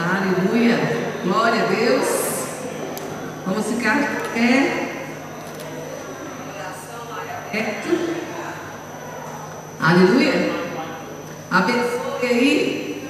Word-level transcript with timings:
Aleluia. 0.00 0.78
Glória 1.24 1.62
a 1.62 1.66
Deus. 1.66 2.08
Vamos 3.46 3.66
ficar 3.66 3.98
de 4.00 4.28
pé. 4.30 4.86
Reto. 7.50 7.88
Aleluia. 9.80 10.52
Abençoe 11.50 12.26
aí. 12.28 13.08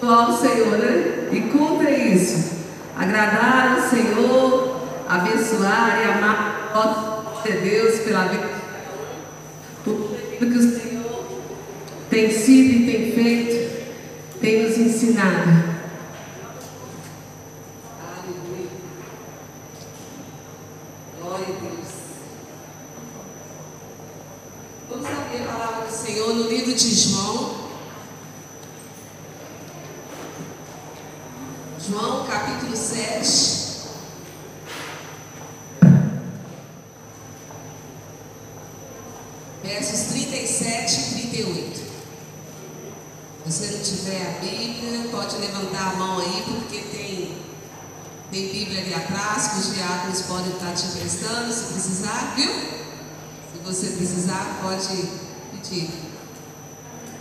Glória 0.00 0.26
ao 0.26 0.32
Senhor, 0.32 0.78
né? 0.78 1.28
E 1.32 1.40
cumpra 1.52 1.90
isso. 1.90 2.58
Agradar 2.96 3.76
ao 3.76 3.88
Senhor, 3.88 4.80
abençoar 5.08 6.00
e 6.00 6.10
amar 6.10 6.70
a 6.74 7.48
Deus 7.48 8.00
pela 8.00 8.24
vida. 8.28 8.50
Tudo 9.84 10.16
que 10.38 10.44
o 10.44 10.80
Senhor 10.80 11.24
tem 12.08 12.30
sido 12.30 12.72
e 12.72 12.86
tem 12.86 13.12
feito, 13.12 13.59
tem 14.40 14.62
nos 14.62 14.78
ensinado. 14.78 15.69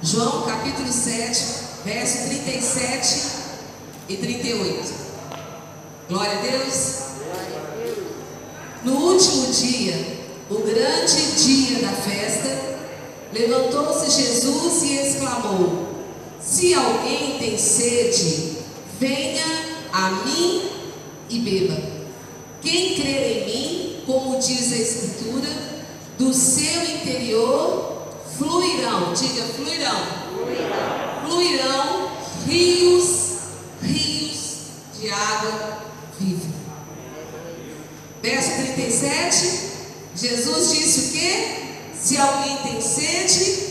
João 0.02 0.44
capítulo 0.44 0.92
7, 0.92 1.44
verso 1.86 2.30
37 2.30 3.26
e 4.10 4.18
38. 4.18 4.94
Glória 6.10 6.38
a 6.38 6.42
Deus. 6.42 7.00
No 8.84 8.94
último 8.94 9.54
dia, 9.54 10.18
o 10.50 10.56
grande 10.56 11.32
dia 11.38 11.80
da 11.80 11.94
festa, 11.94 12.80
levantou-se 13.32 14.10
Jesus 14.10 14.84
e 14.84 14.96
exclamou: 14.96 16.04
Se 16.42 16.74
alguém 16.74 17.38
tem 17.40 17.58
sede, 17.58 18.58
venha 19.00 19.46
a 19.94 20.12
mim 20.26 20.72
e 21.30 21.40
beba. 21.40 21.82
Quem 22.62 22.96
crer 22.96 23.38
em 23.38 23.46
mim, 23.46 24.04
como 24.06 24.40
diz 24.40 24.74
a 24.74 24.78
Escritura, 24.78 25.69
do 26.20 26.34
seu 26.34 26.84
interior 26.84 28.04
fluirão, 28.38 29.14
diga 29.14 29.44
fluirão, 29.44 30.06
fluirão, 30.36 31.22
fluirão 31.26 32.12
rios, 32.46 33.38
rios 33.82 34.40
de 35.00 35.10
água 35.10 35.80
viva. 36.20 36.60
Verso 38.22 38.50
37, 38.74 39.70
Jesus 40.16 40.72
disse 40.72 41.00
o 41.00 41.12
que? 41.14 41.98
Se 41.98 42.18
alguém 42.18 42.58
tem 42.58 42.82
sede, 42.82 43.70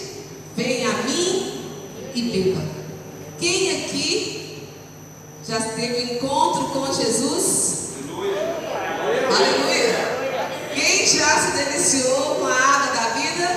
venha 0.57 0.89
a 0.89 1.03
mim 1.03 1.71
e 2.15 2.23
beba. 2.23 2.63
Quem 3.39 3.85
aqui 3.85 4.69
já 5.47 5.61
teve 5.61 6.15
encontro 6.15 6.69
com 6.69 6.87
Jesus? 6.93 7.89
Aleluia. 8.03 8.57
Aleluia. 9.29 9.88
Já 11.09 11.39
se 11.39 11.53
deliciou 11.53 12.35
com 12.35 12.47
a 12.47 12.55
água 12.55 12.95
da 12.95 13.09
vida? 13.15 13.49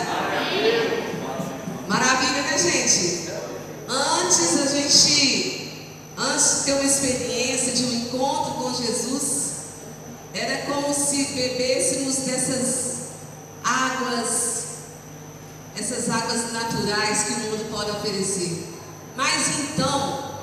Maravilha, 1.85 2.43
né, 2.43 2.57
gente? 2.57 3.29
Antes 3.89 4.57
a 4.57 4.65
gente, 4.67 5.85
antes 6.17 6.59
de 6.59 6.63
ter 6.63 6.71
uma 6.71 6.85
experiência 6.85 7.73
de 7.73 7.83
um 7.83 7.93
encontro 7.93 8.53
com 8.53 8.73
Jesus, 8.73 9.51
era 10.33 10.59
como 10.59 10.93
se 10.93 11.25
bebêssemos 11.33 12.15
dessas 12.19 13.07
águas, 13.65 14.63
essas 15.77 16.09
águas 16.09 16.53
naturais 16.53 17.23
que 17.23 17.33
o 17.33 17.39
mundo 17.39 17.69
pode 17.69 17.91
oferecer. 17.91 18.65
Mas 19.17 19.59
então, 19.59 20.35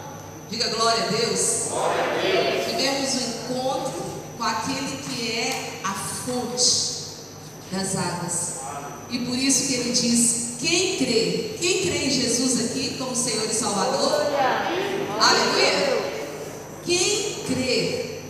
diga 0.51 0.69
glória 0.69 1.05
a 1.05 1.07
Deus. 1.07 1.69
Glória 1.71 2.05
a 2.05 2.21
Deus. 2.21 2.67
Tivemos 2.67 3.15
um 3.15 3.55
encontro 3.55 4.03
com 4.37 4.45
aquele 4.45 4.99
que 4.99 5.33
é 5.33 5.81
a 5.83 5.95
fonte 5.95 6.88
das 7.71 7.97
águas. 7.97 8.59
E 9.11 9.19
por 9.21 9.37
isso 9.37 9.69
que 9.69 9.75
ele 9.75 9.93
diz 9.93 10.49
quem 10.61 10.97
crê? 10.97 11.57
Quem 11.61 11.83
crê 11.83 12.07
em 12.07 12.11
Jesus 12.11 12.71
aqui 12.71 12.97
como 12.99 13.15
Senhor 13.15 13.45
e 13.45 13.55
Salvador? 13.55 14.23
Aleluia! 15.21 15.99
Quem 16.85 17.35
crê 17.47 18.21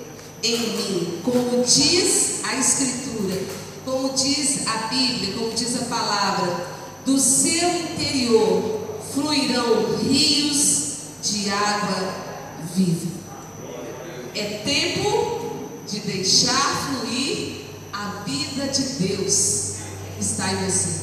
em 0.42 0.58
mim, 0.58 1.20
como 1.24 1.64
diz 1.64 2.40
a 2.44 2.56
Escritura, 2.56 3.40
como 3.84 4.12
diz 4.12 4.66
a 4.66 4.88
Bíblia, 4.88 5.34
como 5.34 5.52
diz 5.52 5.82
a 5.82 5.84
palavra, 5.86 6.66
do 7.06 7.18
seu 7.18 7.68
interior 7.68 8.78
fluirão 9.14 9.96
rios 10.02 10.88
de 11.22 11.48
água 11.50 12.14
viva. 12.74 13.10
É 14.34 14.44
tempo 14.64 15.68
de 15.86 16.00
deixar 16.00 17.00
fluir 17.02 17.47
a 17.98 18.22
vida 18.24 18.68
de 18.68 18.82
Deus 19.08 19.74
está 20.20 20.52
em 20.52 20.64
você. 20.64 21.00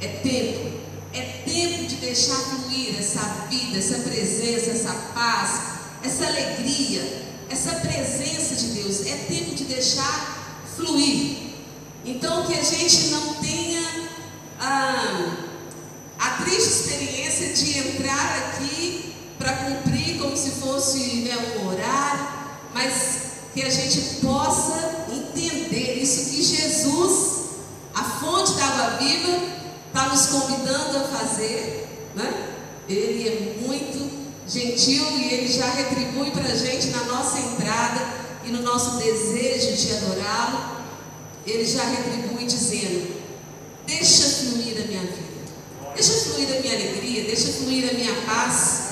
É 0.00 0.06
tempo. 0.22 0.76
É 1.12 1.42
tempo 1.44 1.86
de 1.88 1.96
deixar 1.96 2.36
fluir 2.36 2.96
essa 2.96 3.20
vida, 3.50 3.76
essa 3.76 3.98
presença, 4.08 4.70
essa 4.70 4.92
paz, 5.12 5.60
essa 6.04 6.26
alegria, 6.26 7.24
essa 7.50 7.72
presença 7.76 8.54
de 8.54 8.66
Deus. 8.82 9.04
É 9.04 9.16
tempo 9.28 9.56
de 9.56 9.64
deixar 9.64 10.62
fluir. 10.76 11.54
Então 12.04 12.46
que 12.46 12.54
a 12.54 12.62
gente 12.62 13.08
não 13.08 13.34
tenha 13.34 14.08
ah, 14.60 15.36
a 16.20 16.30
triste 16.44 16.68
experiência 16.68 17.52
de 17.52 17.78
entrar 17.78 18.54
aqui 18.54 19.12
para 19.38 19.52
cumprir 19.56 20.18
como 20.20 20.36
se 20.36 20.50
fosse 20.52 20.98
né, 21.24 21.58
um 21.58 21.66
horário, 21.66 22.28
mas 22.72 23.26
que 23.52 23.62
a 23.62 23.70
gente 23.70 24.20
possa 24.20 25.06
entender 25.10 25.65
isso 26.06 26.30
que 26.30 26.42
Jesus, 26.42 27.46
a 27.92 28.04
fonte 28.04 28.52
da 28.52 28.64
água 28.64 28.98
viva, 28.98 29.42
está 29.88 30.08
nos 30.08 30.26
convidando 30.26 30.98
a 30.98 31.00
fazer, 31.00 31.88
né? 32.14 32.52
Ele 32.88 33.28
é 33.28 33.66
muito 33.66 34.08
gentil 34.46 35.04
e 35.10 35.34
ele 35.34 35.52
já 35.52 35.66
retribui 35.66 36.30
para 36.30 36.44
a 36.44 36.54
gente 36.54 36.88
na 36.88 37.04
nossa 37.04 37.40
entrada 37.40 38.00
e 38.44 38.50
no 38.50 38.62
nosso 38.62 38.98
desejo 38.98 39.76
de 39.76 39.96
adorá-lo. 39.96 40.76
Ele 41.44 41.64
já 41.64 41.82
retribui 41.82 42.44
dizendo: 42.46 43.16
Deixa 43.84 44.22
fluir 44.22 44.80
a 44.82 44.86
minha 44.86 45.02
vida, 45.02 45.50
deixa 45.94 46.12
fluir 46.12 46.56
a 46.56 46.60
minha 46.60 46.74
alegria, 46.74 47.24
deixa 47.24 47.52
fluir 47.52 47.90
a 47.90 47.94
minha 47.94 48.14
paz. 48.22 48.86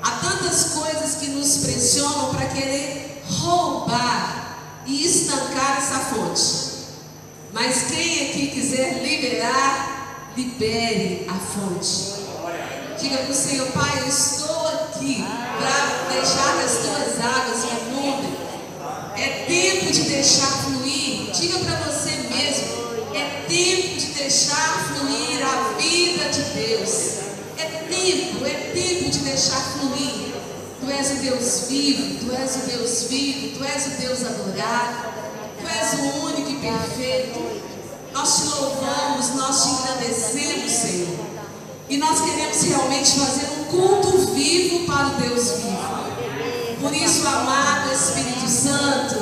Há 0.00 0.10
tantas 0.10 0.64
coisas 0.74 1.16
que 1.16 1.28
nos 1.28 1.58
pressionam 1.58 2.34
para 2.34 2.46
querer 2.46 3.22
roubar 3.28 4.41
e 4.86 5.06
estancar 5.06 5.78
essa 5.78 5.98
fonte. 5.98 6.72
Mas 7.52 7.82
quem 7.90 8.28
aqui 8.28 8.46
quiser 8.48 9.02
liberar, 9.02 10.32
libere 10.36 11.26
a 11.28 11.34
fonte. 11.34 12.22
Diga 12.98 13.18
para 13.18 13.30
o 13.30 13.34
Senhor, 13.34 13.66
Pai, 13.72 14.00
eu 14.00 14.08
estou 14.08 14.68
aqui 14.68 15.24
para 15.58 16.12
deixar 16.12 16.58
as 16.64 16.78
tuas 16.78 17.20
águas 17.20 17.64
fluírem. 17.64 18.42
É 19.16 19.44
tempo 19.46 19.92
de 19.92 20.02
deixar 20.02 20.46
fluir. 20.46 21.30
Diga 21.32 21.58
para 21.58 21.76
você 21.80 22.10
mesmo, 22.10 23.14
é 23.14 23.44
tempo 23.48 23.96
de 23.98 24.06
deixar 24.06 24.88
fluir 24.88 25.44
a 25.44 25.78
vida 25.78 26.28
de 26.30 26.42
Deus. 26.54 27.22
É 27.58 27.64
tempo, 27.88 28.46
é 28.46 28.72
tempo 28.72 29.10
de 29.10 29.18
deixar 29.18 29.60
fluir. 29.60 30.31
Tu 30.82 30.90
és 30.90 31.10
o 31.12 31.14
Deus 31.14 31.68
vivo, 31.68 32.18
Tu 32.18 32.34
és 32.34 32.56
o 32.56 32.58
Deus 32.66 33.04
vivo, 33.04 33.56
Tu 33.56 33.64
és 33.64 33.86
o 33.86 33.90
Deus 34.00 34.20
adorado, 34.26 35.12
Tu 35.60 35.68
és 35.68 35.92
o 36.00 36.26
único 36.26 36.50
e 36.50 36.56
perfeito. 36.56 37.40
Nós 38.12 38.36
te 38.36 38.46
louvamos, 38.48 39.28
nós 39.36 39.62
te 39.62 39.68
engrandecemos, 39.68 40.72
Senhor. 40.72 41.26
E 41.88 41.96
nós 41.98 42.20
queremos 42.20 42.62
realmente 42.62 43.12
fazer 43.12 43.46
um 43.60 43.64
culto 43.66 44.32
vivo 44.34 44.84
para 44.86 45.06
o 45.06 45.10
Deus 45.20 45.50
vivo. 45.50 46.80
Por 46.80 46.92
isso, 46.92 47.28
amado 47.28 47.92
Espírito 47.92 48.48
Santo, 48.48 49.18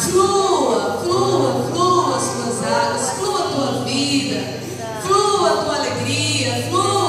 flua, 0.00 1.02
flua, 1.02 1.70
flua 1.72 2.16
as 2.16 2.24
tuas 2.24 2.72
águas, 2.72 3.10
flua 3.18 3.38
a 3.38 3.52
tua 3.52 3.84
vida, 3.84 4.60
flua 5.06 5.50
a 5.50 5.62
tua 5.62 5.76
alegria, 5.76 6.68
flua 6.70 7.05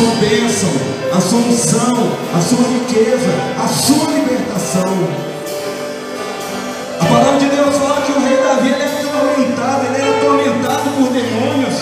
sua 0.00 0.14
bênção, 0.14 0.70
a 1.14 1.20
sua 1.20 1.38
unção, 1.40 1.92
a 2.34 2.40
sua 2.40 2.66
riqueza, 2.68 3.28
a 3.62 3.68
sua 3.68 4.10
libertação. 4.10 4.96
A 6.98 7.04
palavra 7.04 7.38
de 7.38 7.46
Deus 7.46 7.76
fala 7.76 8.00
que 8.00 8.12
o 8.12 8.20
rei 8.20 8.38
Davi 8.38 8.68
ele 8.70 8.82
é 8.82 8.86
atormentado, 8.86 9.84
ele 9.84 10.02
era 10.02 10.16
atormentado 10.16 10.90
por 10.96 11.12
demônios. 11.12 11.74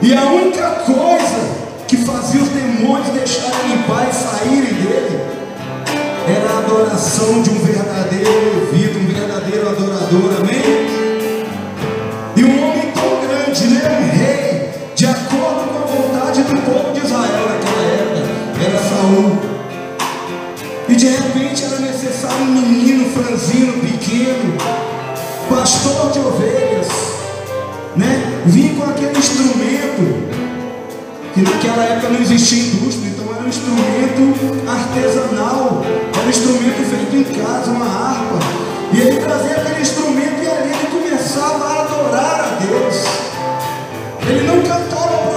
E 0.00 0.14
a 0.14 0.24
única 0.32 0.70
coisa 0.86 1.62
que 1.86 1.98
fazia 1.98 2.40
os 2.40 2.48
demônios 2.48 3.08
deixarem 3.08 3.74
em 3.74 3.82
paz 3.82 4.16
saírem 4.16 4.72
dele 4.72 5.20
era 6.26 6.54
a 6.54 6.58
adoração 6.58 7.42
de 7.42 7.50
um 7.50 7.58
verdadeiro 7.58 8.70
levita, 8.72 8.98
um 8.98 9.06
verdadeiro 9.06 9.68
adorador, 9.68 10.41
franzino, 23.32 23.72
pequeno, 23.80 24.58
pastor 25.48 26.10
de 26.12 26.18
ovelhas, 26.18 26.88
né? 27.96 28.42
Vir 28.44 28.74
com 28.76 28.84
aquele 28.84 29.18
instrumento, 29.18 30.28
que 31.32 31.40
naquela 31.40 31.82
época 31.84 32.10
não 32.10 32.20
existia 32.20 32.74
indústria, 32.74 33.08
então 33.08 33.34
era 33.34 33.42
um 33.42 33.48
instrumento 33.48 34.68
artesanal, 34.68 35.82
era 36.14 36.26
um 36.26 36.28
instrumento 36.28 36.84
feito 36.90 37.16
em 37.16 37.42
casa, 37.42 37.70
uma 37.70 37.86
harpa. 37.86 38.38
E 38.92 39.00
ele 39.00 39.16
trazia 39.18 39.56
aquele 39.56 39.80
instrumento 39.80 40.42
e 40.42 40.48
ali 40.48 40.68
ele 40.68 40.88
começava 40.92 41.64
a 41.64 41.82
adorar 41.84 42.40
a 42.40 42.64
Deus. 42.64 42.96
Ele 44.28 44.46
não 44.46 44.62
cantava 44.62 45.31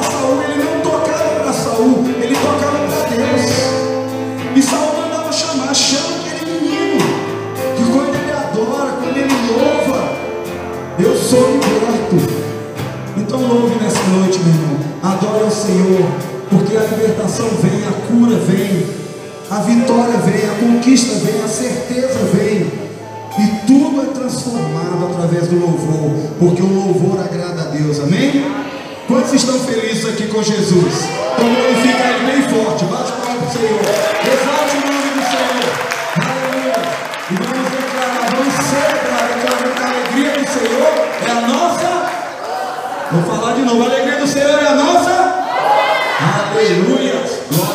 Senhor, 15.75 16.07
porque 16.49 16.77
a 16.77 16.83
libertação 16.83 17.49
vem, 17.61 17.83
a 17.85 17.91
cura 18.07 18.37
vem, 18.47 18.87
a 19.51 19.59
vitória 19.59 20.17
vem, 20.19 20.49
a 20.49 20.55
conquista 20.55 21.15
vem, 21.15 21.43
a 21.43 21.47
certeza 21.49 22.19
vem. 22.33 22.71
E 23.37 23.67
tudo 23.67 24.01
é 24.01 24.05
transformado 24.17 25.09
através 25.11 25.49
do 25.49 25.59
louvor, 25.59 26.15
porque 26.39 26.61
o 26.61 26.73
louvor 26.73 27.19
agrada 27.19 27.63
a 27.63 27.65
Deus, 27.65 27.99
amém? 27.99 28.45
Quantos 29.05 29.33
estão 29.33 29.59
felizes 29.59 30.05
aqui 30.05 30.27
com 30.27 30.41
Jesus? 30.41 31.09
Então 31.33 31.53
glorifica 31.53 32.03
Ele 32.07 32.31
bem 32.31 32.41
forte, 32.43 32.85
bate 32.85 33.11
palma 33.11 33.35
para 33.35 33.47
o 33.47 33.51
Senhor, 33.51 33.81
exalte 34.31 34.77
o 34.77 34.87
nome 34.87 35.09
do 35.11 35.23
Senhor, 35.27 35.67
aleluia. 36.23 36.79
E 37.29 37.35
vamos 37.35 37.69
declarar, 37.69 38.31
vamos 38.31 38.53
celebrar, 38.63 39.23
declarar 39.27 39.75
que 39.75 39.83
a 39.83 39.89
alegria 39.89 40.31
do 40.39 40.47
Senhor 40.53 40.91
é 41.27 41.31
a 41.31 41.47
nossa. 41.49 41.89
Vou 43.11 43.23
falar 43.23 43.55
de 43.55 43.61
novo, 43.63 43.83
a 43.83 43.85
alegria 43.87 44.19
do 44.21 44.27
Senhor 44.27 44.57
é 44.57 44.67
a 44.67 44.75
nossa. 44.75 45.44
Aleluia, 46.25 47.21
glória 47.51 47.74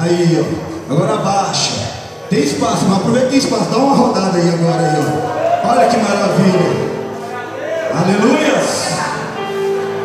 Aí, 0.00 0.42
ó. 0.42 0.92
Agora 0.94 1.12
abaixa. 1.12 1.72
Tem 2.30 2.40
espaço, 2.40 2.86
mas 2.88 2.98
aproveita 2.98 3.34
o 3.34 3.36
espaço. 3.36 3.70
Dá 3.70 3.76
uma 3.76 3.94
rodada 3.94 4.38
aí 4.38 4.48
agora, 4.48 4.80
aí, 4.80 4.96
ó. 4.96 5.68
Olha 5.68 5.88
que 5.88 5.96
maravilha. 5.98 6.90
Aleluias. 7.94 8.90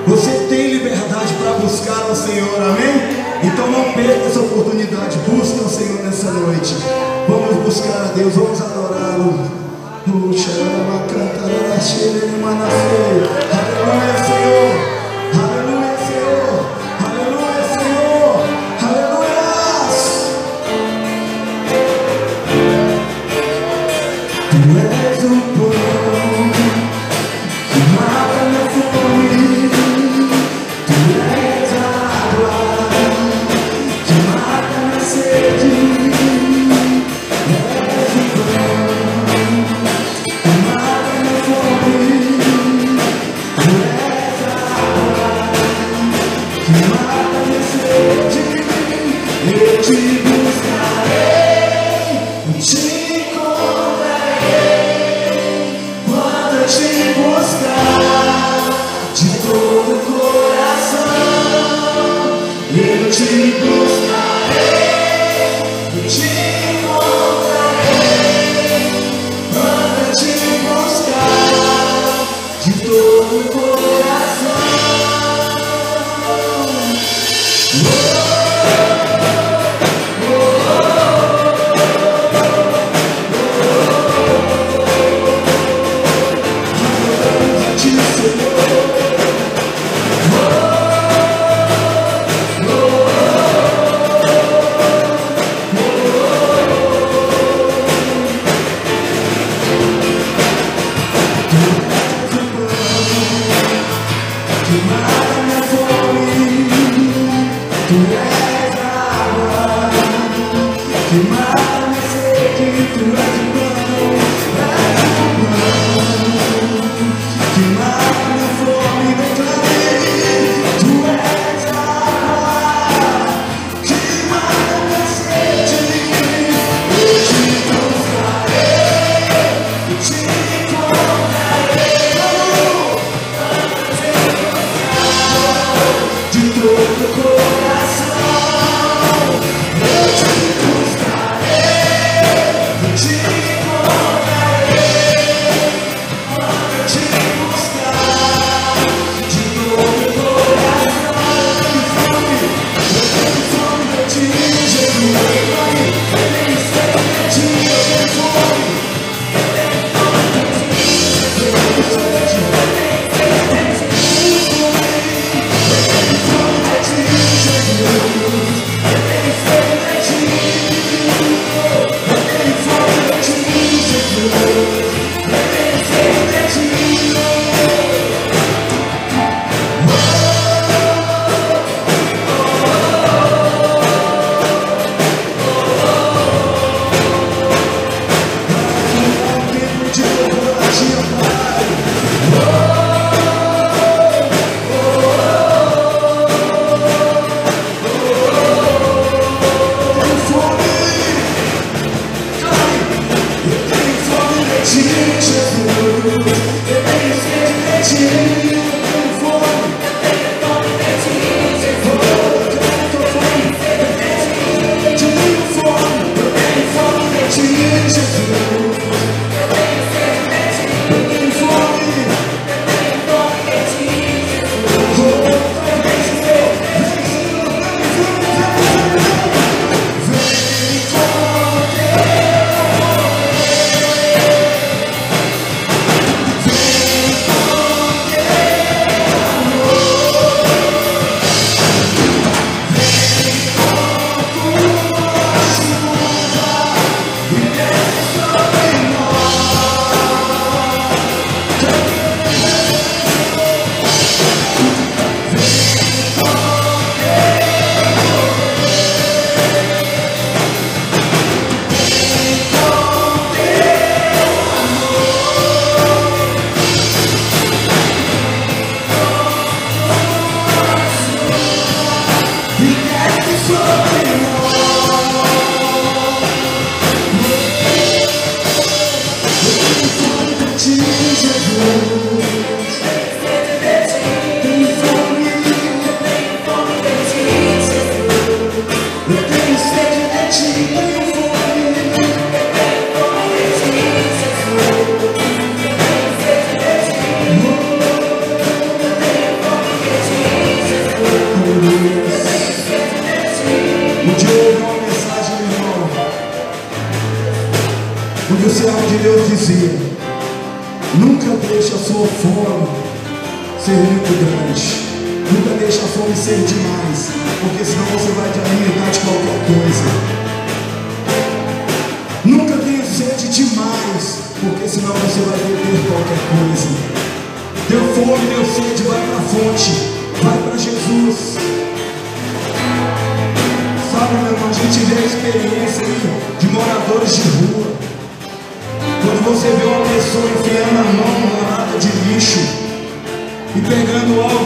Você 0.08 0.32
tem 0.50 0.74
liberdade 0.74 1.34
para 1.42 1.54
buscar 1.54 2.12
o 2.12 2.16
Senhor, 2.16 2.62
amém? 2.62 3.24
Então 3.42 3.68
não 3.72 3.94
perca 3.94 4.26
essa 4.28 4.40
oportunidade. 4.42 5.18
Busca 5.30 5.64
o 5.64 5.70
Senhor 5.70 6.04
nessa 6.04 6.30
noite. 6.32 6.76
Vamos 7.30 7.64
buscar 7.64 8.02
a 8.02 8.12
Deus, 8.16 8.34
vamos 8.36 8.62
adorá-lo. 8.62 9.40
Aleluia, 13.50 14.24
Senhor. 14.24 14.85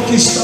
Que 0.10 0.39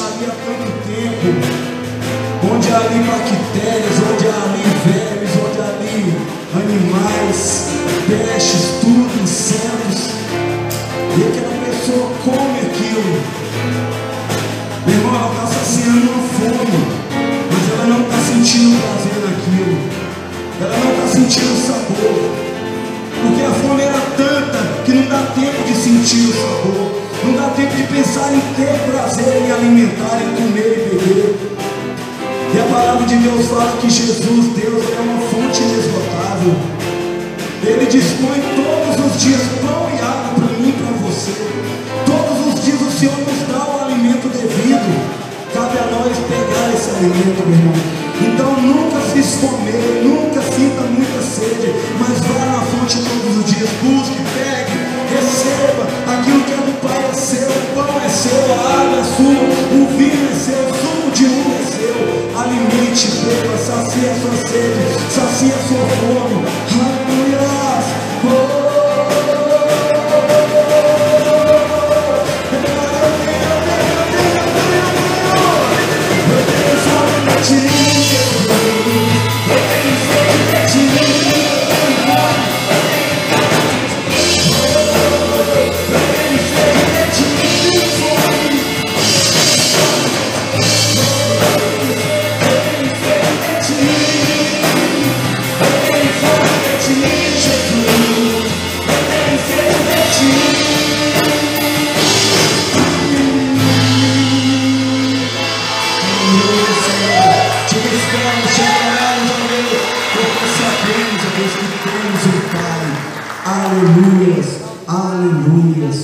Aleluias, 113.76 114.46
aleluias. 114.88 115.96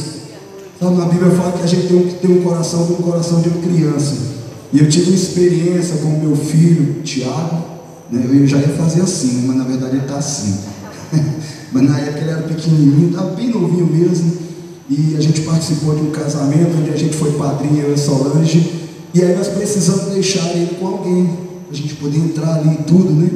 Sabe, 0.78 0.98
na 0.98 1.06
Bíblia 1.06 1.32
fala 1.32 1.54
que 1.54 1.64
a 1.64 1.66
gente 1.66 1.88
tem 1.88 2.04
que 2.04 2.16
ter 2.16 2.28
um 2.28 2.42
coração 2.42 2.86
como 2.86 3.00
o 3.00 3.04
coração 3.04 3.40
de 3.40 3.48
uma 3.48 3.62
criança. 3.62 4.14
E 4.74 4.80
eu 4.80 4.90
tive 4.90 5.12
uma 5.12 5.16
experiência 5.16 5.96
com 5.98 6.20
meu 6.20 6.36
filho, 6.36 7.02
Tiago. 7.02 7.64
Né? 8.12 8.26
Eu 8.30 8.46
já 8.46 8.58
ia 8.58 8.68
fazer 8.70 9.02
assim, 9.02 9.48
mas 9.48 9.56
na 9.56 9.64
verdade 9.64 9.96
ele 9.96 10.04
está 10.04 10.18
assim. 10.18 10.58
mas 11.72 11.84
na 11.84 11.98
época 11.98 12.20
ele 12.20 12.30
era 12.30 12.42
pequenininho, 12.42 13.10
estava 13.12 13.30
bem 13.36 13.50
novinho 13.50 13.88
mesmo. 13.88 14.34
E 14.90 15.16
a 15.18 15.22
gente 15.22 15.40
participou 15.42 15.96
de 15.96 16.02
um 16.02 16.12
casamento 16.12 16.78
onde 16.78 16.90
a 16.90 16.98
gente 16.98 17.16
foi 17.16 17.32
padrinho, 17.34 17.84
eu 17.84 17.94
e 17.94 17.98
Solange. 17.98 18.82
E 19.14 19.24
aí 19.24 19.34
nós 19.34 19.48
precisamos 19.48 20.14
deixar 20.14 20.46
ele 20.58 20.76
com 20.78 20.88
alguém, 20.88 21.30
a 21.72 21.74
gente 21.74 21.96
poder 21.96 22.18
entrar 22.18 22.56
ali 22.56 22.74
e 22.82 22.84
tudo, 22.84 23.14
né? 23.14 23.30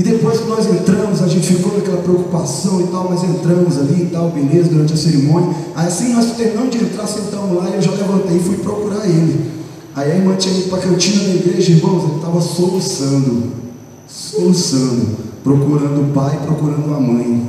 E 0.00 0.02
depois 0.02 0.40
que 0.40 0.48
nós 0.48 0.64
entramos, 0.64 1.20
a 1.20 1.28
gente 1.28 1.46
ficou 1.46 1.74
naquela 1.74 2.00
preocupação 2.00 2.80
e 2.80 2.84
tal, 2.84 3.10
mas 3.10 3.22
entramos 3.22 3.76
ali 3.76 4.04
e 4.04 4.06
tal, 4.06 4.30
beleza, 4.30 4.70
durante 4.70 4.94
a 4.94 4.96
cerimônia. 4.96 5.54
Aí 5.74 5.88
assim 5.88 6.14
nós 6.14 6.24
terminamos 6.38 6.70
de 6.70 6.82
entrar, 6.82 7.06
sentamos 7.06 7.54
lá 7.54 7.68
e 7.68 7.74
eu 7.74 7.82
já 7.82 7.90
levantei 7.90 8.38
e 8.38 8.40
fui 8.40 8.56
procurar 8.56 9.04
ele. 9.04 9.50
Aí 9.94 10.10
a 10.10 10.16
irmã 10.16 10.36
tinha 10.36 10.58
ido 10.58 10.70
para 10.70 10.78
a 10.78 10.80
cantina 10.80 11.24
da 11.24 11.34
igreja, 11.34 11.72
irmãos, 11.72 12.04
ele 12.04 12.16
estava 12.16 12.40
soluçando, 12.40 13.42
soluçando, 14.08 15.18
procurando 15.44 16.00
o 16.00 16.12
pai, 16.14 16.40
procurando 16.46 16.94
a 16.94 16.98
mãe. 16.98 17.46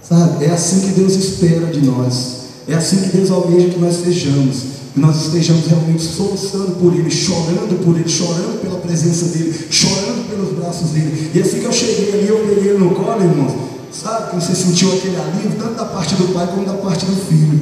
Sabe? 0.00 0.44
É 0.44 0.50
assim 0.50 0.78
que 0.78 1.00
Deus 1.00 1.16
espera 1.16 1.66
de 1.72 1.84
nós. 1.84 2.36
É 2.68 2.74
assim 2.74 2.98
que 2.98 3.16
Deus 3.16 3.32
almeja 3.32 3.70
que 3.70 3.80
nós 3.80 3.96
sejamos 3.96 4.74
nós 4.96 5.26
estejamos 5.26 5.66
realmente 5.66 6.02
soluçando 6.02 6.72
por 6.72 6.94
Ele, 6.94 7.10
chorando 7.10 7.84
por 7.84 7.96
Ele, 7.96 8.08
chorando 8.08 8.60
pela 8.60 8.78
presença 8.78 9.36
dEle, 9.36 9.52
chorando 9.70 10.28
pelos 10.28 10.56
braços 10.56 10.90
dEle. 10.90 11.30
E 11.34 11.40
assim 11.40 11.60
que 11.60 11.64
eu 11.64 11.72
cheguei 11.72 12.12
ali, 12.12 12.28
eu 12.28 12.38
peguei 12.48 12.70
Ele 12.70 12.78
no 12.78 12.90
colo, 12.94 13.20
irmãos, 13.20 13.52
sabe 13.90 14.30
que 14.30 14.36
você 14.36 14.54
sentiu 14.54 14.92
aquele 14.92 15.16
alívio, 15.16 15.52
tanto 15.58 15.74
da 15.74 15.84
parte 15.84 16.14
do 16.14 16.32
pai 16.32 16.46
como 16.46 16.64
da 16.64 16.74
parte 16.74 17.04
do 17.06 17.16
filho. 17.26 17.60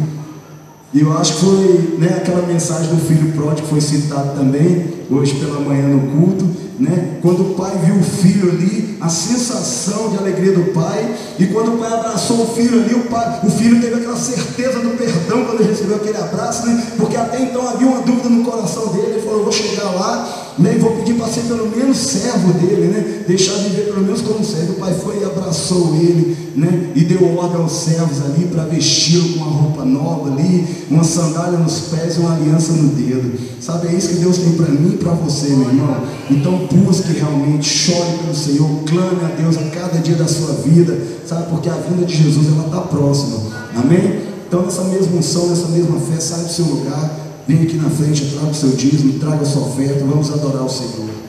E 0.92 1.01
eu 1.01 1.16
acho 1.16 1.35
que 1.35 1.40
foi 1.40 1.97
né, 1.99 2.18
aquela 2.18 2.47
mensagem 2.47 2.95
do 2.95 3.01
filho 3.01 3.33
pródigo 3.33 3.62
que 3.62 3.71
foi 3.71 3.81
citado 3.81 4.38
também, 4.38 5.01
hoje 5.12 5.35
pela 5.35 5.61
manhã 5.61 5.88
no 5.88 6.01
culto, 6.12 6.48
né? 6.79 7.18
Quando 7.20 7.53
o 7.53 7.55
pai 7.55 7.72
viu 7.85 7.96
o 7.96 8.03
filho 8.03 8.51
ali, 8.51 8.96
a 9.01 9.09
sensação 9.09 10.11
de 10.11 10.18
alegria 10.18 10.53
do 10.53 10.72
pai, 10.72 11.14
e 11.38 11.46
quando 11.46 11.75
o 11.75 11.79
pai 11.79 11.92
abraçou 11.92 12.42
o 12.42 12.46
filho 12.55 12.83
ali, 12.83 12.94
o, 12.94 13.05
pai, 13.05 13.40
o 13.44 13.51
filho 13.51 13.81
teve 13.81 13.96
aquela 13.96 14.16
certeza 14.16 14.79
do 14.79 14.96
perdão 14.96 15.44
quando 15.44 15.61
ele 15.61 15.70
recebeu 15.70 15.96
aquele 15.96 16.16
abraço, 16.16 16.66
né? 16.66 16.87
Porque 16.96 17.16
até 17.16 17.42
então 17.42 17.68
havia 17.68 17.87
uma 17.87 18.01
dúvida 18.01 18.29
no 18.29 18.44
coração 18.44 18.88
dele, 18.88 19.12
ele 19.12 19.20
falou, 19.20 19.38
eu 19.38 19.44
vou 19.44 19.53
chegar 19.53 19.90
lá, 19.90 20.55
né? 20.59 20.75
E 20.77 20.79
vou 20.79 20.92
pedir 20.92 21.14
para 21.14 21.29
ser 21.29 21.42
pelo 21.42 21.70
menos 21.70 21.96
servo 21.96 22.53
dele, 22.55 22.88
né? 22.88 23.25
Deixar 23.27 23.55
de 23.55 23.70
viver 23.70 23.92
pelo 23.92 24.03
menos 24.03 24.20
como 24.20 24.44
servo. 24.44 24.72
O 24.72 24.77
pai 24.77 24.94
foi 24.94 25.20
e 25.20 25.25
abraçou 25.25 25.94
ele, 25.94 26.37
né? 26.55 26.92
E 26.94 27.05
deu 27.05 27.37
ordem 27.37 27.61
aos 27.61 27.72
servos 27.72 28.22
ali 28.25 28.46
para 28.46 28.64
vesti-lo 28.64 29.35
com 29.35 29.44
uma 29.44 29.51
roupa 29.51 29.85
nova 29.85 30.31
ali, 30.31 30.66
uma 30.90 31.05
sandália 31.05 31.59
nos 31.59 31.81
pés 31.81 32.16
e 32.16 32.20
uma 32.20 32.35
aliança 32.35 32.72
no 32.72 32.88
dedo. 32.90 33.38
Sabe, 33.61 33.88
é 33.88 33.92
isso 33.92 34.09
que 34.09 34.14
Deus 34.16 34.38
tem 34.38 34.53
para 34.53 34.68
mim 34.68 34.96
para 35.02 35.12
você, 35.12 35.48
meu 35.48 35.68
irmão. 35.68 35.96
Então 36.30 36.66
busque 36.66 37.12
realmente, 37.12 37.68
chore 37.68 38.18
pelo 38.18 38.34
Senhor, 38.34 38.68
clame 38.86 39.24
a 39.24 39.34
Deus 39.40 39.56
a 39.58 39.64
cada 39.70 39.98
dia 39.98 40.14
da 40.14 40.26
sua 40.26 40.52
vida, 40.54 40.96
sabe? 41.26 41.50
Porque 41.50 41.68
a 41.68 41.74
vinda 41.74 42.04
de 42.04 42.16
Jesus 42.16 42.46
ela 42.48 42.66
está 42.66 42.80
próxima. 42.82 43.38
Amém? 43.74 44.22
Então 44.46 44.62
nessa 44.62 44.84
mesma 44.84 45.16
unção, 45.16 45.48
nessa 45.48 45.68
mesma 45.68 45.98
fé, 45.98 46.20
sai 46.20 46.44
do 46.44 46.52
seu 46.52 46.66
lugar, 46.66 47.10
vem 47.46 47.62
aqui 47.62 47.76
na 47.76 47.90
frente, 47.90 48.26
traga 48.26 48.50
o 48.50 48.54
seu 48.54 48.70
dízimo, 48.70 49.18
traga 49.18 49.42
a 49.42 49.46
sua 49.46 49.62
oferta, 49.62 50.04
vamos 50.04 50.30
adorar 50.30 50.64
o 50.64 50.68
Senhor. 50.68 51.21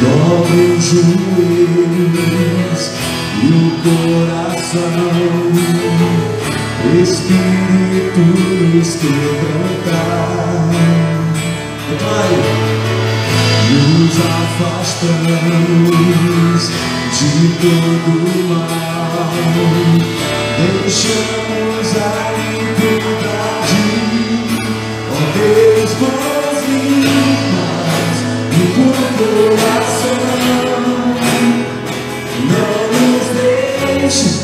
Dobre 0.00 0.62
o 0.62 0.80
e 3.42 3.52
o 3.52 3.70
coração, 3.82 4.80
Espírito 7.02 8.22
nos 8.74 8.90
quebrantar. 8.96 10.30
Nos 13.70 14.16
afastamos 14.18 15.10
de 17.20 17.48
todo 17.60 18.12
mal, 18.48 19.12
deixamos 20.56 21.88
a 21.96 22.02
liberdade, 22.38 23.84
ó 25.10 25.14
Deus 25.36 26.19
coração 29.18 30.16
não 32.48 32.82
nos 33.00 33.26
deixe 34.00 34.39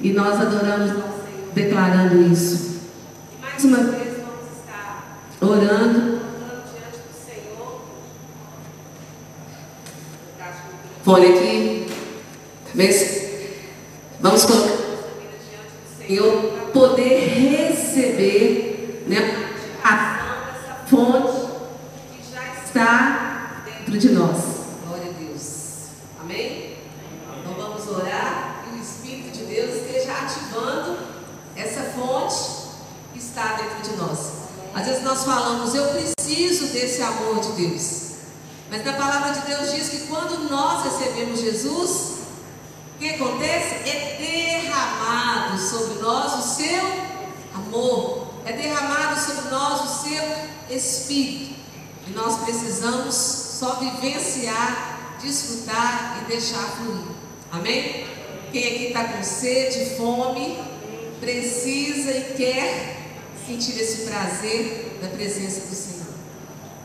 E 0.00 0.12
nós 0.12 0.40
adoramos 0.40 0.92
declarando 1.54 2.20
isso. 2.32 2.80
E 3.36 3.40
mais 3.40 3.64
uma 3.64 3.78
vez 3.78 4.18
vamos 4.18 4.58
estar 4.58 5.22
orando, 5.40 6.20
diante 6.72 6.98
do 6.98 7.14
Senhor. 7.24 7.82
Fone 11.04 11.26
aqui. 11.26 11.46
Vamos 14.20 14.44
colocar 14.44 14.68
diante 14.68 15.70
do 15.70 16.06
Senhor 16.06 16.42
para 16.52 16.66
poder 16.72 17.28
receber 17.28 19.04
né, 19.06 19.52
a 19.84 20.84
fonte 20.86 21.46
que 22.10 22.34
já 22.34 22.42
está 22.64 23.62
dentro 23.64 23.98
de 23.98 24.10
nós. 24.10 24.36
Glória 24.86 25.10
a 25.10 25.18
Deus. 25.18 25.90
Amém? 26.20 26.76
Então 27.40 27.54
vamos 27.54 27.88
orar 27.88 28.64
e 28.70 28.76
o 28.76 28.82
Espírito 28.82 29.30
de 29.38 29.44
Deus 29.44 29.74
esteja 29.76 30.12
ativando 30.12 30.98
essa 31.54 31.82
fonte 31.92 32.34
que 33.12 33.18
está 33.18 33.52
dentro 33.54 33.90
de 33.90 33.96
nós. 33.96 34.32
Às 34.74 34.86
vezes 34.86 35.02
nós 35.02 35.24
falamos, 35.24 35.74
eu 35.74 35.86
preciso 35.88 36.72
desse 36.72 37.00
amor 37.00 37.40
de 37.40 37.52
Deus. 37.52 38.06
Mas 38.86 38.94
na 38.94 39.04
palavra 39.04 39.32
de 39.32 39.46
Deus 39.48 39.72
diz 39.72 39.88
que 39.88 40.06
quando 40.06 40.48
nós 40.48 40.84
recebemos 40.84 41.40
Jesus, 41.40 42.18
o 42.94 42.98
que 43.00 43.08
acontece? 43.14 43.88
É 43.88 44.16
derramado 44.16 45.58
sobre 45.58 46.00
nós 46.00 46.34
o 46.34 46.54
seu 46.54 46.84
amor, 47.52 48.28
é 48.44 48.52
derramado 48.52 49.20
sobre 49.20 49.50
nós 49.50 49.80
o 49.80 50.04
seu 50.04 50.22
Espírito. 50.70 51.56
E 52.06 52.10
nós 52.12 52.44
precisamos 52.44 53.16
só 53.16 53.74
vivenciar, 53.74 55.16
desfrutar 55.20 56.20
e 56.22 56.28
deixar 56.28 56.62
fluir. 56.76 57.08
Amém? 57.50 58.06
Quem 58.52 58.66
aqui 58.66 58.84
está 58.86 59.02
com 59.02 59.22
sede, 59.24 59.96
fome, 59.96 60.62
precisa 61.18 62.12
e 62.12 62.34
quer 62.36 63.02
sentir 63.44 63.80
esse 63.80 64.02
prazer 64.02 64.96
da 65.02 65.08
presença 65.08 65.66
do 65.66 65.74
Senhor. 65.74 65.95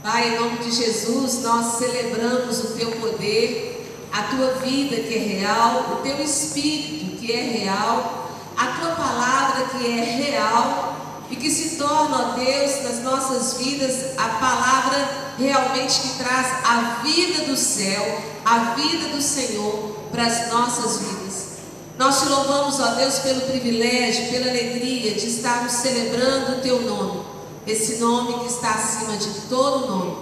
Pai, 0.03 0.29
em 0.29 0.39
nome 0.39 0.57
de 0.57 0.71
Jesus, 0.71 1.43
nós 1.43 1.77
celebramos 1.77 2.59
o 2.59 2.67
teu 2.75 2.91
poder 2.93 3.71
a 4.11 4.23
tua 4.23 4.53
vida 4.55 4.97
que 4.97 5.15
é 5.15 5.19
real, 5.19 5.93
o 5.93 5.95
teu 6.03 6.21
espírito 6.21 7.17
que 7.17 7.31
é 7.31 7.41
real, 7.41 8.29
a 8.57 8.67
tua 8.67 8.91
palavra 8.91 9.67
que 9.67 9.85
é 9.87 10.03
real 10.03 10.95
e 11.29 11.35
que 11.35 11.49
se 11.49 11.77
torna, 11.77 12.17
ó 12.17 12.33
Deus, 12.33 12.83
nas 12.83 13.03
nossas 13.03 13.57
vidas 13.57 14.17
a 14.17 14.27
palavra 14.27 15.33
realmente 15.37 16.01
que 16.01 16.17
traz 16.17 16.47
a 16.65 17.01
vida 17.03 17.45
do 17.45 17.55
céu, 17.55 18.21
a 18.43 18.73
vida 18.75 19.15
do 19.15 19.21
Senhor 19.21 19.95
para 20.11 20.25
as 20.25 20.51
nossas 20.51 20.99
vidas. 20.99 21.51
Nós 21.97 22.21
te 22.21 22.29
louvamos, 22.29 22.79
ó 22.79 22.95
Deus, 22.95 23.19
pelo 23.19 23.41
privilégio, 23.41 24.29
pela 24.29 24.49
alegria 24.49 25.13
de 25.13 25.27
estarmos 25.27 25.71
celebrando 25.71 26.57
o 26.57 26.61
teu 26.61 26.81
nome, 26.81 27.21
esse 27.67 27.97
nome 27.97 28.39
que 28.39 28.47
está 28.47 28.71
acima 28.71 29.17
de 29.17 29.30
todo 29.47 29.88
nome. 29.88 30.17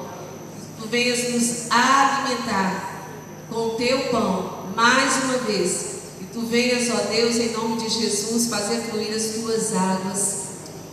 Tu 0.79 0.87
venhas 0.87 1.33
nos 1.33 1.71
alimentar 1.71 3.05
com 3.49 3.67
o 3.67 3.69
teu 3.71 4.09
pão, 4.09 4.69
mais 4.75 5.23
uma 5.23 5.37
vez. 5.39 5.99
E 6.21 6.25
tu 6.25 6.41
venhas, 6.41 6.89
ó 6.89 7.09
Deus, 7.09 7.35
em 7.37 7.51
nome 7.51 7.77
de 7.77 7.89
Jesus, 7.89 8.47
fazer 8.47 8.81
fluir 8.81 9.13
as 9.15 9.35
tuas 9.35 9.75
águas, 9.75 10.37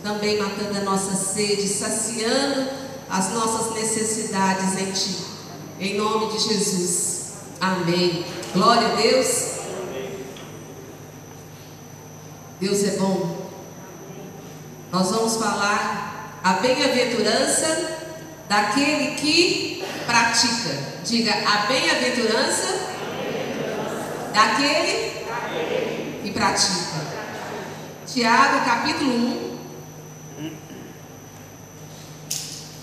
também 0.03 0.39
matando 0.39 0.79
a 0.79 0.83
nossa 0.83 1.15
sede, 1.15 1.69
saciando 1.69 2.69
as 3.09 3.33
nossas 3.33 3.75
necessidades 3.75 4.79
em 4.79 4.93
ti. 4.93 5.17
Em 5.79 5.97
nome 5.97 6.33
de 6.33 6.39
Jesus. 6.39 7.33
Amém. 7.61 8.25
Glória 8.53 8.89
a 8.89 8.95
Deus. 8.95 9.57
Deus 12.61 12.85
é 12.85 12.97
bom. 12.97 13.47
Nós 14.91 15.11
vamos 15.11 15.37
falar 15.37 16.06
a 16.47 16.53
bem-aventurança 16.61 17.99
daquele 18.49 19.17
que 19.17 19.85
pratica. 20.07 20.79
Diga 21.05 21.33
a 21.33 21.67
bem-aventurança 21.67 22.93
daquele 24.33 25.27
que 26.23 26.31
pratica. 26.31 27.05
Tiago 28.07 28.65
capítulo 28.65 29.11
1. 29.11 29.57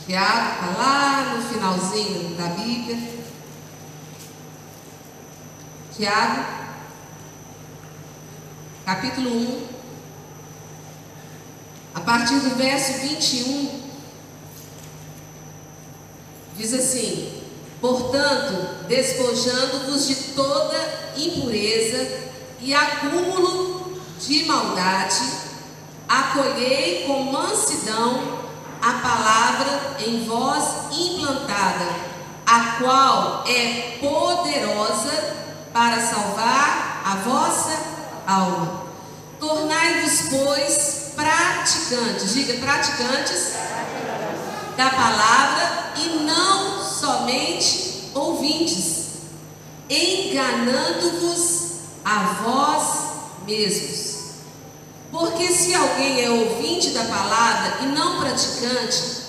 Tiago 0.08 0.49
está 0.56 0.78
lá 0.78 1.34
no 1.34 1.41
finalzinho 1.41 2.36
da 2.36 2.47
Bíblia. 2.47 2.97
Tiago, 5.95 6.43
capítulo 8.86 9.30
1, 9.30 9.72
a 11.93 11.99
partir 12.01 12.39
do 12.39 12.56
verso 12.56 12.93
21, 13.01 13.82
diz 16.58 16.73
assim: 16.73 17.43
Portanto, 17.79 18.86
despojando-vos 18.88 20.08
de 20.08 20.15
toda 20.34 21.13
impureza 21.15 22.31
e 22.60 22.73
acúmulo 22.73 24.02
de 24.19 24.46
maldade, 24.46 25.21
acolhei 26.08 27.04
com 27.06 27.23
mansidão 27.23 28.41
a 28.81 28.94
palavra 28.94 29.98
em 30.06 30.25
vós 30.25 30.63
implantada, 30.91 31.87
a 32.46 32.77
qual 32.81 33.44
é 33.48 33.98
poderosa 34.00 35.35
para 35.71 36.02
salvar 36.02 37.02
a 37.06 37.15
vossa 37.17 37.77
alma. 38.27 38.83
Tornai-vos, 39.39 40.29
pois, 40.29 41.02
praticantes, 41.15 42.33
diga 42.33 42.53
praticantes 42.55 43.53
da 44.75 44.89
palavra 44.89 45.93
e 45.97 46.23
não 46.23 46.83
somente 46.83 48.09
ouvintes, 48.13 49.03
enganando-vos 49.89 51.63
a 52.03 52.19
vós 52.43 52.83
mesmos. 53.45 54.13
Porque 55.11 55.47
se 55.47 55.75
alguém 55.75 56.23
é 56.23 56.29
ouvinte 56.29 56.89
da 56.89 57.03
palavra 57.03 57.83
e 57.83 57.85
não 57.87 58.19
praticante, 58.19 59.23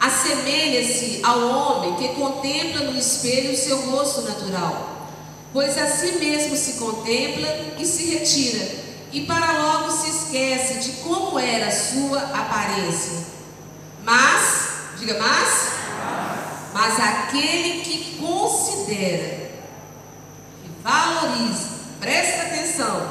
assemelha-se 0.00 1.20
ao 1.22 1.40
homem 1.48 1.94
que 1.94 2.08
contempla 2.14 2.90
no 2.90 2.98
espelho 2.98 3.52
o 3.52 3.56
seu 3.56 3.90
rosto 3.90 4.22
natural, 4.22 5.08
pois 5.52 5.78
a 5.78 5.86
si 5.86 6.12
mesmo 6.18 6.56
se 6.56 6.74
contempla 6.74 7.48
e 7.78 7.86
se 7.86 8.06
retira, 8.06 8.87
e 9.12 9.22
para 9.22 9.52
logo 9.52 9.90
se 9.90 10.10
esquece 10.10 10.74
de 10.80 10.92
como 11.02 11.38
era 11.38 11.70
sua 11.70 12.18
aparência. 12.18 13.26
Mas, 14.04 14.68
diga 14.98 15.18
mas, 15.18 15.72
mas 16.72 17.00
aquele 17.00 17.80
que 17.80 18.16
considera, 18.18 19.50
que 20.62 20.70
valoriza, 20.82 21.70
presta 22.00 22.42
atenção, 22.42 23.10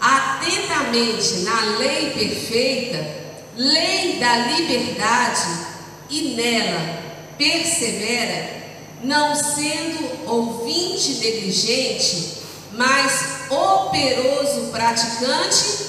atentamente 0.00 1.38
na 1.40 1.60
lei 1.78 2.10
perfeita, 2.10 3.18
lei 3.56 4.18
da 4.18 4.36
liberdade, 4.36 5.68
e 6.10 6.34
nela 6.34 6.98
persevera, 7.36 8.58
não 9.02 9.34
sendo 9.34 10.30
ouvinte 10.30 11.14
negligente, 11.14 12.37
mas 12.78 13.50
operoso 13.50 14.70
praticante, 14.70 15.88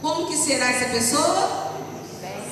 como 0.00 0.28
que 0.28 0.36
será 0.36 0.70
essa 0.70 0.88
pessoa? 0.90 1.72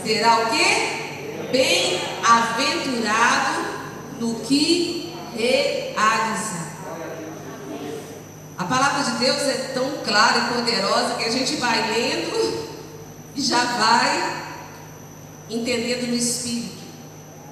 Será 0.05 0.41
o 0.41 0.51
quê? 0.51 1.47
Bem-aventurado 1.53 3.65
no 4.19 4.41
que 4.41 5.15
realizar. 5.37 6.67
A 8.59 8.65
palavra 8.65 9.05
de 9.05 9.13
Deus 9.19 9.41
é 9.43 9.71
tão 9.73 9.99
clara 10.05 10.39
e 10.39 10.55
poderosa 10.55 11.15
que 11.15 11.25
a 11.25 11.31
gente 11.31 11.55
vai 11.55 11.93
lendo 11.93 12.67
e 13.37 13.41
já 13.41 13.65
vai 13.65 14.35
entendendo 15.49 16.09
no 16.09 16.17
Espírito 16.17 16.85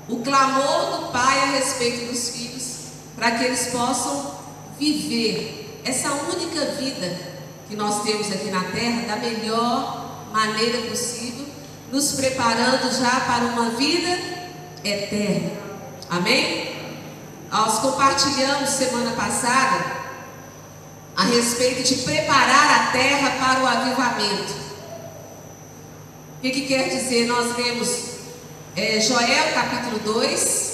o 0.08 0.16
clamor 0.16 0.98
do 0.98 1.12
Pai 1.12 1.42
a 1.42 1.46
respeito 1.52 2.10
dos 2.10 2.30
filhos, 2.30 2.78
para 3.14 3.30
que 3.30 3.44
eles 3.44 3.68
possam 3.68 4.34
viver 4.76 5.63
essa 5.84 6.10
única 6.12 6.64
vida 6.72 7.34
que 7.68 7.76
nós 7.76 8.02
temos 8.02 8.30
aqui 8.32 8.50
na 8.50 8.64
terra 8.64 9.02
da 9.06 9.16
melhor 9.16 10.30
maneira 10.32 10.88
possível, 10.88 11.46
nos 11.92 12.12
preparando 12.12 12.90
já 12.98 13.20
para 13.20 13.44
uma 13.44 13.70
vida 13.70 14.18
eterna. 14.82 15.52
Amém? 16.10 16.74
Nós 17.50 17.78
compartilhamos 17.78 18.70
semana 18.70 19.12
passada 19.12 20.04
a 21.16 21.24
respeito 21.24 21.82
de 21.82 22.02
preparar 22.02 22.80
a 22.80 22.92
terra 22.92 23.30
para 23.38 23.62
o 23.62 23.66
avivamento. 23.66 24.64
que, 26.42 26.50
que 26.50 26.66
quer 26.66 26.88
dizer? 26.88 27.26
Nós 27.26 27.56
lemos 27.56 28.14
é, 28.76 29.00
Joel 29.00 29.54
capítulo 29.54 29.98
2, 30.00 30.73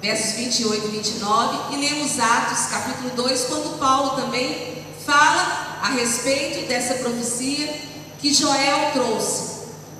versos 0.00 0.36
28 0.36 0.86
e 0.86 0.90
29, 0.90 1.74
e 1.74 1.76
lemos 1.76 2.18
Atos 2.20 2.66
capítulo 2.66 3.10
2, 3.16 3.44
quando 3.44 3.78
Paulo 3.78 4.10
também 4.10 4.84
fala 5.04 5.78
a 5.82 5.90
respeito 5.90 6.68
dessa 6.68 6.94
profecia 6.94 7.80
que 8.20 8.32
Joel 8.32 8.92
trouxe, 8.92 9.58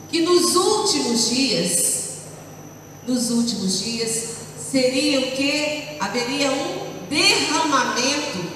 que 0.09 0.21
nos 0.21 0.55
últimos 0.55 1.31
dias, 1.31 2.09
nos 3.07 3.31
últimos 3.31 3.81
dias, 3.81 4.37
seria 4.71 5.21
o 5.21 5.33
que? 5.33 5.97
Haveria 5.99 6.53
um 6.53 7.07
derramamento 7.09 8.53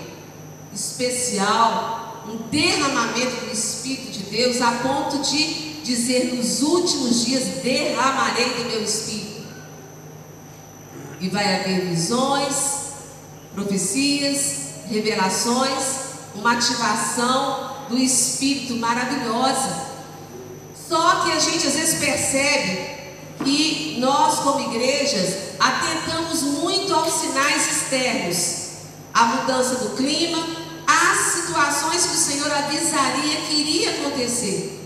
especial, 0.72 2.22
um 2.28 2.48
derramamento 2.48 3.46
do 3.46 3.52
Espírito 3.52 4.12
de 4.12 4.24
Deus, 4.24 4.60
a 4.60 4.70
ponto 4.72 5.18
de 5.18 5.72
dizer: 5.82 6.34
nos 6.34 6.62
últimos 6.62 7.24
dias 7.24 7.44
derramarei 7.62 8.50
do 8.50 8.64
meu 8.70 8.82
Espírito. 8.82 9.31
E 11.22 11.28
vai 11.28 11.60
haver 11.60 11.86
visões, 11.86 12.54
profecias, 13.54 14.56
revelações, 14.90 16.02
uma 16.34 16.52
ativação 16.52 17.86
do 17.88 17.96
Espírito 17.96 18.74
maravilhosa. 18.76 19.92
Só 20.88 21.22
que 21.22 21.32
a 21.32 21.38
gente 21.38 21.66
às 21.66 21.74
vezes 21.74 21.98
percebe 22.00 22.92
que 23.44 23.96
nós, 23.98 24.40
como 24.40 24.74
igrejas, 24.74 25.54
atentamos 25.58 26.42
muito 26.42 26.94
aos 26.94 27.12
sinais 27.12 27.70
externos, 27.70 28.62
a 29.14 29.24
mudança 29.24 29.76
do 29.76 29.96
clima, 29.96 30.44
as 30.86 31.18
situações 31.34 32.04
que 32.06 32.14
o 32.14 32.18
Senhor 32.18 32.52
avisaria 32.52 33.40
que 33.42 33.54
iria 33.54 33.90
acontecer. 33.90 34.80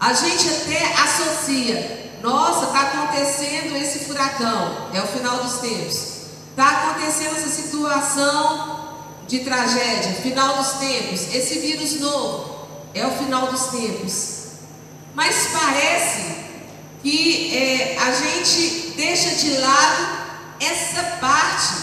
A 0.00 0.12
gente 0.12 0.48
até 0.48 0.92
associa, 0.94 2.03
nossa, 2.24 2.64
está 2.64 2.80
acontecendo 2.80 3.76
esse 3.76 4.06
furacão, 4.06 4.88
é 4.94 5.00
o 5.00 5.06
final 5.06 5.44
dos 5.44 5.58
tempos. 5.58 6.14
Está 6.50 6.70
acontecendo 6.70 7.36
essa 7.36 7.50
situação 7.50 8.94
de 9.28 9.40
tragédia, 9.40 10.14
final 10.22 10.56
dos 10.56 10.72
tempos, 10.72 11.34
esse 11.34 11.58
vírus 11.58 12.00
novo, 12.00 12.66
é 12.94 13.06
o 13.06 13.10
final 13.10 13.48
dos 13.48 13.66
tempos. 13.66 14.44
Mas 15.14 15.48
parece 15.52 16.36
que 17.02 17.54
é, 17.54 17.98
a 17.98 18.10
gente 18.12 18.94
deixa 18.96 19.34
de 19.34 19.58
lado 19.58 20.24
essa 20.60 21.02
parte 21.20 21.74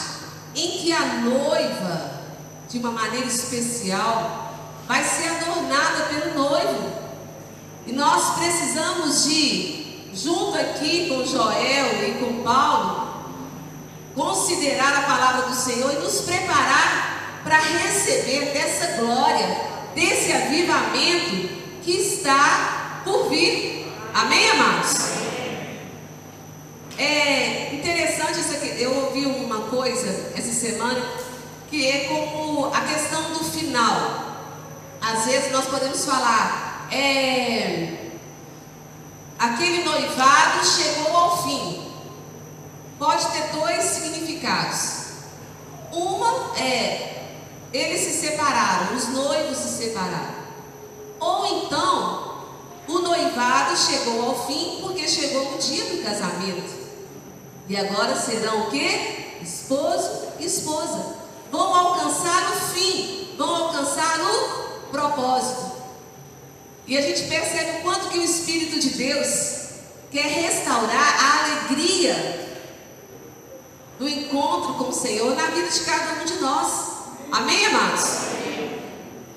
em 0.56 0.72
que 0.80 0.92
a 0.92 1.06
noiva, 1.18 2.12
de 2.68 2.80
uma 2.80 2.92
maneira 2.92 3.28
especial, 3.28 4.56
vai 4.88 5.04
ser 5.04 5.28
adornada 5.30 6.06
pelo 6.06 6.34
noivo. 6.34 6.92
E 7.86 7.94
nós 7.94 8.40
precisamos 8.40 9.26
de, 9.26 9.81
junto 10.14 10.58
aqui 10.58 11.08
com 11.08 11.26
Joel 11.26 12.10
e 12.10 12.14
com 12.20 12.44
Paulo, 12.44 13.26
considerar 14.16 14.94
a 14.98 15.02
palavra 15.02 15.48
do 15.48 15.56
Senhor 15.56 15.92
e 15.94 16.00
nos 16.00 16.22
preparar 16.22 17.42
para 17.44 17.58
receber 17.58 18.52
dessa 18.54 19.02
glória, 19.02 19.48
desse 19.96 20.32
avivamento 20.32 21.50
que 21.82 21.92
está 21.92 23.02
por 23.04 23.30
vir. 23.30 23.88
Amém, 24.14 24.50
amados? 24.52 25.12
É 26.98 27.74
interessante 27.74 28.40
isso 28.40 28.54
aqui. 28.54 28.82
Eu 28.82 29.06
ouvi 29.06 29.26
uma 29.26 29.62
coisa 29.70 30.34
essa 30.36 30.52
semana 30.52 31.02
que 31.70 31.88
é 31.88 32.00
como 32.02 32.66
a 32.66 32.82
questão 32.82 33.32
do 33.32 33.44
final. 33.44 34.32
Às 35.02 35.26
vezes 35.26 35.52
nós 35.52 35.66
podemos 35.66 36.06
falar, 36.06 36.88
é, 36.92 38.01
aquele 39.42 39.84
noivado 39.84 40.64
chegou 40.64 41.18
ao 41.18 41.44
fim. 41.44 41.92
Pode 43.00 43.26
ter 43.28 43.48
dois 43.54 43.84
significados. 43.84 45.02
Uma 45.92 46.56
é 46.58 47.08
eles 47.74 48.02
se 48.02 48.28
separaram, 48.28 48.96
os 48.96 49.08
noivos 49.08 49.58
se 49.58 49.84
separaram. 49.84 50.42
Ou 51.20 51.46
então 51.46 52.32
o 52.88 53.00
noivado 53.00 53.76
chegou 53.76 54.30
ao 54.30 54.46
fim 54.46 54.80
porque 54.82 55.08
chegou 55.08 55.56
o 55.56 55.58
dia 55.58 55.86
do 55.86 56.04
casamento. 56.04 56.82
E 57.68 57.78
agora 57.78 58.16
serão 58.16 58.68
o 58.68 58.70
que? 58.70 59.40
Esposo 59.42 60.28
e 60.40 60.46
esposa. 60.46 61.16
Vão 61.52 61.74
alcançar 61.74 62.52
o 62.52 62.56
fim, 62.74 63.36
vão 63.38 63.68
alcançar 63.68 64.20
o 64.20 64.90
propósito. 64.92 65.71
E 66.92 66.98
a 66.98 67.02
gente 67.02 67.24
percebe 67.24 67.78
o 67.78 67.82
quanto 67.84 68.10
que 68.10 68.20
o 68.20 68.22
Espírito 68.22 68.78
de 68.78 68.90
Deus 68.90 69.28
quer 70.12 70.26
restaurar 70.26 71.24
a 71.24 71.46
alegria 71.46 72.50
do 73.98 74.10
encontro 74.10 74.74
com 74.74 74.90
o 74.90 74.94
Senhor 74.94 75.34
na 75.34 75.52
vida 75.52 75.70
de 75.70 75.80
cada 75.86 76.22
um 76.22 76.26
de 76.26 76.34
nós. 76.42 76.70
Amém, 77.32 77.66
amados? 77.68 78.04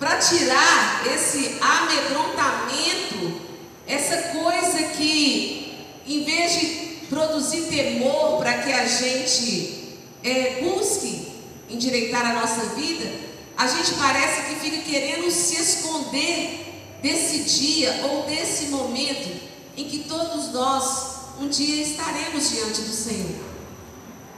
Para 0.00 0.16
tirar 0.16 1.06
esse 1.14 1.56
amedrontamento, 1.60 3.40
essa 3.86 4.36
coisa 4.36 4.88
que, 4.96 5.86
em 6.08 6.24
vez 6.24 6.58
de 6.58 6.66
produzir 7.08 7.68
temor 7.68 8.38
para 8.38 8.64
que 8.64 8.72
a 8.72 8.84
gente 8.84 9.96
é, 10.24 10.60
busque 10.60 11.32
endireitar 11.70 12.32
a 12.32 12.34
nossa 12.34 12.74
vida, 12.74 13.08
a 13.56 13.68
gente 13.68 13.94
parece 13.94 14.42
que 14.42 14.56
fica 14.56 14.78
querendo 14.78 15.30
se 15.30 15.54
esconder 15.54 16.73
desse 17.04 17.40
dia 17.40 18.00
ou 18.04 18.22
desse 18.22 18.68
momento 18.68 19.38
em 19.76 19.84
que 19.84 20.04
todos 20.04 20.54
nós 20.54 21.14
um 21.38 21.48
dia 21.48 21.82
estaremos 21.82 22.48
diante 22.48 22.80
do 22.80 22.94
Senhor. 22.94 23.44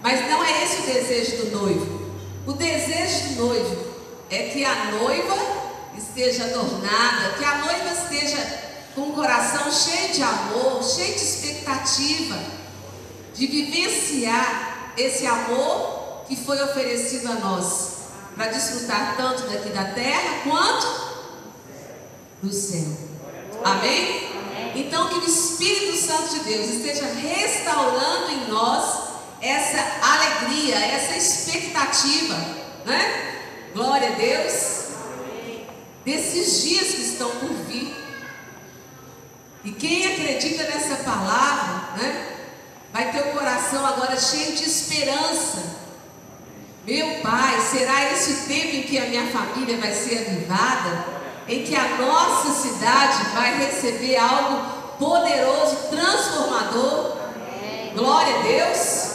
Mas 0.03 0.29
não 0.29 0.43
é 0.43 0.65
esse 0.65 0.79
o 0.79 0.93
desejo 0.93 1.45
do 1.45 1.51
noivo. 1.53 2.11
O 2.45 2.53
desejo 2.55 3.29
do 3.29 3.47
noivo 3.47 3.87
é 4.29 4.49
que 4.49 4.65
a 4.65 4.87
noiva 4.87 5.37
esteja 5.97 6.47
adornada, 6.47 7.35
que 7.39 7.45
a 7.45 7.59
noiva 7.59 8.03
esteja 8.03 8.37
com 8.97 9.11
o 9.11 9.13
coração 9.13 9.71
cheio 9.71 10.13
de 10.13 10.23
amor, 10.25 10.83
cheio 10.83 11.15
de 11.15 11.23
expectativa, 11.23 12.37
de 13.33 13.47
vivenciar 13.47 14.93
esse 14.97 15.25
amor 15.25 16.25
que 16.27 16.35
foi 16.35 16.61
oferecido 16.65 17.31
a 17.31 17.35
nós, 17.35 17.91
para 18.35 18.49
desfrutar 18.49 19.17
tanto 19.17 19.45
daqui 19.45 19.69
da 19.69 19.85
terra 19.85 20.41
quanto 20.43 21.06
do 22.47 22.53
céu. 22.53 22.87
Amém? 23.65 24.31
Então, 24.75 25.09
que 25.09 25.15
o 25.17 25.25
Espírito 25.27 25.97
Santo 25.97 26.35
de 26.35 26.41
Deus 26.41 26.69
esteja 26.69 27.07
restaurando 27.07 28.31
em 28.31 28.49
nós 28.49 29.07
essa 29.41 29.79
alegria, 30.03 30.77
essa 30.77 31.17
expectativa, 31.17 32.35
né? 32.85 33.43
Glória 33.75 34.09
a 34.09 34.13
Deus. 34.13 34.77
Desses 36.05 36.63
dias 36.63 36.89
que 36.95 37.03
estão 37.03 37.31
por 37.31 37.53
vir. 37.69 37.95
E 39.65 39.73
quem 39.73 40.07
acredita 40.07 40.63
nessa 40.65 40.97
palavra, 40.97 42.01
né? 42.01 42.37
Vai 42.93 43.11
ter 43.11 43.21
o 43.23 43.33
coração 43.33 43.85
agora 43.85 44.19
cheio 44.19 44.55
de 44.55 44.65
esperança. 44.65 45.87
Meu 46.87 47.21
Pai, 47.21 47.61
será 47.61 48.13
esse 48.13 48.33
o 48.33 48.47
tempo 48.47 48.77
em 48.77 48.83
que 48.85 48.97
a 48.97 49.07
minha 49.07 49.27
família 49.27 49.77
vai 49.79 49.93
ser 49.93 50.19
avivada? 50.19 51.17
Em 51.49 51.63
que 51.63 51.77
a 51.77 51.97
nossa 51.99 52.51
cidade 52.61 53.25
vai 53.33 53.57
receber 53.59 54.17
algo 54.17 54.65
poderoso, 54.99 55.77
transformador? 55.91 57.17
Glória 57.95 58.39
a 58.39 58.43
Deus. 58.43 59.07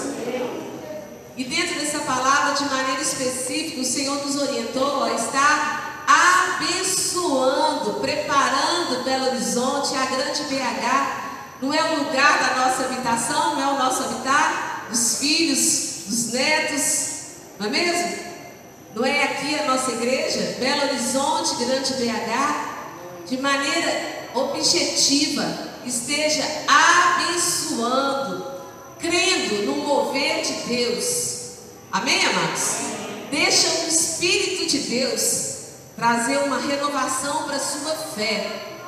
E 1.36 1.44
dentro 1.44 1.76
dessa 1.80 2.00
palavra, 2.00 2.54
de 2.54 2.66
maneira 2.66 3.02
específica, 3.02 3.82
o 3.82 3.86
Senhor 3.86 4.26
nos 4.26 4.42
orientou 4.42 5.04
a 5.04 5.14
estar 5.14 6.06
abençoando, 6.08 8.00
preparando 8.00 9.04
Belo 9.04 9.28
Horizonte, 9.28 9.94
a 9.96 10.06
grande 10.06 10.44
BH. 10.44 11.62
Não 11.62 11.74
é 11.74 11.84
o 11.84 12.04
lugar 12.04 12.40
da 12.40 12.66
nossa 12.66 12.86
habitação, 12.86 13.56
não 13.56 13.62
é 13.62 13.74
o 13.74 13.78
nosso 13.78 14.04
habitar, 14.04 14.88
dos 14.90 15.20
filhos, 15.20 16.06
dos 16.08 16.32
netos, 16.32 17.10
não 17.60 17.68
é 17.68 17.70
mesmo? 17.70 18.31
Não 18.94 19.06
é 19.06 19.24
aqui 19.24 19.58
a 19.58 19.66
nossa 19.66 19.92
igreja, 19.92 20.58
Belo 20.60 20.84
Horizonte, 20.84 21.64
grande 21.64 21.94
BH, 21.94 23.26
de 23.26 23.38
maneira 23.38 24.30
objetiva, 24.34 25.46
esteja 25.86 26.44
abençoando, 26.68 28.46
crendo 29.00 29.66
no 29.66 29.76
mover 29.78 30.42
de 30.42 30.54
Deus. 30.68 31.42
Amém, 31.92 32.20
amados? 32.26 32.76
Deixa 33.30 33.68
o 33.68 33.88
Espírito 33.88 34.66
de 34.68 34.80
Deus 34.80 35.52
trazer 35.96 36.38
uma 36.40 36.60
renovação 36.60 37.44
para 37.44 37.56
a 37.56 37.60
sua 37.60 37.96
fé, 37.96 38.46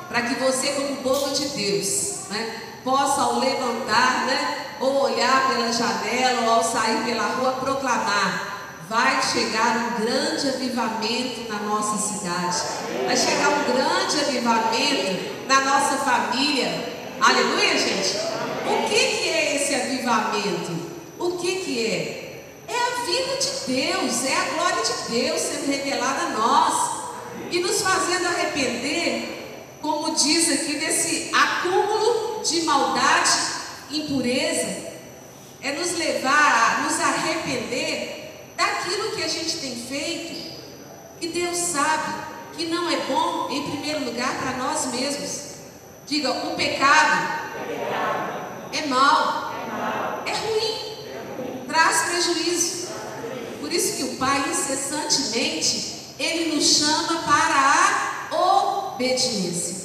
para 0.08 0.22
que 0.22 0.34
você, 0.34 0.72
como 0.72 0.96
povo 0.96 1.34
de 1.34 1.48
Deus, 1.48 2.28
né, 2.28 2.60
possa 2.84 3.22
ao 3.22 3.38
levantar, 3.38 4.26
né, 4.26 4.66
ou 4.80 5.02
olhar 5.04 5.48
pela 5.48 5.72
janela, 5.72 6.42
ou 6.42 6.50
ao 6.50 6.64
sair 6.64 7.04
pela 7.04 7.26
rua, 7.36 7.52
proclamar: 7.52 8.53
vai 8.88 9.22
chegar 9.22 9.76
um 9.78 10.04
grande 10.04 10.48
avivamento 10.48 11.48
na 11.48 11.60
nossa 11.60 11.96
cidade. 11.96 12.62
Vai 13.06 13.16
chegar 13.16 13.48
um 13.48 13.64
grande 13.72 14.20
avivamento 14.20 15.46
na 15.48 15.60
nossa 15.60 15.96
família. 15.98 16.92
Aleluia, 17.20 17.78
gente? 17.78 18.16
O 18.66 18.88
que, 18.88 18.94
que 18.94 19.28
é 19.30 19.56
esse 19.56 19.74
avivamento? 19.74 20.72
O 21.18 21.38
que, 21.38 21.56
que 21.56 21.86
é? 21.86 22.42
É 22.68 22.76
a 22.76 23.04
vida 23.04 23.36
de 23.38 23.72
Deus, 23.74 24.24
é 24.24 24.36
a 24.36 24.54
glória 24.54 24.82
de 24.82 25.20
Deus 25.20 25.40
sendo 25.40 25.70
revelada 25.70 26.22
a 26.22 26.28
nós 26.30 26.90
e 27.50 27.60
nos 27.60 27.80
fazendo 27.80 28.26
arrepender, 28.26 29.76
como 29.80 30.14
diz 30.14 30.50
aqui, 30.50 30.76
desse 30.78 31.30
acúmulo 31.34 32.42
de 32.42 32.62
maldade, 32.62 33.30
impureza, 33.90 34.84
é 35.62 35.72
nos 35.72 35.96
levar 35.96 36.78
a 36.78 36.82
nos 36.82 37.00
arrepender 37.00 38.23
daquilo 38.56 39.12
que 39.12 39.22
a 39.22 39.28
gente 39.28 39.58
tem 39.58 39.76
feito, 39.76 40.52
que 41.20 41.28
Deus 41.28 41.56
sabe 41.56 42.24
que 42.56 42.66
não 42.66 42.88
é 42.88 42.96
bom, 43.06 43.48
em 43.50 43.70
primeiro 43.70 44.04
lugar, 44.04 44.38
para 44.38 44.52
nós 44.58 44.86
mesmos. 44.86 45.54
Diga, 46.06 46.30
o 46.30 46.54
pecado 46.54 47.44
é 48.72 48.86
mal, 48.86 49.52
é 50.26 50.32
ruim, 50.32 51.66
traz 51.66 52.02
prejuízo. 52.02 52.88
Por 53.60 53.72
isso 53.72 53.96
que 53.96 54.02
o 54.04 54.16
Pai, 54.16 54.44
incessantemente, 54.50 56.14
Ele 56.18 56.54
nos 56.54 56.64
chama 56.64 57.22
para 57.22 58.36
a 58.36 58.94
obediência. 58.94 59.84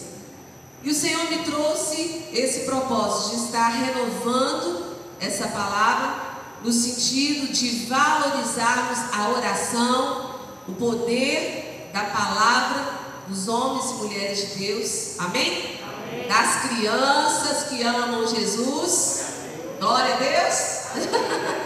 E 0.83 0.89
o 0.89 0.93
Senhor 0.93 1.29
me 1.29 1.39
trouxe 1.39 2.25
esse 2.33 2.61
propósito 2.61 3.35
de 3.35 3.45
estar 3.45 3.69
renovando 3.69 4.97
essa 5.19 5.47
palavra 5.47 6.18
no 6.63 6.71
sentido 6.71 7.51
de 7.53 7.85
valorizarmos 7.85 8.99
a 9.13 9.29
oração, 9.29 10.35
o 10.67 10.73
poder 10.73 11.89
da 11.93 12.01
palavra 12.01 12.99
dos 13.27 13.47
homens 13.47 13.91
e 13.91 13.93
mulheres 13.95 14.39
de 14.39 14.59
Deus. 14.59 15.15
Amém? 15.19 15.79
Amém. 15.83 16.27
Das 16.27 16.63
crianças 16.63 17.69
que 17.69 17.83
amam 17.83 18.27
Jesus. 18.27 19.23
Glória 19.79 20.15
a 20.15 20.17
Deus. 20.17 21.13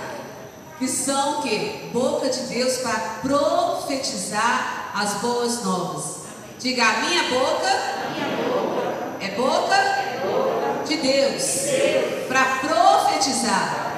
que 0.78 0.88
são 0.88 1.40
o 1.40 1.44
quê? 1.44 1.90
Boca 1.92 2.30
de 2.30 2.42
Deus 2.42 2.78
para 2.78 3.00
profetizar 3.22 4.92
as 4.94 5.14
boas 5.16 5.64
novas. 5.64 6.24
Diga, 6.60 6.84
a 6.86 7.00
minha 7.02 7.24
boca, 7.24 7.70
minha 8.14 8.38
boca. 8.38 9.18
é 9.20 9.30
boca, 9.32 9.76
é 9.76 10.22
boca 10.26 10.84
de 10.86 10.98
Deus, 10.98 11.44
Deus. 11.44 12.28
para 12.28 12.46
profetizar. 12.58 13.93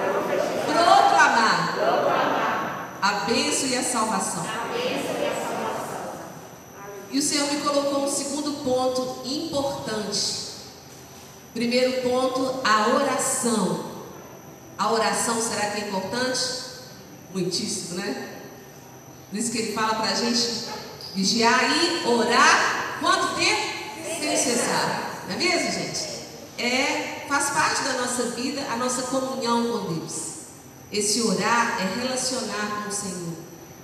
Proclamar. 0.84 1.74
proclamar 1.74 2.46
a 3.06 3.30
e 3.30 3.78
a 3.78 3.84
salvação. 3.84 4.42
A 4.42 4.74
bênção 4.74 5.16
e 5.22 5.28
a 5.28 5.36
salvação. 5.36 6.14
E 7.12 7.20
o 7.20 7.22
Senhor 7.22 7.52
me 7.54 7.62
colocou 7.62 8.04
um 8.04 8.12
segundo 8.12 8.64
ponto 8.64 9.22
importante. 9.28 10.46
Primeiro 11.54 12.02
ponto, 12.02 12.62
a 12.64 12.88
oração. 12.96 13.92
A 14.76 14.92
oração 14.92 15.40
será 15.40 15.70
que 15.70 15.84
é 15.84 15.88
importante? 15.88 16.42
Muitíssimo, 17.32 18.00
né? 18.00 18.40
Por 19.30 19.38
isso 19.38 19.52
que 19.52 19.60
ele 19.60 19.74
fala 19.74 19.96
para 19.96 20.10
a 20.10 20.16
gente 20.16 20.66
vigiar 21.14 21.62
e 21.78 22.08
orar 22.08 22.98
quanto 23.00 23.36
tempo? 23.36 23.62
Sem 24.20 24.36
cessar. 24.36 25.24
Não 25.28 25.36
é 25.36 25.38
mesmo, 25.38 25.72
gente? 25.72 26.16
É, 26.58 27.26
faz 27.28 27.52
parte 27.52 27.84
da 27.84 27.94
nossa 28.02 28.24
vida 28.32 28.66
a 28.72 28.78
nossa 28.78 29.04
comunhão 29.04 29.72
com 29.72 29.94
Deus. 29.94 30.35
Esse 30.92 31.22
orar 31.22 31.78
é 31.82 32.02
relacionar 32.02 32.84
com 32.84 32.90
o 32.90 32.92
Senhor, 32.92 33.34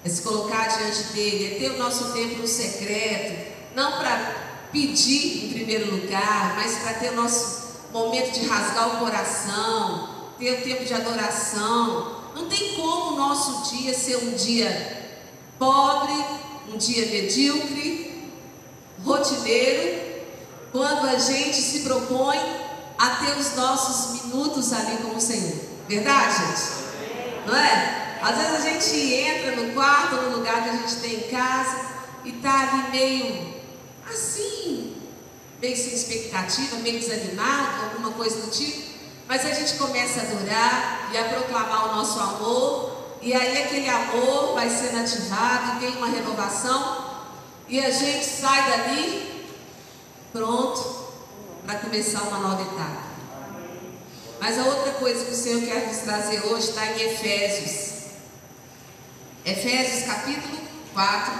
é 0.03 0.09
se 0.09 0.21
colocar 0.21 0.67
diante 0.67 1.03
dele, 1.13 1.55
é 1.55 1.59
ter 1.59 1.71
o 1.71 1.77
nosso 1.77 2.11
tempo 2.13 2.39
no 2.39 2.47
secreto, 2.47 3.51
não 3.75 3.93
para 3.93 4.67
pedir 4.71 5.45
em 5.45 5.53
primeiro 5.53 5.93
lugar, 5.95 6.55
mas 6.55 6.77
para 6.79 6.93
ter 6.93 7.11
o 7.11 7.15
nosso 7.15 7.61
momento 7.91 8.31
de 8.31 8.45
rasgar 8.45 8.95
o 8.95 8.99
coração, 8.99 10.09
ter 10.39 10.59
o 10.59 10.63
tempo 10.63 10.85
de 10.85 10.93
adoração, 10.93 12.21
não 12.35 12.47
tem 12.47 12.75
como 12.75 13.13
o 13.13 13.17
nosso 13.17 13.73
dia 13.73 13.93
ser 13.93 14.17
um 14.17 14.31
dia 14.31 15.01
pobre, 15.59 16.13
um 16.73 16.77
dia 16.77 17.05
medíocre, 17.07 18.31
rotineiro, 19.03 20.21
quando 20.71 21.07
a 21.07 21.19
gente 21.19 21.55
se 21.57 21.81
propõe 21.81 22.39
a 22.97 23.09
ter 23.15 23.37
os 23.37 23.55
nossos 23.55 24.23
minutos 24.23 24.71
ali 24.71 24.97
com 24.97 25.15
o 25.15 25.21
Senhor. 25.21 25.59
Verdade, 25.87 26.35
gente? 26.37 26.90
Não 27.45 27.55
é? 27.55 28.19
Às 28.21 28.37
vezes 28.37 28.53
a 28.53 28.69
gente 28.69 29.13
entra 29.13 29.55
no 29.55 29.73
quarto, 29.73 30.15
no 30.15 30.37
lugar 30.37 30.63
que 30.63 30.69
a 30.69 30.73
gente 30.73 30.95
tem 30.97 31.15
em 31.15 31.29
casa, 31.29 31.85
e 32.23 32.31
tá 32.33 32.69
ali 32.69 32.91
meio 32.91 33.61
assim, 34.07 34.95
meio 35.59 35.75
sem 35.75 35.93
expectativa, 35.93 36.75
meio 36.77 36.99
desanimado, 36.99 37.85
alguma 37.85 38.11
coisa 38.11 38.41
do 38.41 38.51
tipo. 38.51 38.91
Mas 39.27 39.45
a 39.45 39.53
gente 39.53 39.75
começa 39.75 40.19
a 40.19 40.23
adorar 40.23 41.09
e 41.11 41.17
a 41.17 41.23
proclamar 41.29 41.89
o 41.89 41.95
nosso 41.95 42.19
amor, 42.19 42.91
e 43.21 43.33
aí 43.33 43.63
aquele 43.63 43.89
amor 43.89 44.53
vai 44.53 44.69
sendo 44.69 44.99
ativado, 44.99 45.77
e 45.77 45.79
tem 45.79 45.97
uma 45.97 46.07
renovação, 46.07 47.11
e 47.67 47.79
a 47.79 47.89
gente 47.89 48.25
sai 48.25 48.69
dali 48.69 49.47
pronto 50.31 51.01
para 51.65 51.79
começar 51.79 52.21
uma 52.23 52.39
nova 52.39 52.61
etapa. 52.61 53.10
Mas 54.41 54.57
a 54.57 54.63
outra 54.63 54.93
coisa 54.93 55.23
que 55.23 55.33
o 55.33 55.35
Senhor 55.35 55.61
quer 55.61 55.85
nos 55.85 55.99
trazer 55.99 56.43
hoje 56.47 56.69
está 56.69 56.83
em 56.87 57.11
Efésios. 57.11 58.05
Efésios 59.45 60.05
capítulo 60.07 60.57
4, 60.95 61.33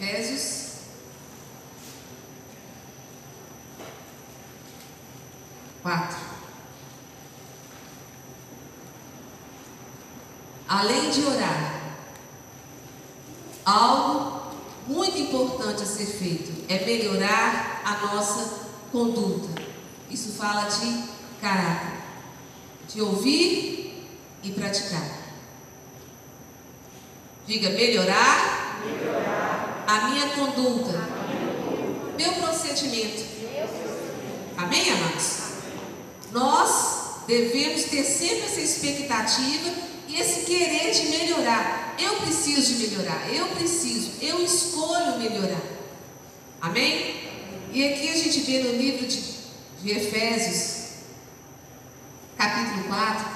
Efésios. 0.00 0.66
Quatro. 5.80 6.18
Além 10.68 11.10
de 11.10 11.24
orar, 11.24 11.94
algo 13.64 14.45
muito 14.86 15.18
importante 15.18 15.82
a 15.82 15.86
ser 15.86 16.06
feito 16.06 16.64
é 16.68 16.84
melhorar 16.84 17.82
a 17.84 18.14
nossa 18.14 18.66
conduta. 18.92 19.62
Isso 20.10 20.32
fala 20.32 20.68
de 20.68 21.04
caráter, 21.40 21.98
de 22.88 23.02
ouvir 23.02 24.06
e 24.42 24.50
praticar. 24.52 25.26
Diga 27.46 27.70
melhorar, 27.70 28.80
melhorar 28.84 29.84
a 29.86 30.08
minha 30.08 30.28
conduta, 30.30 30.98
meu 32.16 32.32
procedimento. 32.32 33.24
Amém, 34.56 34.90
amados? 34.90 35.46
Nós 36.32 37.24
devemos 37.26 37.84
ter 37.84 38.04
sempre 38.04 38.46
essa 38.46 38.60
expectativa 38.60 39.70
e 40.08 40.20
esse 40.20 40.46
querer 40.46 40.92
de 40.92 41.08
melhorar. 41.08 41.85
Eu 41.98 42.16
preciso 42.16 42.74
de 42.74 42.88
melhorar, 42.88 43.32
eu 43.32 43.46
preciso, 43.48 44.12
eu 44.20 44.44
escolho 44.44 45.18
melhorar. 45.18 45.62
Amém? 46.60 47.16
E 47.72 47.84
aqui 47.84 48.08
a 48.08 48.16
gente 48.16 48.40
vê 48.40 48.62
no 48.62 48.72
livro 48.76 49.06
de, 49.06 49.22
de 49.82 49.90
Efésios, 49.90 50.86
capítulo 52.36 52.84
4. 52.84 53.26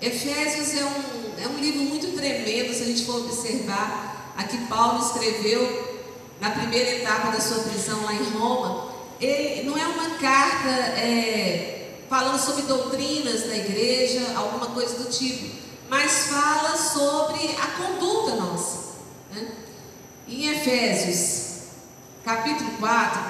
Efésios 0.00 0.76
é 0.76 0.84
um, 0.84 1.42
é 1.44 1.48
um 1.48 1.58
livro 1.58 1.82
muito 1.82 2.16
tremendo, 2.16 2.72
se 2.72 2.82
a 2.82 2.86
gente 2.86 3.04
for 3.04 3.24
observar 3.24 4.32
a 4.36 4.44
que 4.44 4.58
Paulo 4.66 5.04
escreveu 5.04 6.00
na 6.40 6.50
primeira 6.50 6.90
etapa 6.98 7.32
da 7.32 7.40
sua 7.40 7.64
prisão 7.64 8.04
lá 8.04 8.14
em 8.14 8.30
Roma, 8.30 8.92
ele 9.20 9.68
não 9.68 9.76
é 9.76 9.86
uma 9.86 10.10
carta 10.10 10.68
é, 10.68 11.98
falando 12.08 12.38
sobre 12.38 12.62
doutrinas 12.62 13.42
da 13.42 13.56
igreja, 13.56 14.34
alguma 14.36 14.66
coisa 14.68 15.02
do 15.02 15.10
tipo, 15.10 15.46
mas 15.88 16.28
fala 16.28 16.76
sobre 16.76 17.56
a 17.56 17.66
conduta 17.82 18.36
nossa. 18.36 18.96
Né? 19.32 19.48
Em 20.26 20.50
Efésios, 20.50 21.68
capítulo 22.24 22.72
4, 22.78 23.20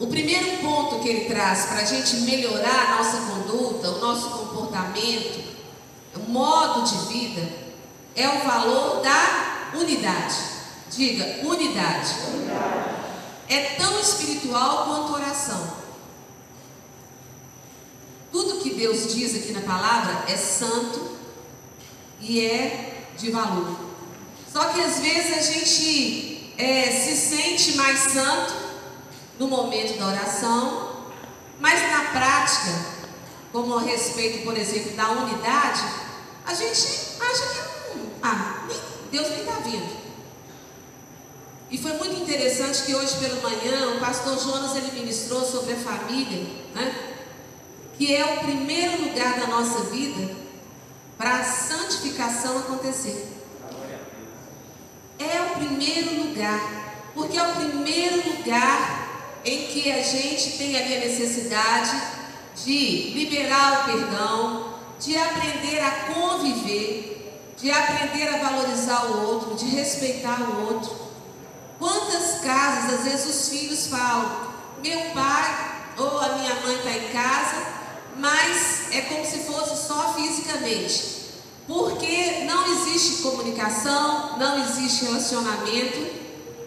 o 0.00 0.06
primeiro 0.08 0.58
ponto 0.58 1.00
que 1.00 1.08
ele 1.08 1.24
traz 1.26 1.66
para 1.66 1.80
a 1.80 1.84
gente 1.84 2.16
melhorar 2.22 2.92
a 2.92 2.96
nossa 2.96 3.18
conduta, 3.18 3.90
o 3.90 4.00
nosso 4.00 4.30
comportamento, 4.30 5.54
o 6.16 6.30
modo 6.30 6.82
de 6.82 7.12
vida, 7.12 7.48
é 8.16 8.28
o 8.28 8.44
valor 8.44 9.00
da 9.00 9.44
Unidade. 9.74 10.36
Diga, 10.90 11.24
unidade. 11.46 12.14
unidade. 12.32 12.94
É 13.48 13.60
tão 13.76 13.98
espiritual 14.00 14.84
quanto 14.84 15.14
oração. 15.14 15.83
Tudo 18.34 18.58
que 18.58 18.74
Deus 18.74 19.14
diz 19.14 19.36
aqui 19.36 19.52
na 19.52 19.60
palavra 19.60 20.24
é 20.26 20.36
santo 20.36 21.08
e 22.20 22.44
é 22.44 23.06
de 23.16 23.30
valor. 23.30 23.78
Só 24.52 24.70
que 24.70 24.80
às 24.80 24.98
vezes 24.98 25.38
a 25.38 25.40
gente 25.40 26.52
é, 26.58 26.90
se 26.90 27.16
sente 27.16 27.76
mais 27.76 28.00
santo 28.00 28.52
no 29.38 29.46
momento 29.46 29.96
da 30.00 30.08
oração, 30.08 31.04
mas 31.60 31.80
na 31.92 32.06
prática, 32.06 32.72
como 33.52 33.76
a 33.76 33.82
respeito, 33.82 34.42
por 34.42 34.58
exemplo, 34.58 34.96
da 34.96 35.10
unidade, 35.10 35.84
a 36.44 36.52
gente 36.52 36.76
acha 37.20 37.46
que 37.46 37.96
não, 37.96 38.06
ah, 38.20 38.64
nem, 38.66 38.80
Deus 39.12 39.30
nem 39.30 39.40
está 39.42 39.60
vindo. 39.60 39.96
E 41.70 41.78
foi 41.78 41.92
muito 41.98 42.20
interessante 42.20 42.82
que 42.82 42.96
hoje 42.96 43.14
pela 43.16 43.40
manhã 43.40 43.94
o 43.94 44.00
pastor 44.00 44.36
Jonas 44.40 44.74
ele 44.74 44.90
ministrou 44.90 45.44
sobre 45.44 45.74
a 45.74 45.76
família, 45.76 46.42
né? 46.74 47.13
Que 47.96 48.14
é 48.14 48.24
o 48.24 48.40
primeiro 48.40 49.04
lugar 49.04 49.38
da 49.38 49.46
nossa 49.46 49.84
vida 49.84 50.34
para 51.16 51.40
a 51.40 51.44
santificação 51.44 52.58
acontecer. 52.58 53.28
É 55.18 55.40
o 55.42 55.56
primeiro 55.56 56.24
lugar, 56.24 56.60
porque 57.14 57.38
é 57.38 57.42
o 57.42 57.54
primeiro 57.54 58.16
lugar 58.30 59.40
em 59.44 59.66
que 59.66 59.92
a 59.92 60.02
gente 60.02 60.58
tem 60.58 60.76
ali 60.76 60.96
a 60.96 61.00
necessidade 61.00 62.02
de 62.64 63.12
liberar 63.14 63.82
o 63.82 63.84
perdão, 63.92 64.74
de 64.98 65.16
aprender 65.16 65.80
a 65.80 65.90
conviver, 66.12 67.40
de 67.56 67.70
aprender 67.70 68.28
a 68.28 68.38
valorizar 68.38 69.06
o 69.06 69.26
outro, 69.26 69.54
de 69.54 69.66
respeitar 69.66 70.40
o 70.40 70.66
outro. 70.66 71.04
Quantas 71.78 72.40
casas, 72.40 73.00
às 73.00 73.04
vezes 73.04 73.26
os 73.26 73.48
filhos 73.48 73.86
falam, 73.86 74.54
meu 74.82 75.00
pai 75.12 75.92
ou 75.96 76.18
a 76.18 76.28
minha 76.36 76.54
mãe 76.56 76.76
está 76.76 76.90
em 76.90 77.08
casa, 77.12 77.73
mas 78.18 78.92
é 78.92 79.02
como 79.02 79.24
se 79.24 79.38
fosse 79.40 79.86
só 79.86 80.14
fisicamente. 80.14 81.14
Porque 81.66 82.44
não 82.44 82.66
existe 82.66 83.22
comunicação, 83.22 84.38
não 84.38 84.62
existe 84.62 85.06
relacionamento, 85.06 85.98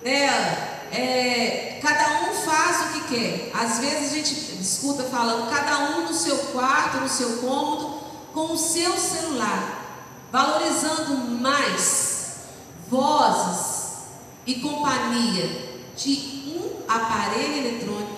né? 0.03 0.73
É, 0.91 1.79
cada 1.81 2.21
um 2.23 2.33
faz 2.33 2.85
o 2.85 2.93
que 2.93 3.15
quer. 3.15 3.51
Às 3.53 3.79
vezes 3.79 4.11
a 4.11 4.15
gente 4.15 4.61
escuta 4.61 5.03
falando, 5.03 5.49
cada 5.49 5.91
um 5.91 6.07
no 6.07 6.13
seu 6.13 6.37
quarto, 6.37 6.97
no 6.97 7.09
seu 7.09 7.37
cômodo, 7.37 7.99
com 8.33 8.53
o 8.53 8.57
seu 8.57 8.97
celular, 8.97 9.85
valorizando 10.31 11.15
mais 11.41 12.17
vozes 12.89 13.97
e 14.45 14.55
companhia 14.55 15.83
de 15.95 16.53
um 16.55 16.83
aparelho 16.87 17.57
eletrônico 17.57 18.17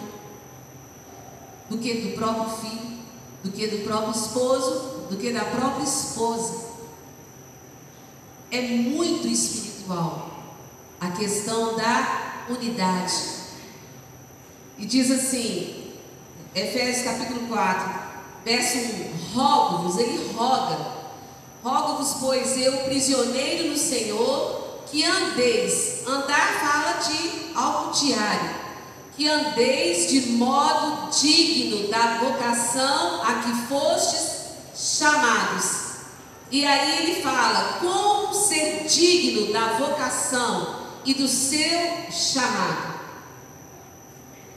do 1.69 1.77
que 1.77 1.93
do 1.93 2.17
próprio 2.17 2.49
filho, 2.57 2.88
do 3.43 3.51
que 3.51 3.67
do 3.67 3.83
próprio 3.83 4.11
esposo, 4.11 5.07
do 5.09 5.17
que 5.17 5.31
da 5.31 5.45
própria 5.45 5.83
esposa. 5.83 6.69
É 8.51 8.61
muito 8.61 9.27
espiritual 9.27 10.29
a 10.99 11.11
questão 11.11 11.75
da 11.77 12.45
unidade. 12.49 13.39
E 14.77 14.85
diz 14.85 15.11
assim, 15.11 15.93
Efésios 16.55 17.03
capítulo 17.03 17.47
4, 17.47 17.89
verso 18.43 18.77
1: 18.77 19.35
Rogo-vos, 19.35 19.97
ele 19.97 20.33
roga, 20.33 20.77
rogo-vos, 21.63 22.17
pois 22.19 22.57
eu, 22.57 22.85
prisioneiro 22.85 23.69
no 23.69 23.77
Senhor, 23.77 24.83
que 24.89 25.03
andeis, 25.05 26.07
andar 26.07 26.59
fala 26.59 26.93
de 26.93 27.55
algo 27.55 27.91
diário, 27.91 28.49
que 29.20 29.28
andeis 29.28 30.09
de 30.09 30.30
modo 30.30 31.09
digno 31.11 31.89
da 31.89 32.20
vocação 32.20 33.22
a 33.22 33.34
que 33.43 33.51
fostes 33.67 34.53
chamados. 34.74 35.89
E 36.49 36.65
aí 36.65 37.03
ele 37.03 37.22
fala 37.22 37.80
como 37.82 38.34
ser 38.34 38.86
digno 38.88 39.51
da 39.51 39.74
vocação 39.74 40.86
e 41.03 41.13
do 41.13 41.28
seu 41.28 42.09
chamado. 42.09 42.97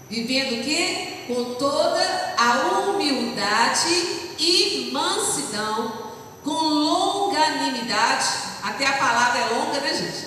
Vivendo 0.09 0.61
o 0.61 0.63
quê? 0.63 1.25
Com 1.27 1.55
toda 1.55 2.35
a 2.39 2.89
humildade 2.89 3.91
e 4.39 4.91
mansidão, 4.93 6.13
com 6.45 6.53
longanimidade, 6.53 8.29
até 8.63 8.87
a 8.87 8.93
palavra 8.93 9.41
é 9.41 9.55
longa, 9.57 9.81
né, 9.81 9.93
gente? 9.93 10.25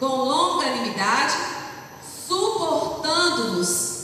Com 0.00 0.06
longanimidade, 0.06 1.55
suportando-vos 2.26 3.96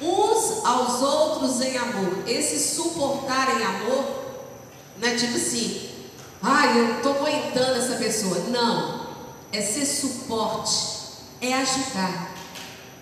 uns 0.00 0.64
aos 0.64 1.02
outros 1.02 1.60
em 1.60 1.76
amor. 1.76 2.24
Esse 2.26 2.74
suportar 2.74 3.60
em 3.60 3.64
amor 3.64 4.04
não 4.98 5.08
é 5.08 5.14
tipo 5.16 5.36
assim, 5.36 5.90
ah, 6.42 6.66
eu 6.66 6.96
estou 6.96 7.16
aguentando 7.16 7.78
essa 7.78 7.96
pessoa. 7.96 8.38
Não. 8.50 9.06
É 9.52 9.60
ser 9.62 9.86
suporte, 9.86 10.74
é 11.40 11.54
ajudar, 11.54 12.30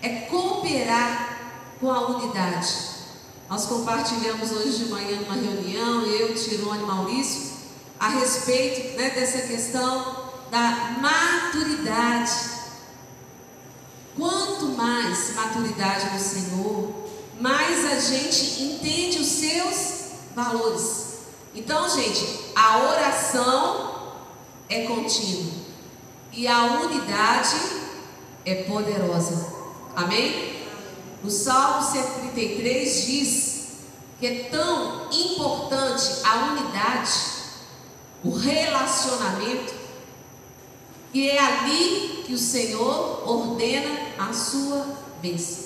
é 0.01 0.09
cooperar 0.29 1.37
com 1.79 1.91
a 1.91 2.07
unidade. 2.07 2.95
Nós 3.49 3.65
compartilhamos 3.65 4.51
hoje 4.51 4.85
de 4.85 4.85
manhã 4.85 5.19
numa 5.21 5.35
reunião, 5.35 6.03
eu, 6.03 6.33
Tirone 6.33 6.83
e 6.83 6.85
Maurício, 6.85 7.51
a 7.99 8.09
respeito 8.09 8.97
né, 8.97 9.09
dessa 9.09 9.41
questão 9.47 10.25
da 10.49 10.95
maturidade. 11.01 12.31
Quanto 14.15 14.67
mais 14.67 15.35
maturidade 15.35 16.13
no 16.13 16.19
Senhor, 16.19 16.93
mais 17.39 17.85
a 17.85 17.99
gente 17.99 18.63
entende 18.63 19.19
os 19.19 19.27
seus 19.27 20.11
valores. 20.33 21.05
Então, 21.53 21.89
gente, 21.89 22.51
a 22.55 22.77
oração 22.79 24.13
é 24.69 24.85
contínua 24.85 25.53
e 26.31 26.47
a 26.47 26.63
unidade 26.81 27.55
é 28.45 28.63
poderosa. 28.63 29.53
Amém? 29.95 30.63
O 31.23 31.29
Salmo 31.29 31.81
133 31.81 33.05
diz 33.05 33.55
que 34.19 34.27
é 34.27 34.43
tão 34.45 35.09
importante 35.11 36.21
a 36.23 36.51
unidade, 36.51 37.11
o 38.23 38.31
relacionamento, 38.31 39.73
que 41.11 41.29
é 41.29 41.39
ali 41.39 42.14
que 42.25 42.33
o 42.33 42.37
Senhor 42.37 43.23
ordena 43.29 43.89
a 44.17 44.33
sua 44.33 44.85
bênção. 45.21 45.65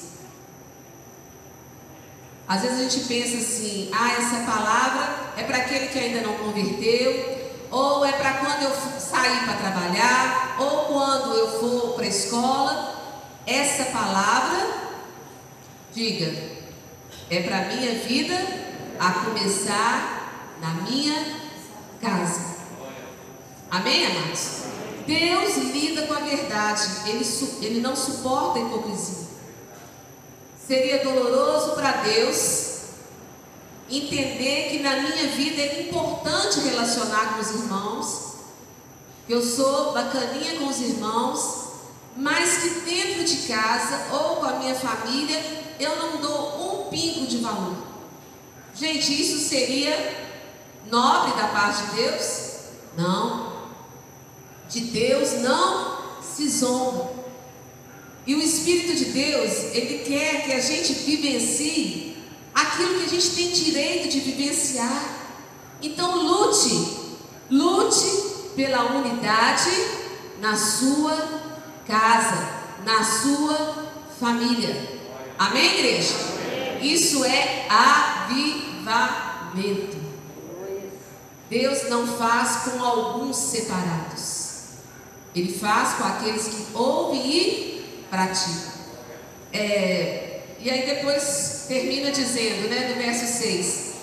Às 2.47 2.61
vezes 2.61 2.79
a 2.79 2.89
gente 2.89 3.07
pensa 3.07 3.37
assim, 3.37 3.91
ah, 3.93 4.11
essa 4.13 4.51
palavra 4.51 5.33
é 5.37 5.43
para 5.43 5.57
aquele 5.57 5.87
que 5.87 5.99
ainda 5.99 6.21
não 6.21 6.33
converteu, 6.33 7.39
ou 7.69 8.03
é 8.03 8.11
para 8.11 8.33
quando 8.35 8.63
eu 8.63 8.71
sair 8.99 9.45
para 9.45 9.53
trabalhar, 9.53 10.57
ou 10.59 10.85
quando 10.85 11.35
eu 11.35 11.59
for 11.59 11.93
para 11.93 12.05
a 12.05 12.07
escola. 12.07 12.95
Essa 13.45 13.85
palavra, 13.85 14.67
diga, 15.93 16.33
é 17.29 17.41
para 17.43 17.59
a 17.59 17.65
minha 17.65 17.93
vida, 17.99 18.35
a 18.99 19.11
começar 19.11 20.57
na 20.59 20.69
minha 20.89 21.39
casa. 22.01 22.57
Amém, 23.69 24.07
amados? 24.07 24.68
Deus 25.09 25.57
lida 25.73 26.03
com 26.03 26.13
a 26.13 26.19
verdade, 26.19 26.83
Ele, 27.07 27.25
ele 27.61 27.81
não 27.81 27.95
suporta 27.95 28.59
a 28.59 28.61
hipocrisia. 28.61 29.27
Seria 30.67 31.03
doloroso 31.03 31.71
para 31.71 32.03
Deus 32.03 32.69
entender 33.89 34.69
que 34.69 34.79
na 34.83 34.97
minha 34.97 35.27
vida 35.29 35.59
é 35.61 35.81
importante 35.81 36.59
relacionar 36.59 37.33
com 37.33 37.41
os 37.41 37.49
irmãos, 37.49 38.33
que 39.25 39.33
eu 39.33 39.41
sou 39.41 39.93
bacaninha 39.93 40.59
com 40.59 40.67
os 40.67 40.79
irmãos, 40.79 41.69
mas 42.15 42.61
que 42.61 42.69
dentro 42.81 43.23
de 43.23 43.47
casa 43.47 44.13
ou 44.13 44.35
com 44.35 44.45
a 44.45 44.53
minha 44.53 44.75
família 44.75 45.43
eu 45.79 45.95
não 45.95 46.17
dou 46.17 46.85
um 46.85 46.89
pingo 46.89 47.25
de 47.25 47.37
valor. 47.37 47.77
Gente, 48.75 49.19
isso 49.19 49.39
seria 49.49 50.29
nobre 50.85 51.33
da 51.33 51.47
parte 51.47 51.83
de 51.83 51.95
Deus? 51.95 52.49
Não. 52.95 53.48
De 54.69 54.81
Deus 54.81 55.41
não 55.41 55.97
se 56.21 56.47
zomba. 56.49 57.11
E 58.27 58.35
o 58.35 58.41
Espírito 58.41 58.95
de 58.95 59.05
Deus, 59.05 59.73
ele 59.73 60.03
quer 60.05 60.45
que 60.45 60.51
a 60.53 60.61
gente 60.61 60.93
vivencie 60.93 62.15
aquilo 62.53 62.99
que 62.99 63.05
a 63.05 63.09
gente 63.09 63.31
tem 63.31 63.51
direito 63.51 64.09
de 64.09 64.19
vivenciar. 64.19 65.17
Então 65.81 66.21
lute, 66.21 66.97
lute 67.49 68.53
pela 68.55 68.95
unidade 68.97 69.71
na 70.39 70.55
sua 70.55 71.15
casa, 71.87 72.47
na 72.85 73.03
sua 73.03 73.89
família. 74.19 74.99
Amém, 75.39 75.79
igreja? 75.79 76.13
Isso 76.81 77.23
é 77.25 77.65
avivamento. 78.29 78.89
Deus 81.49 81.89
não 81.89 82.05
faz 82.05 82.63
com 82.65 82.83
alguns 82.83 83.35
separados. 83.35 84.48
Ele 85.39 85.57
faz 85.57 85.93
com 85.93 86.03
aqueles 86.03 86.47
que 86.47 86.67
ouvem 86.73 87.25
e 87.25 88.05
para 88.09 88.27
ti. 88.27 88.49
É, 89.53 90.41
e 90.59 90.69
aí 90.69 90.85
depois 90.85 91.65
termina 91.69 92.11
dizendo, 92.11 92.69
né, 92.69 92.89
no 92.89 93.01
verso 93.01 93.25
6: 93.41 93.93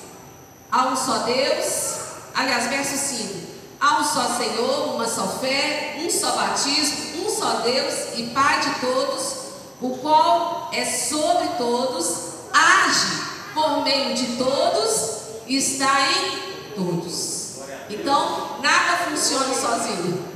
Há 0.73 0.87
um 0.87 0.97
só 0.97 1.19
Deus, 1.19 1.99
aliás, 2.35 2.69
verso 2.69 2.97
5: 2.97 3.35
Há 3.79 4.01
um 4.01 4.05
só 4.05 4.39
Senhor, 4.39 4.95
uma 4.95 5.07
só 5.07 5.29
fé, 5.39 5.99
um 5.99 6.09
só 6.09 6.33
batismo, 6.33 7.27
um 7.27 7.29
só 7.29 7.61
Deus 7.61 8.17
e 8.17 8.23
Pai 8.29 8.61
de 8.61 8.81
todos, 8.81 9.37
o 9.83 9.91
qual 9.99 10.71
é 10.73 10.87
sobre 10.87 11.49
todos, 11.59 12.07
age 12.51 13.27
por 13.53 13.85
meio 13.85 14.15
de 14.15 14.37
todos 14.37 15.21
e 15.47 15.59
está 15.59 16.01
em 16.13 16.75
todos. 16.75 17.57
Então, 17.91 18.59
nada 18.63 19.05
funciona 19.05 19.55
sozinho. 19.55 20.36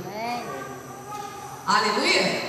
Aleluia? 1.65 2.41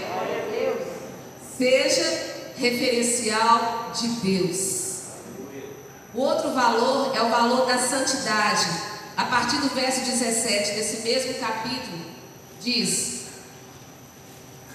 Seja 1.59 2.53
referencial 2.57 3.93
de 3.95 4.09
Deus. 4.09 4.83
O 6.15 6.21
outro 6.21 6.53
valor 6.53 7.15
é 7.15 7.23
o 7.23 7.29
valor 7.29 7.67
da 7.67 7.79
santidade. 7.79 8.67
A 9.17 9.25
partir 9.25 9.59
do 9.59 9.69
verso 9.69 10.01
17 10.01 10.73
desse 10.73 11.03
mesmo 11.03 11.35
capítulo, 11.35 11.99
diz: 12.61 13.27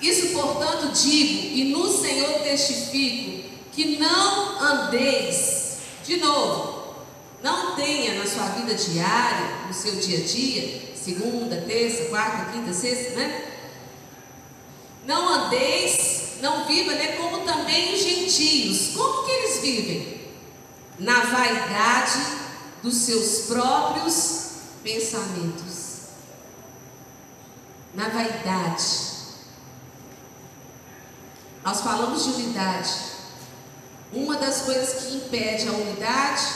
Isso, 0.01 0.27
portanto, 0.33 0.91
digo, 0.93 1.55
e 1.55 1.71
no 1.71 1.87
Senhor 1.91 2.41
testifico, 2.41 3.49
que 3.71 3.97
não 3.97 4.61
andeis, 4.61 5.77
de 6.03 6.17
novo, 6.17 6.95
não 7.41 7.75
tenha 7.75 8.15
na 8.15 8.25
sua 8.25 8.45
vida 8.49 8.73
diária, 8.75 9.67
no 9.67 9.73
seu 9.73 9.95
dia 9.95 10.19
a 10.19 10.21
dia, 10.21 10.93
segunda, 10.95 11.63
terça, 11.67 12.05
quarta, 12.05 12.51
quinta, 12.51 12.73
sexta, 12.73 13.15
né? 13.15 13.56
Não 15.07 15.33
andeis, 15.33 16.33
não 16.41 16.67
viva, 16.67 16.91
né? 16.91 17.13
Como 17.13 17.45
também 17.45 17.93
os 17.93 18.01
gentios. 18.01 18.93
Como 18.93 19.23
que 19.23 19.31
eles 19.31 19.61
vivem? 19.61 20.21
Na 20.99 21.21
vaidade 21.21 22.19
dos 22.83 22.93
seus 22.93 23.47
próprios 23.47 24.49
pensamentos. 24.83 26.07
Na 27.95 28.09
vaidade. 28.09 29.07
Nós 31.63 31.79
falamos 31.79 32.25
de 32.25 32.29
unidade. 32.31 32.93
Uma 34.11 34.35
das 34.35 34.63
coisas 34.63 35.03
que 35.03 35.15
impede 35.15 35.69
a 35.69 35.71
unidade 35.71 36.47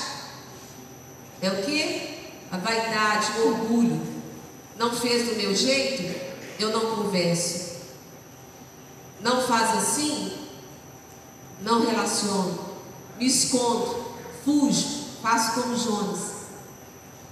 é 1.42 1.50
o 1.50 1.64
que? 1.64 2.32
A 2.52 2.58
vaidade, 2.58 3.32
o 3.40 3.48
orgulho. 3.48 4.02
Não 4.78 4.94
fez 4.94 5.30
do 5.30 5.36
meu 5.36 5.56
jeito? 5.56 6.20
Eu 6.60 6.72
não 6.72 6.98
converso. 6.98 7.71
Não 9.22 9.42
faz 9.42 9.78
assim? 9.78 10.38
Não 11.62 11.86
relaciono. 11.86 12.60
Me 13.18 13.28
escondo. 13.28 14.06
Fujo. 14.44 15.02
Faço 15.22 15.62
como 15.62 15.78
Jonas. 15.78 16.32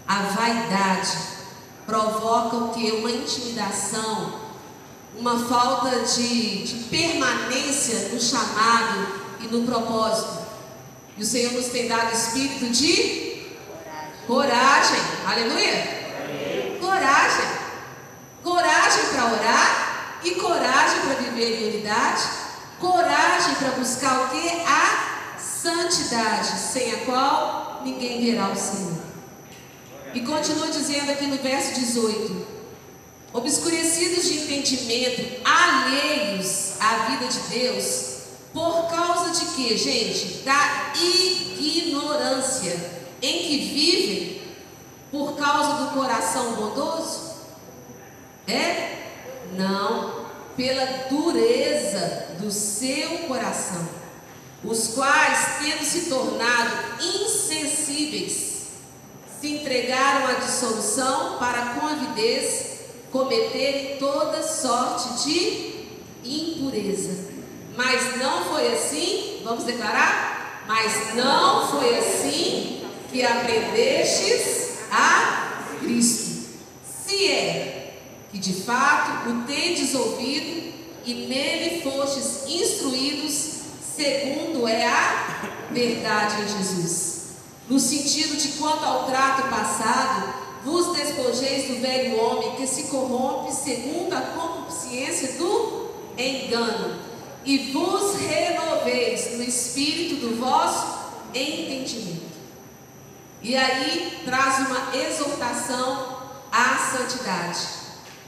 A 0.08 0.22
vaidade 0.22 1.18
provoca 1.86 2.56
o 2.56 2.70
que? 2.70 2.92
Uma 2.92 3.10
intimidação, 3.10 4.40
uma 5.18 5.40
falta 5.40 6.02
de, 6.02 6.64
de 6.64 6.84
permanência 6.86 8.10
no 8.10 8.22
chamado 8.22 9.08
e 9.40 9.48
no 9.48 9.66
propósito. 9.66 10.40
E 11.18 11.24
o 11.24 11.26
Senhor 11.26 11.52
nos 11.54 11.68
tem 11.68 11.88
dado 11.88 12.14
espírito 12.14 12.70
de 12.70 13.48
coragem. 14.28 15.00
Aleluia? 15.26 16.78
Coragem. 16.80 17.46
Coragem 18.44 19.06
para 19.12 19.26
orar 19.26 20.20
e 20.24 20.32
coragem 20.32 21.02
para 21.02 21.16
viver 21.16 21.29
unidade, 21.46 22.24
coragem 22.80 23.56
para 23.56 23.72
buscar 23.72 24.26
o 24.26 24.30
que? 24.30 24.50
A 24.62 25.38
santidade, 25.40 26.48
sem 26.60 26.94
a 26.94 26.98
qual 27.06 27.82
ninguém 27.84 28.22
verá 28.26 28.50
o 28.50 28.56
Senhor. 28.56 28.98
E 30.14 30.22
continua 30.22 30.68
dizendo 30.68 31.12
aqui 31.12 31.26
no 31.28 31.38
verso 31.38 31.80
18: 31.80 32.48
obscurecidos 33.34 34.26
de 34.26 34.40
entendimento, 34.40 35.42
alheios 35.46 36.74
à 36.80 37.10
vida 37.10 37.28
de 37.28 37.40
Deus, 37.50 38.20
por 38.54 38.88
causa 38.90 39.32
de 39.32 39.46
quê, 39.54 39.78
gente? 39.78 40.44
Da 40.44 40.94
ignorância 40.96 42.76
em 43.22 43.38
que 43.40 43.58
vivem 43.58 44.42
por 45.12 45.36
causa 45.38 45.84
do 45.84 45.92
coração 45.92 46.54
bondoso? 46.54 47.30
É? 48.48 48.98
Não, 49.56 50.26
pela 50.60 51.08
dureza 51.10 52.36
do 52.38 52.52
seu 52.52 53.20
coração, 53.30 53.88
os 54.62 54.90
quais, 54.90 55.40
tendo 55.62 55.86
se 55.86 56.10
tornado 56.10 57.02
insensíveis, 57.02 58.68
se 59.40 59.54
entregaram 59.54 60.28
à 60.28 60.34
dissolução 60.34 61.38
para 61.38 61.76
com 61.76 61.88
avidez 61.88 62.80
cometerem 63.10 63.96
toda 64.00 64.44
sorte 64.44 65.30
de 65.30 65.86
impureza. 66.26 67.30
Mas 67.78 68.18
não 68.18 68.44
foi 68.44 68.74
assim, 68.74 69.40
vamos 69.46 69.64
declarar? 69.64 70.66
Mas 70.68 71.16
não 71.16 71.70
foi 71.70 71.98
assim 72.00 72.84
que 73.10 73.26
aprendestes 73.26 74.80
a 74.92 75.64
Cristo. 75.80 76.50
Se 76.84 77.32
é 77.32 77.69
que 78.32 78.38
de 78.38 78.54
fato 78.62 79.30
o 79.30 79.44
tendes 79.44 79.96
ouvido 79.96 80.74
e 81.06 81.14
nele 81.28 81.82
fostes 81.82 82.48
instruídos, 82.48 83.62
segundo 83.96 84.68
é 84.68 84.86
a 84.86 85.50
verdade 85.72 86.42
em 86.44 86.58
Jesus. 86.58 87.20
No 87.68 87.80
sentido 87.80 88.38
de 88.38 88.50
quanto 88.60 88.84
ao 88.84 89.06
trato 89.06 89.50
passado, 89.50 90.34
vos 90.64 90.96
despojeis 90.96 91.68
do 91.68 91.82
velho 91.82 92.20
homem 92.20 92.56
que 92.56 92.68
se 92.68 92.84
corrompe 92.84 93.54
segundo 93.54 94.14
a 94.14 94.22
consciência 94.22 95.34
do 95.34 95.90
engano, 96.18 97.00
e 97.46 97.72
vos 97.72 98.16
renoveis 98.16 99.38
no 99.38 99.44
espírito 99.44 100.16
do 100.16 100.40
vosso 100.40 101.00
entendimento. 101.34 102.30
E 103.42 103.56
aí 103.56 104.20
traz 104.26 104.68
uma 104.68 104.96
exortação 104.96 106.20
à 106.52 106.76
santidade. 106.78 107.79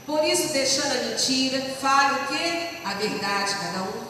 Por 0.06 0.24
isso, 0.24 0.52
deixando 0.52 0.92
a 0.92 1.04
mentira, 1.08 1.60
fale 1.80 2.20
o 2.20 2.26
que? 2.26 2.86
A 2.86 2.94
verdade, 2.94 3.54
cada 3.54 3.82
um. 3.82 4.02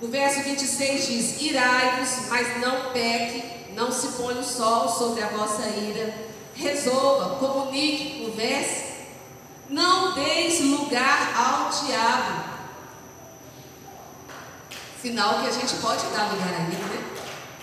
No 0.00 0.08
verso 0.08 0.42
26 0.42 1.06
diz: 1.06 1.42
Irai-vos, 1.42 2.28
mas 2.28 2.60
não 2.60 2.92
peque, 2.92 3.72
não 3.74 3.90
se 3.90 4.08
põe 4.08 4.38
o 4.38 4.44
sol 4.44 4.88
sobre 4.88 5.22
a 5.22 5.28
vossa 5.28 5.68
ira. 5.68 6.14
Resolva, 6.54 7.36
comunique, 7.36 8.24
converse. 8.24 8.90
Não 9.68 10.14
deis 10.14 10.60
lugar 10.60 11.32
ao 11.36 11.70
diabo. 11.86 12.50
Sinal 15.00 15.40
que 15.40 15.48
a 15.48 15.52
gente 15.52 15.74
pode 15.76 16.04
dar 16.08 16.30
lugar 16.32 16.52
a 16.52 16.62
ele, 16.64 16.76
né? 16.76 17.04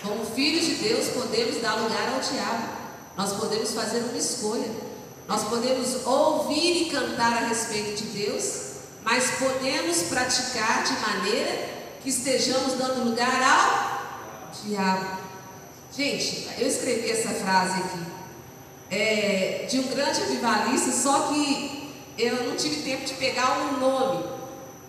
Como 0.02 0.24
filhos 0.24 0.64
de 0.64 0.74
Deus, 0.76 1.08
podemos 1.08 1.60
dar 1.60 1.74
lugar 1.74 2.14
ao 2.14 2.20
diabo. 2.20 2.68
Nós 3.16 3.32
podemos 3.34 3.72
fazer 3.72 3.98
uma 4.00 4.16
escolha. 4.16 4.87
Nós 5.28 5.44
podemos 5.44 6.06
ouvir 6.06 6.86
e 6.86 6.90
cantar 6.90 7.34
a 7.34 7.46
respeito 7.48 8.02
de 8.02 8.24
Deus, 8.24 8.60
mas 9.04 9.32
podemos 9.32 10.04
praticar 10.04 10.84
de 10.84 10.94
maneira 11.00 11.68
que 12.02 12.08
estejamos 12.08 12.78
dando 12.78 13.10
lugar 13.10 13.42
ao 13.42 14.50
diabo. 14.64 15.18
Gente, 15.94 16.48
eu 16.56 16.66
escrevi 16.66 17.10
essa 17.10 17.28
frase 17.28 17.74
aqui 17.74 17.98
é, 18.90 19.66
de 19.68 19.80
um 19.80 19.88
grande 19.88 20.22
avivalista, 20.22 20.92
só 20.92 21.28
que 21.28 21.92
eu 22.16 22.44
não 22.44 22.56
tive 22.56 22.82
tempo 22.82 23.04
de 23.04 23.12
pegar 23.12 23.58
o 23.58 23.62
um 23.64 23.80
nome. 23.80 24.24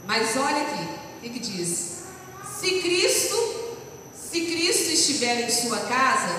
Mas 0.08 0.38
olha 0.38 0.62
aqui, 0.62 0.90
o 1.18 1.22
que, 1.22 1.30
que 1.32 1.40
diz? 1.40 2.04
Se 2.58 2.80
Cristo, 2.80 3.36
se 4.14 4.40
Cristo 4.40 4.90
estiver 4.90 5.42
em 5.42 5.52
sua 5.52 5.80
casa, 5.80 6.34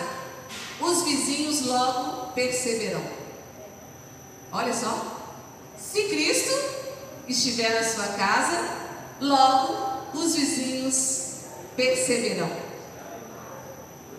os 0.80 1.02
vizinhos 1.02 1.66
logo 1.66 2.32
perceberão. 2.32 3.19
Olha 4.52 4.74
só. 4.74 5.16
Se 5.78 6.04
Cristo 6.04 6.52
estiver 7.28 7.80
na 7.80 7.88
sua 7.88 8.06
casa, 8.16 8.62
logo 9.20 10.18
os 10.18 10.34
vizinhos 10.34 11.20
perceberão. 11.76 12.50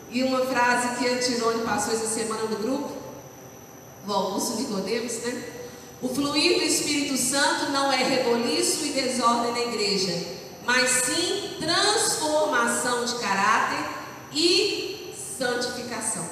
E 0.10 0.24
uma 0.24 0.46
frase 0.46 0.98
que 0.98 1.08
Antirone 1.08 1.64
passou 1.64 1.94
essa 1.94 2.08
semana 2.08 2.44
no 2.44 2.58
grupo, 2.58 2.92
o 4.08 4.12
Augusto 4.12 4.58
Nicodemos, 4.58 5.14
né? 5.24 5.44
O 6.02 6.10
fluir 6.10 6.58
do 6.58 6.64
Espírito 6.64 7.16
Santo 7.16 7.72
não 7.72 7.92
é 7.92 7.98
reboliço 7.98 8.86
e 8.86 8.90
desordem 8.90 9.52
na 9.52 9.74
igreja, 9.74 10.12
mas 10.66 10.90
sim 10.90 11.58
transformação 11.60 13.06
de 13.06 13.16
caráter 13.20 13.86
e 14.34 15.14
santificação. 15.38 16.28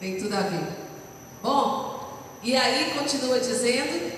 Tem 0.00 0.18
tudo 0.18 0.34
a 0.34 0.40
ver. 0.40 0.68
Bom, 1.42 1.97
e 2.42 2.56
aí 2.56 2.94
continua 2.96 3.40
dizendo, 3.40 4.12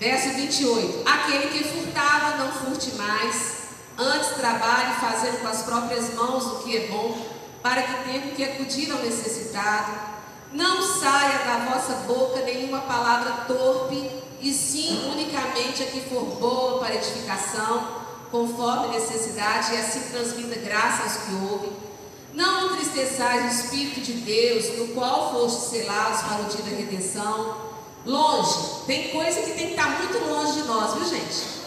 verso 0.00 0.30
28: 0.30 1.08
Aquele 1.08 1.48
que 1.48 1.64
furtava, 1.64 2.36
não 2.36 2.52
furte 2.52 2.92
mais, 2.92 3.58
antes 3.98 4.30
trabalhe 4.30 4.94
fazendo 5.00 5.40
com 5.40 5.48
as 5.48 5.62
próprias 5.62 6.14
mãos 6.14 6.44
o 6.46 6.58
que 6.62 6.76
é 6.76 6.86
bom, 6.88 7.26
para 7.62 7.82
que 7.82 8.04
tenha 8.04 8.20
que 8.34 8.44
acudir 8.44 8.90
ao 8.90 8.98
necessitado. 8.98 10.08
Não 10.50 10.80
saia 10.80 11.40
da 11.40 11.70
vossa 11.70 11.92
boca 12.06 12.40
nenhuma 12.40 12.80
palavra 12.80 13.44
torpe, 13.46 14.10
e 14.40 14.52
sim 14.52 15.10
unicamente 15.12 15.82
a 15.82 15.86
que 15.86 16.00
for 16.00 16.24
boa 16.36 16.78
para 16.78 16.94
edificação, 16.94 17.98
conforme 18.30 18.94
necessidade, 18.94 19.74
e 19.74 19.76
assim 19.76 20.10
transmita 20.10 20.58
graça 20.60 21.02
aos 21.02 21.16
que 21.16 21.34
ouvem. 21.34 21.87
Não 22.34 22.66
entristeçais 22.66 23.44
o 23.44 23.64
Espírito 23.64 24.00
de 24.00 24.12
Deus, 24.12 24.78
no 24.78 24.88
qual 24.88 25.32
foste 25.32 25.70
selados 25.70 26.20
para 26.22 26.42
o 26.42 26.44
dia 26.44 26.62
da 26.62 26.76
redenção. 26.76 27.68
Longe, 28.04 28.84
tem 28.86 29.08
coisa 29.08 29.40
que 29.40 29.52
tem 29.52 29.66
que 29.68 29.72
estar 29.72 29.98
muito 29.98 30.18
longe 30.26 30.60
de 30.60 30.68
nós, 30.68 30.94
viu 30.94 31.04
gente? 31.04 31.58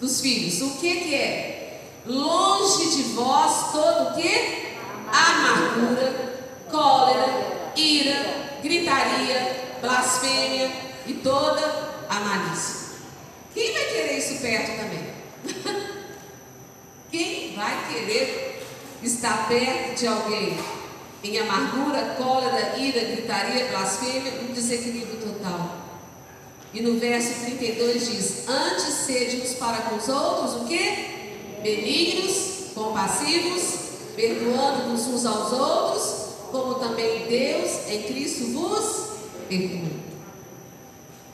Dos 0.00 0.20
filhos. 0.20 0.60
O 0.62 0.78
que 0.78 0.96
que 0.96 1.14
é? 1.14 1.90
Longe 2.06 2.96
de 2.96 3.02
vós 3.14 3.72
todo 3.72 4.10
o 4.10 4.14
que? 4.14 4.72
Amargura, 5.12 6.38
cólera, 6.70 7.72
ira, 7.76 8.58
gritaria, 8.62 9.76
blasfêmia 9.80 10.70
e 11.06 11.14
toda 11.14 11.60
a 12.08 12.20
malícia. 12.20 12.82
Quem 13.54 13.72
vai 13.72 13.84
querer 13.84 14.18
isso 14.18 14.40
perto 14.40 14.76
também? 14.76 15.12
Quem 17.10 17.54
vai 17.54 17.92
querer 17.92 18.51
estar 19.02 19.48
perto 19.48 19.98
de 19.98 20.06
alguém 20.06 20.58
em 21.24 21.38
amargura, 21.38 22.16
cólera, 22.18 22.76
ira, 22.78 23.00
gritaria, 23.00 23.66
blasfêmia, 23.66 24.40
um 24.42 24.52
desequilíbrio 24.52 25.16
total? 25.16 25.82
E 26.74 26.80
no 26.80 26.98
verso 26.98 27.44
32 27.44 28.10
diz: 28.10 28.48
Antes 28.48 28.94
sede 28.94 29.54
para 29.56 29.78
com 29.82 29.96
os 29.96 30.08
outros, 30.08 30.62
o 30.62 30.64
que? 30.64 31.60
Benignos, 31.62 32.72
compassivos, 32.74 33.62
perdoando-vos 34.16 35.06
uns 35.06 35.26
aos 35.26 35.52
outros, 35.52 36.12
como 36.50 36.74
também 36.74 37.26
Deus 37.26 37.88
em 37.88 38.02
Cristo 38.04 38.52
vos 38.52 39.02
perdoa. 39.48 39.90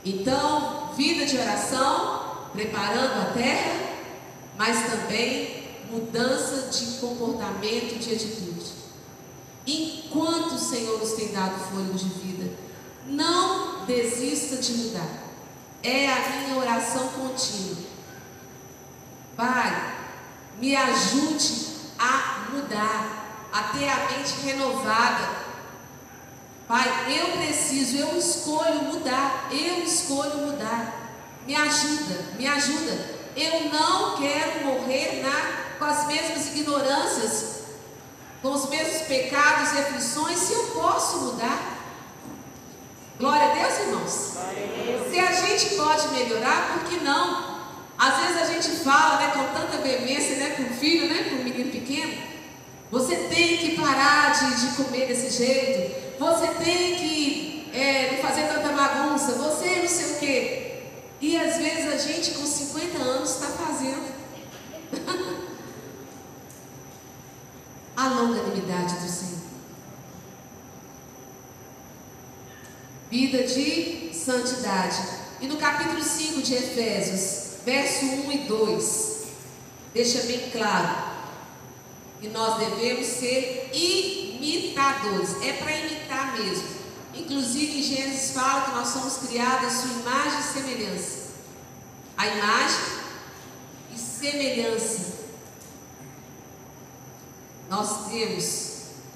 Então, 0.05 0.93
vida 0.97 1.25
de 1.27 1.39
oração, 1.39 2.49
preparando 2.53 3.23
a 3.23 3.33
terra, 3.33 3.73
mas 4.57 4.91
também 4.91 5.58
mudança 5.91 6.69
de 6.71 6.99
comportamento, 6.99 7.99
de 7.99 8.15
atitude. 8.15 8.73
Enquanto 9.67 10.53
o 10.53 10.59
Senhor 10.59 10.99
nos 10.99 11.13
tem 11.13 11.29
dado 11.33 11.59
fôlego 11.71 11.95
de 11.95 12.09
vida, 12.09 12.51
não 13.07 13.85
desista 13.87 14.57
de 14.57 14.73
mudar. 14.73 15.29
É 15.83 16.09
a 16.09 16.29
minha 16.31 16.57
oração 16.57 17.09
contínua. 17.09 17.77
Pai, 19.37 19.95
me 20.59 20.75
ajude 20.75 21.69
a 21.99 22.49
mudar, 22.51 23.49
a 23.53 23.63
ter 23.65 23.89
a 23.89 24.09
mente 24.11 24.41
renovada. 24.45 25.49
Pai, 26.67 27.19
eu 27.19 27.39
preciso, 27.39 27.97
eu 27.97 28.19
escolho 28.19 28.83
mudar, 28.85 29.49
eu 29.51 29.83
escolho 29.83 30.39
mudar. 30.39 31.13
Me 31.47 31.55
ajuda, 31.55 32.35
me 32.37 32.47
ajuda. 32.47 33.19
Eu 33.37 33.71
não 33.71 34.17
quero 34.17 34.67
morrer 34.67 35.23
na, 35.23 35.68
com 35.79 35.85
as 35.85 36.07
mesmas 36.07 36.47
ignorâncias, 36.49 37.63
com 38.43 38.53
os 38.53 38.69
mesmos 38.69 39.03
pecados 39.03 39.73
e 39.73 39.79
aflições, 39.79 40.39
se 40.39 40.53
eu 40.53 40.65
posso 40.75 41.19
mudar. 41.19 41.79
Glória 43.19 43.51
a 43.51 43.55
Deus, 43.55 43.79
irmãos. 43.81 44.11
Se 45.11 45.19
a 45.19 45.33
gente 45.33 45.75
pode 45.75 46.09
melhorar, 46.09 46.73
por 46.73 46.89
que 46.89 47.05
não? 47.05 47.59
Às 47.99 48.17
vezes 48.19 48.43
a 48.43 48.53
gente 48.53 48.71
fala 48.85 49.19
né, 49.19 49.33
com 49.33 49.59
tanta 49.59 49.79
veemência 49.79 50.37
né, 50.37 50.51
com 50.57 50.63
o 50.65 50.77
filho, 50.77 51.09
né, 51.09 51.31
com 51.31 51.37
o 51.37 51.45
menino 51.45 51.71
pequeno. 51.71 52.29
Você 52.93 53.17
tem 53.17 53.59
que 53.59 53.77
parar 53.77 54.33
de, 54.33 54.69
de 54.69 54.77
comer 54.77 55.09
desse 55.09 55.37
jeito. 55.37 56.19
Você 56.19 56.47
tem 56.65 56.95
que 56.95 57.71
é, 57.75 58.13
não 58.13 58.23
fazer 58.23 58.47
tanta 58.47 58.69
bagunça. 58.69 59.33
Você 59.33 59.81
não 59.83 59.89
sei 59.89 60.13
o 60.13 60.19
quê. 60.19 60.83
E 61.21 61.37
às 61.37 61.57
vezes 61.57 61.93
a 61.93 61.97
gente 61.97 62.31
com 62.33 62.47
50 62.47 62.99
anos 62.99 63.31
está 63.31 63.49
fazendo. 63.49 64.09
a 67.97 68.09
longanimidade 68.29 68.95
do 68.95 69.09
Senhor. 69.09 69.39
Vida 73.11 73.43
de 73.45 74.11
santidade. 74.15 74.99
E 75.41 75.47
no 75.47 75.57
capítulo 75.57 76.03
5 76.03 76.43
de 76.43 76.55
Efésios, 76.55 77.59
verso 77.65 78.05
1 78.05 78.33
e 78.33 78.39
2, 78.39 79.23
deixa 79.95 80.23
bem 80.23 80.51
claro 80.51 81.09
que 82.21 82.29
nós 82.29 82.59
devemos 82.59 83.07
ser 83.07 83.71
imitadores. 83.73 85.41
É 85.43 85.53
para 85.55 85.77
imitar 85.77 86.39
mesmo. 86.39 86.79
Inclusive, 87.15 87.83
Gênesis 87.83 88.33
fala 88.33 88.63
que 88.63 88.71
nós 88.73 88.89
somos 88.89 89.29
criados 89.29 89.67
à 89.67 89.71
sua 89.71 89.91
imagem 90.01 90.41
e 90.41 90.43
semelhança. 90.43 91.29
A 92.17 92.27
imagem 92.27 92.81
e 93.95 93.99
semelhança. 93.99 95.08
Nós 97.69 98.09
temos 98.11 98.69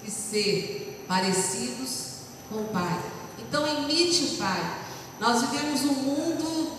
que 0.03 0.11
ser 0.11 1.05
parecidos 1.09 2.13
com 2.49 2.57
o 2.57 2.65
Pai. 2.69 3.03
Então, 3.39 3.67
imite 3.67 4.25
o 4.25 4.39
Pai. 4.39 4.79
Nós 5.19 5.43
vivemos 5.43 5.83
um 5.83 5.95
mundo 5.95 6.73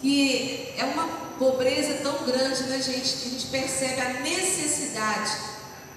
que 0.00 0.74
é 0.76 0.84
uma 0.84 1.06
pobreza 1.38 2.02
tão 2.02 2.24
grande, 2.24 2.64
né, 2.64 2.80
gente, 2.80 3.16
que 3.16 3.28
a 3.28 3.30
gente 3.30 3.46
percebe 3.46 4.00
a 4.00 4.20
necessidade 4.20 5.32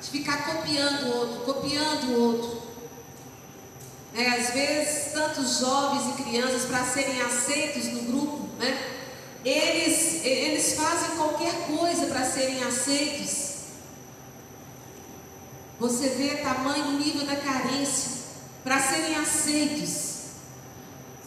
de 0.02 0.10
ficar 0.10 0.46
copiando 0.46 1.08
o 1.08 1.18
outro, 1.18 1.54
copiando 1.54 2.04
o 2.10 2.22
outro. 2.22 2.62
Né? 4.14 4.28
Às 4.28 4.54
vezes, 4.54 5.14
tantos 5.14 5.60
jovens 5.60 6.18
e 6.18 6.24
crianças, 6.24 6.66
para 6.66 6.84
serem 6.86 7.22
aceitos 7.22 7.86
no 7.86 8.02
grupo, 8.04 8.50
né? 8.60 8.96
eles, 9.44 10.24
eles 10.24 10.74
fazem 10.74 11.18
qualquer 11.18 11.54
coisa 11.68 12.08
para 12.08 12.26
serem 12.26 12.64
aceitos. 12.64 13.45
Você 15.80 16.10
vê 16.10 16.38
tamanho 16.38 16.92
nível 16.92 17.26
da 17.26 17.36
carência 17.36 18.12
para 18.64 18.80
serem 18.80 19.16
aceitos. 19.16 20.16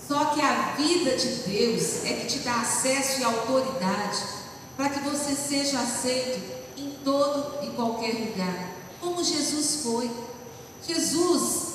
Só 0.07 0.27
que 0.27 0.41
a 0.41 0.75
vida 0.77 1.17
de 1.17 1.29
Deus 1.29 2.05
é 2.05 2.15
que 2.15 2.27
te 2.27 2.39
dá 2.39 2.63
acesso 2.63 3.21
e 3.21 3.25
autoridade 3.25 4.23
para 4.77 4.89
que 4.89 5.01
você 5.01 5.35
seja 5.35 5.81
aceito 5.81 6.41
em 6.77 6.91
todo 7.05 7.65
e 7.67 7.71
qualquer 7.75 8.15
lugar, 8.15 8.71
como 9.01 9.23
Jesus 9.23 9.83
foi. 9.83 10.11
Jesus 10.87 11.69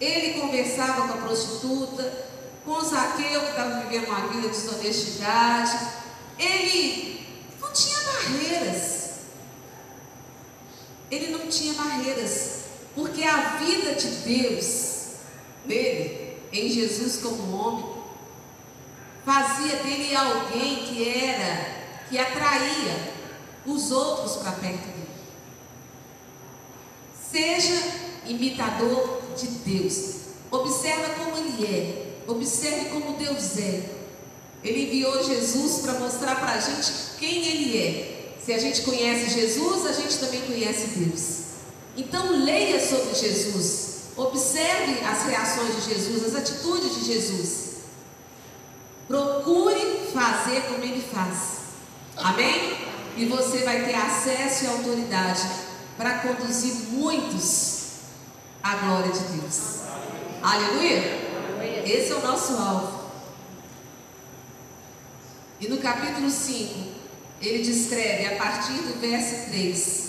ele 0.00 0.40
conversava 0.40 1.08
com 1.08 1.14
a 1.14 1.22
prostituta, 1.22 2.26
com 2.64 2.72
o 2.72 2.80
Zaqueu, 2.80 3.40
que 3.40 3.50
estava 3.50 3.80
vivendo 3.80 4.08
uma 4.08 4.28
vida 4.28 4.48
de 4.48 4.60
desonestidade. 4.60 5.78
Ele 6.38 7.26
não 7.60 7.72
tinha 7.72 7.98
barreiras. 8.00 8.97
Ele 11.10 11.28
não 11.28 11.48
tinha 11.48 11.74
barreiras, 11.74 12.60
porque 12.94 13.22
a 13.22 13.56
vida 13.56 13.94
de 13.94 14.08
Deus 14.08 14.88
nele, 15.64 16.38
em 16.52 16.68
Jesus 16.70 17.20
como 17.22 17.56
homem, 17.56 17.84
fazia 19.24 19.76
dele 19.76 20.16
alguém 20.16 20.84
que 20.84 21.08
era, 21.08 22.04
que 22.08 22.18
atraía 22.18 23.12
os 23.66 23.90
outros 23.90 24.36
para 24.36 24.52
perto 24.52 24.86
dele. 24.86 25.08
Seja 27.30 27.82
imitador 28.26 29.20
de 29.36 29.46
Deus. 29.46 30.14
Observa 30.50 31.10
como 31.14 31.36
Ele 31.36 31.66
é. 31.66 32.08
Observe 32.26 32.88
como 32.88 33.18
Deus 33.18 33.58
é. 33.58 33.90
Ele 34.64 34.86
enviou 34.86 35.22
Jesus 35.22 35.82
para 35.82 36.00
mostrar 36.00 36.36
para 36.36 36.52
a 36.52 36.60
gente 36.60 36.90
quem 37.18 37.46
Ele 37.46 37.78
é. 37.78 38.17
Se 38.48 38.54
a 38.54 38.58
gente 38.58 38.80
conhece 38.80 39.28
Jesus, 39.28 39.84
a 39.84 39.92
gente 39.92 40.16
também 40.16 40.40
conhece 40.40 40.98
Deus. 40.98 41.40
Então 41.94 42.32
leia 42.32 42.80
sobre 42.80 43.14
Jesus. 43.14 44.04
Observe 44.16 45.04
as 45.04 45.26
reações 45.26 45.76
de 45.76 45.92
Jesus, 45.92 46.24
as 46.24 46.34
atitudes 46.34 46.94
de 46.94 47.04
Jesus. 47.12 47.72
Procure 49.06 50.08
fazer 50.14 50.62
como 50.62 50.82
Ele 50.82 51.04
faz. 51.12 51.58
Amém? 52.16 52.78
E 53.18 53.26
você 53.26 53.64
vai 53.64 53.84
ter 53.84 53.94
acesso 53.94 54.64
e 54.64 54.68
autoridade 54.68 55.46
para 55.98 56.20
conduzir 56.20 56.72
muitos 56.88 57.80
a 58.62 58.76
glória 58.76 59.12
de 59.12 59.40
Deus. 59.40 59.80
Aleluia? 60.42 61.84
Esse 61.84 62.12
é 62.12 62.14
o 62.14 62.22
nosso 62.22 62.54
alvo. 62.54 63.10
E 65.60 65.68
no 65.68 65.76
capítulo 65.76 66.30
5, 66.30 66.87
ele 67.40 67.62
descreve 67.62 68.26
a 68.26 68.36
partir 68.36 68.72
do 68.72 69.00
verso 69.00 69.50
3, 69.50 70.08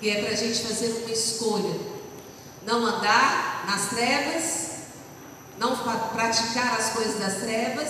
que 0.00 0.10
é 0.10 0.22
para 0.22 0.32
a 0.32 0.36
gente 0.36 0.60
fazer 0.60 0.88
uma 1.02 1.10
escolha: 1.10 1.80
não 2.66 2.84
andar 2.84 3.64
nas 3.66 3.88
trevas, 3.88 4.70
não 5.58 5.76
praticar 6.12 6.78
as 6.78 6.90
coisas 6.90 7.18
das 7.18 7.38
trevas, 7.38 7.88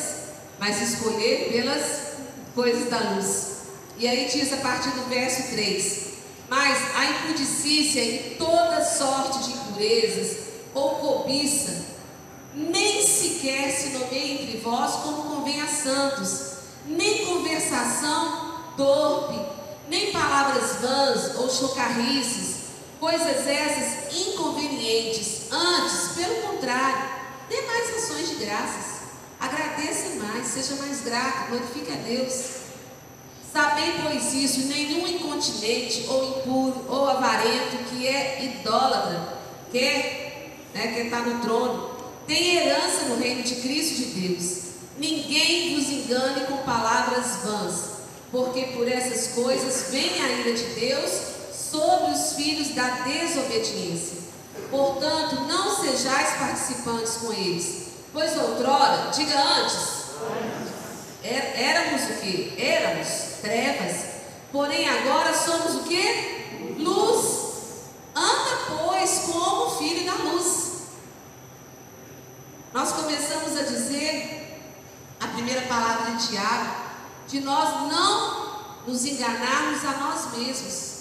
mas 0.59 0.81
escolher 0.81 1.53
pelas 1.53 2.15
coisas 2.55 2.89
da 2.89 2.99
luz. 3.11 3.55
E 3.99 4.09
aí 4.09 4.29
diz 4.29 4.53
a 4.53 4.59
partir 4.59 4.91
do 4.91 5.09
verso 5.09 5.51
3: 5.51 6.05
mas 6.49 6.79
a 6.97 7.05
impudicícia 7.07 8.01
e 8.01 8.37
toda 8.39 8.85
sorte 8.85 9.45
de 9.45 9.51
impurezas 9.51 10.37
ou 10.75 10.97
cobiça 10.97 11.95
nem 12.55 13.05
sequer 13.05 13.71
se 13.73 13.89
nomeia 13.91 14.43
entre 14.43 14.59
vós 14.59 14.95
como 15.03 15.37
convém 15.37 15.61
a 15.61 15.67
santos, 15.67 16.53
nem 16.87 17.27
conversação 17.27 18.55
torpe, 18.77 19.41
nem 19.89 20.13
palavras 20.13 20.77
vãs 20.81 21.37
ou 21.37 21.51
chocarrices, 21.51 22.57
coisas 23.01 23.47
essas 23.47 24.15
inconvenientes. 24.15 25.51
Antes, 25.51 26.13
pelo 26.17 26.35
contrário, 26.43 27.09
dê 27.49 27.61
mais 27.63 27.97
ações 27.97 28.29
de 28.31 28.45
graças. 28.45 28.95
Agradeça 29.41 30.15
mais, 30.17 30.47
seja 30.47 30.77
mais 30.77 31.03
grato, 31.03 31.51
glorifique 31.51 31.93
a 31.93 31.97
Deus. 31.97 32.65
Sabei, 33.53 33.95
pois 34.03 34.33
isso, 34.33 34.67
nenhum 34.67 35.07
incontinente 35.07 36.07
ou 36.09 36.25
impuro 36.25 36.87
ou 36.89 37.09
avarento 37.09 37.77
que 37.89 38.07
é 38.07 38.45
idólatra, 38.45 39.39
quer, 39.71 40.57
né, 40.75 40.89
que 40.89 41.01
está 41.03 41.21
no 41.21 41.41
trono, 41.41 41.91
tem 42.27 42.57
herança 42.57 43.05
no 43.05 43.17
reino 43.17 43.43
de 43.43 43.55
Cristo 43.57 43.97
de 43.97 44.05
Deus. 44.07 44.64
Ninguém 44.99 45.75
vos 45.75 45.89
engane 45.91 46.47
com 46.47 46.59
palavras 46.59 47.39
vãs, 47.45 47.75
porque 48.31 48.63
por 48.77 48.87
essas 48.87 49.35
coisas 49.35 49.91
vem 49.91 50.23
a 50.23 50.29
ira 50.29 50.53
de 50.55 50.65
Deus 50.79 51.11
sobre 51.53 52.13
os 52.13 52.33
filhos 52.35 52.69
da 52.75 52.89
desobediência. 53.05 54.19
Portanto, 54.71 55.35
não 55.49 55.75
sejais 55.77 56.37
participantes 56.39 57.17
com 57.17 57.33
eles, 57.33 57.89
pois 58.13 58.37
outrora, 58.37 59.11
diga 59.13 59.37
antes, 59.37 59.95
é, 61.25 61.71
éramos 61.71 62.03
o 62.03 62.21
que? 62.21 62.55
Éramos 62.57 63.09
trevas, 63.41 63.97
porém 64.53 64.89
agora 64.89 65.35
somos 65.35 65.77
o 65.77 65.85
que? 65.85 66.77
Luz. 66.79 67.45
Anda, 68.15 68.85
pois, 68.85 69.23
como 69.27 69.77
filho 69.77 70.07
da 70.07 70.15
luz. 70.23 70.73
Nós 72.73 72.93
começamos 72.93 73.59
a 73.59 73.63
dizer 73.63 74.34
a 75.25 75.29
primeira 75.29 75.63
palavra 75.63 76.13
de 76.13 76.29
Tiago, 76.29 76.75
de 77.27 77.41
nós 77.41 77.91
não 77.91 78.85
nos 78.87 79.05
enganarmos 79.07 79.83
a 79.85 79.93
nós 79.93 80.37
mesmos. 80.37 80.95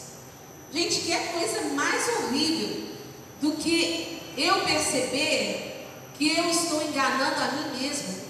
Gente, 0.72 1.02
que 1.02 1.12
é 1.12 1.20
coisa 1.20 1.74
mais 1.74 2.08
horrível 2.08 2.96
do 3.42 3.52
que 3.52 4.22
eu 4.38 4.62
perceber 4.62 5.88
que 6.18 6.38
eu 6.38 6.50
estou 6.50 6.82
enganando 6.82 7.42
a 7.42 7.52
mim 7.52 7.80
mesmo. 7.80 8.24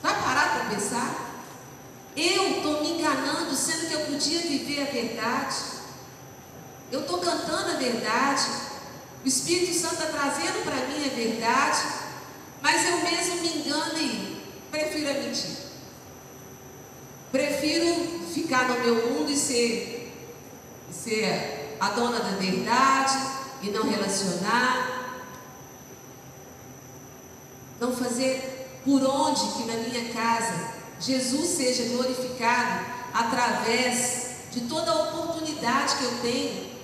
Vai 0.00 0.14
parar 0.22 0.52
para 0.52 0.74
pensar? 0.76 1.28
Eu 2.16 2.56
estou 2.56 2.82
me 2.82 2.92
enganando, 2.92 3.54
sendo 3.54 3.88
que 3.88 3.94
eu 3.94 4.06
podia 4.06 4.40
viver 4.40 4.82
a 4.82 4.92
verdade. 4.92 5.56
Eu 6.90 7.00
estou 7.00 7.18
cantando 7.18 7.72
a 7.72 7.76
verdade. 7.76 8.46
O 9.24 9.28
Espírito 9.28 9.76
Santo 9.76 9.94
está 9.94 10.06
trazendo 10.06 10.64
para 10.64 10.86
mim 10.86 11.04
a 11.04 11.14
verdade. 11.14 11.97
Mas 12.60 12.84
eu 12.88 12.98
mesmo 12.98 13.40
me 13.40 13.48
engano 13.58 13.98
e 13.98 14.42
prefiro 14.70 15.10
a 15.10 15.14
mentira. 15.14 15.68
Prefiro 17.30 18.20
ficar 18.32 18.68
no 18.68 18.80
meu 18.80 19.10
mundo 19.10 19.30
e 19.30 19.36
ser, 19.36 20.12
ser 20.90 21.76
a 21.78 21.90
dona 21.90 22.18
da 22.20 22.36
verdade 22.36 23.18
e 23.62 23.70
não 23.70 23.88
relacionar. 23.88 25.22
Não 27.80 27.94
fazer 27.94 28.80
por 28.84 29.02
onde 29.04 29.40
que 29.52 29.64
na 29.64 29.74
minha 29.74 30.12
casa 30.12 30.72
Jesus 31.00 31.48
seja 31.50 31.84
glorificado 31.94 32.86
através 33.12 34.28
de 34.50 34.62
toda 34.62 34.90
a 34.90 35.02
oportunidade 35.02 35.96
que 35.96 36.04
eu 36.04 36.18
tenho 36.20 36.78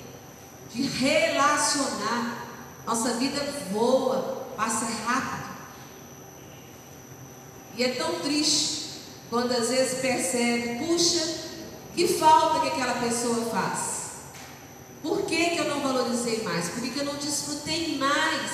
de 0.72 0.82
relacionar. 0.82 2.46
Nossa 2.86 3.14
vida 3.14 3.40
voa, 3.72 4.46
passa 4.56 4.84
rápido. 5.06 5.43
E 7.76 7.82
é 7.82 7.88
tão 7.94 8.20
triste 8.20 9.00
quando 9.30 9.52
às 9.52 9.68
vezes 9.68 10.00
percebe, 10.00 10.84
puxa, 10.84 11.44
que 11.94 12.06
falta 12.06 12.60
que 12.60 12.68
aquela 12.68 12.94
pessoa 13.00 13.46
faz. 13.46 14.04
Por 15.02 15.22
que, 15.22 15.50
que 15.50 15.58
eu 15.58 15.68
não 15.68 15.80
valorizei 15.80 16.42
mais? 16.42 16.68
Por 16.68 16.82
que, 16.82 16.90
que 16.90 16.98
eu 17.00 17.04
não 17.04 17.16
desfrutei 17.16 17.98
mais? 17.98 18.50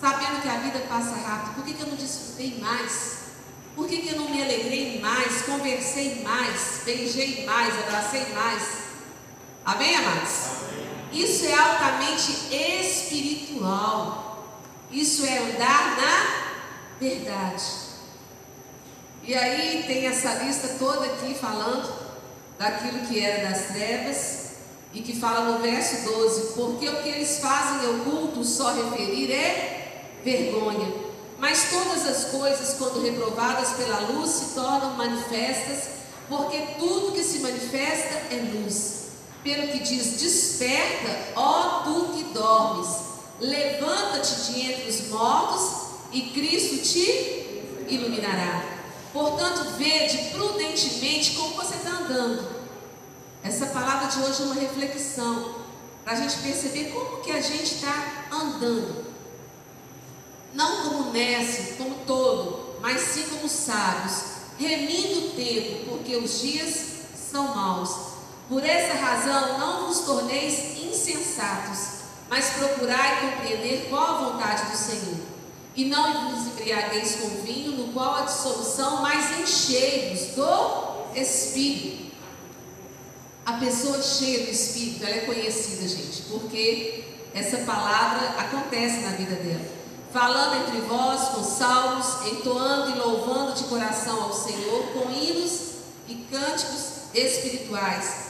Sabendo 0.00 0.42
que 0.42 0.48
a 0.48 0.58
vida 0.58 0.80
passa 0.88 1.14
rápido, 1.14 1.54
por 1.54 1.64
que, 1.64 1.74
que 1.74 1.82
eu 1.82 1.86
não 1.86 1.96
desfrutei 1.96 2.58
mais? 2.60 3.14
Por 3.76 3.86
que, 3.88 3.98
que 3.98 4.08
eu 4.08 4.20
não 4.20 4.30
me 4.30 4.42
alegrei 4.42 5.00
mais, 5.00 5.42
conversei 5.42 6.22
mais, 6.22 6.82
beijei 6.84 7.44
mais, 7.44 7.74
abracei 7.78 8.26
mais? 8.34 8.62
Amém, 9.64 9.96
amados? 9.96 10.30
Isso 11.12 11.46
é 11.46 11.54
altamente 11.54 12.32
espiritual. 12.54 14.24
Isso 14.90 15.24
é 15.24 15.38
andar 15.38 15.96
na 15.96 16.44
verdade. 17.00 17.83
E 19.26 19.34
aí 19.34 19.84
tem 19.86 20.06
essa 20.06 20.34
lista 20.44 20.76
toda 20.78 21.06
aqui 21.06 21.34
falando 21.34 21.90
daquilo 22.58 23.06
que 23.06 23.24
era 23.24 23.48
das 23.48 23.68
trevas 23.68 24.44
e 24.92 25.00
que 25.00 25.18
fala 25.18 25.50
no 25.50 25.60
verso 25.60 26.04
12: 26.04 26.52
porque 26.54 26.86
o 26.86 27.02
que 27.02 27.08
eles 27.08 27.38
fazem 27.38 27.88
oculto 27.88 28.44
só 28.44 28.74
referir 28.74 29.32
é 29.32 30.10
vergonha. 30.22 30.92
Mas 31.38 31.70
todas 31.70 32.06
as 32.06 32.30
coisas, 32.30 32.76
quando 32.78 33.02
reprovadas 33.02 33.70
pela 33.70 34.00
luz, 34.00 34.30
se 34.30 34.54
tornam 34.54 34.94
manifestas, 34.94 35.88
porque 36.28 36.58
tudo 36.78 37.12
que 37.12 37.24
se 37.24 37.38
manifesta 37.38 38.14
é 38.30 38.50
luz. 38.54 39.04
Pelo 39.42 39.68
que 39.68 39.78
diz: 39.78 40.20
Desperta, 40.20 41.32
ó 41.34 41.82
tu 41.82 42.12
que 42.14 42.24
dormes, 42.34 42.88
levanta-te 43.40 44.52
de 44.52 44.70
entre 44.70 44.88
os 44.90 45.08
mortos, 45.08 45.70
e 46.12 46.20
Cristo 46.30 46.76
te 46.86 47.64
iluminará. 47.88 48.73
Portanto, 49.14 49.76
vede 49.78 50.30
prudentemente 50.32 51.36
como 51.36 51.54
você 51.54 51.76
está 51.76 51.90
andando. 51.90 52.50
Essa 53.44 53.66
palavra 53.66 54.08
de 54.08 54.18
hoje 54.18 54.42
é 54.42 54.46
uma 54.46 54.54
reflexão 54.56 55.54
para 56.02 56.14
a 56.14 56.16
gente 56.16 56.36
perceber 56.38 56.90
como 56.90 57.22
que 57.22 57.30
a 57.30 57.40
gente 57.40 57.76
está 57.76 58.26
andando. 58.32 59.04
Não 60.52 60.82
como 60.82 61.12
nécio, 61.12 61.76
como 61.76 61.94
todo, 62.04 62.74
mas 62.80 63.00
sim 63.02 63.22
como 63.30 63.48
sábios, 63.48 64.24
remindo 64.58 65.28
o 65.28 65.30
tempo, 65.30 65.90
porque 65.90 66.16
os 66.16 66.40
dias 66.40 66.86
são 67.30 67.54
maus. 67.54 68.14
Por 68.48 68.64
essa 68.64 68.94
razão, 68.94 69.58
não 69.60 69.86
vos 69.86 70.00
torneis 70.00 70.76
insensatos, 70.76 72.00
mas 72.28 72.50
procurai 72.50 73.30
compreender 73.30 73.86
qual 73.88 74.02
a 74.02 74.30
vontade 74.30 74.72
do 74.72 74.76
Senhor. 74.76 75.23
E 75.76 75.84
não 75.86 76.30
vos 76.30 76.46
embriagueis 76.46 77.16
com 77.16 77.28
vinho, 77.42 77.72
no 77.72 77.92
qual 77.92 78.16
a 78.16 78.22
dissolução, 78.22 79.02
mas 79.02 79.40
encheios 79.40 80.34
do 80.36 81.18
Espírito. 81.18 82.14
A 83.44 83.54
pessoa 83.54 84.00
cheia 84.02 84.44
do 84.44 84.50
Espírito, 84.50 85.04
ela 85.04 85.16
é 85.16 85.20
conhecida, 85.20 85.86
gente, 85.86 86.22
porque 86.30 87.04
essa 87.34 87.58
palavra 87.58 88.28
acontece 88.38 89.00
na 89.00 89.10
vida 89.10 89.34
dela 89.34 89.84
falando 90.14 90.62
entre 90.62 90.80
vós 90.82 91.30
com 91.30 91.42
salmos, 91.42 92.24
entoando 92.24 92.92
e 92.92 92.98
louvando 93.00 93.52
de 93.52 93.64
coração 93.64 94.22
ao 94.22 94.32
Senhor 94.32 94.84
com 94.92 95.10
hinos 95.10 95.72
e 96.06 96.14
cânticos 96.30 96.84
espirituais, 97.12 98.26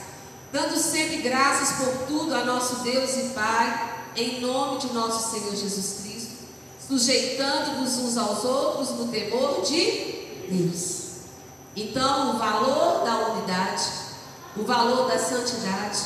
dando 0.51 0.79
sempre 0.79 1.19
graças 1.19 1.77
por 1.77 2.07
tudo 2.07 2.35
a 2.35 2.43
nosso 2.43 2.77
Deus 2.77 3.15
e 3.19 3.35
Pai, 3.35 4.07
em 4.17 4.41
nome 4.41 4.79
de 4.81 4.95
nosso 4.95 5.31
Senhor 5.31 5.55
Jesus 5.55 6.01
Cristo, 6.01 6.04
sujeitando-vos 6.89 7.99
uns 7.99 8.17
aos 8.17 8.45
outros 8.45 8.91
no 8.91 9.09
temor 9.09 9.63
de 9.63 10.47
Deus. 10.49 11.05
Então, 11.77 12.37
o 12.37 12.39
valor 12.39 13.05
da 13.05 13.33
unidade, 13.33 13.85
o 14.57 14.63
valor 14.63 15.09
da 15.09 15.19
santidade, 15.19 15.99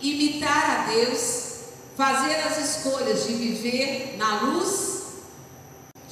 imitar 0.00 0.88
a 0.88 0.90
Deus, 0.92 1.48
fazer 1.96 2.34
as 2.36 2.76
escolhas 2.76 3.26
de 3.26 3.34
viver 3.34 4.16
na 4.18 4.42
luz 4.42 4.88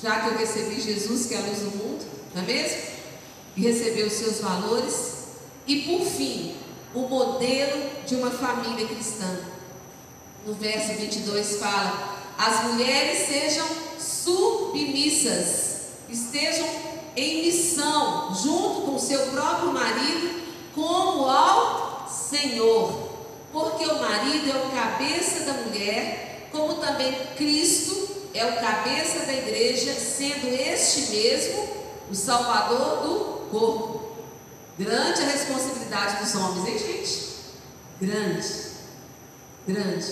já 0.03 0.21
que 0.21 0.29
eu 0.29 0.39
recebi 0.39 0.81
Jesus, 0.81 1.27
que 1.27 1.35
é 1.35 1.39
a 1.39 1.41
luz 1.41 1.59
do 1.61 1.71
mundo, 1.77 2.05
não 2.35 2.43
é 2.43 2.47
mesmo? 2.47 2.83
E 3.57 3.63
receber 3.63 4.03
os 4.03 4.13
seus 4.13 4.41
valores. 4.41 5.15
E 5.67 5.83
por 5.83 6.05
fim, 6.05 6.55
o 6.95 7.01
modelo 7.09 7.91
de 8.07 8.15
uma 8.15 8.31
família 8.31 8.87
cristã. 8.87 9.41
No 10.45 10.55
verso 10.55 10.93
22 10.93 11.57
fala: 11.57 12.19
As 12.39 12.65
mulheres 12.65 13.27
sejam 13.27 13.67
submissas, 14.27 15.77
estejam 16.09 16.67
em 17.15 17.45
missão, 17.45 18.35
junto 18.35 18.83
com 18.83 18.99
seu 18.99 19.31
próprio 19.31 19.73
marido, 19.73 20.43
como 20.75 21.27
ao 21.27 22.09
Senhor. 22.09 23.09
Porque 23.53 23.85
o 23.87 24.01
marido 24.01 24.51
é 24.51 24.67
o 24.67 24.71
cabeça 24.71 25.45
da 25.45 25.53
mulher, 25.53 26.49
como 26.51 26.75
também 26.75 27.15
Cristo 27.37 28.17
é 28.35 28.45
o 28.45 28.61
cabeça 28.61 29.21
da 29.21 29.33
igreja, 29.33 29.95
sendo 29.95 30.49
este 30.49 31.13
mesmo 31.13 31.69
o 32.11 32.15
salvador 32.15 33.03
do 33.03 33.49
corpo. 33.51 34.01
Grande 34.79 35.23
a 35.23 35.27
responsabilidade 35.27 36.23
dos 36.23 36.35
homens, 36.35 36.69
hein, 36.69 36.79
gente? 36.79 37.27
Grande, 38.01 38.49
grande. 39.67 40.07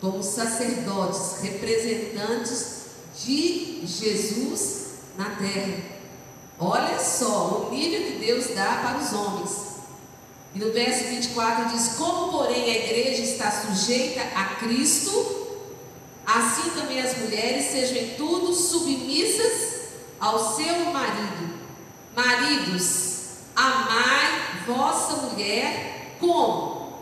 Como 0.00 0.22
sacerdotes, 0.22 1.42
representantes 1.42 2.81
de 3.24 3.86
Jesus 3.86 4.86
na 5.16 5.30
terra. 5.36 5.92
Olha 6.58 6.98
só 6.98 7.68
o 7.68 7.70
nível 7.70 8.04
que 8.04 8.18
Deus 8.18 8.48
dá 8.54 8.80
para 8.82 8.98
os 8.98 9.12
homens. 9.12 9.72
E 10.54 10.58
no 10.58 10.72
verso 10.72 11.04
24 11.04 11.70
diz: 11.70 11.94
Como, 11.96 12.32
porém, 12.32 12.64
a 12.64 12.84
igreja 12.84 13.22
está 13.22 13.50
sujeita 13.50 14.20
a 14.34 14.56
Cristo, 14.56 15.58
assim 16.26 16.70
também 16.70 17.00
as 17.00 17.16
mulheres 17.18 17.66
sejam 17.72 17.96
em 17.96 18.14
tudo 18.14 18.52
submissas 18.54 19.72
ao 20.20 20.54
seu 20.54 20.92
marido. 20.92 21.58
Maridos, 22.14 23.12
amai 23.56 24.64
vossa 24.66 25.16
mulher 25.26 26.16
como? 26.20 26.92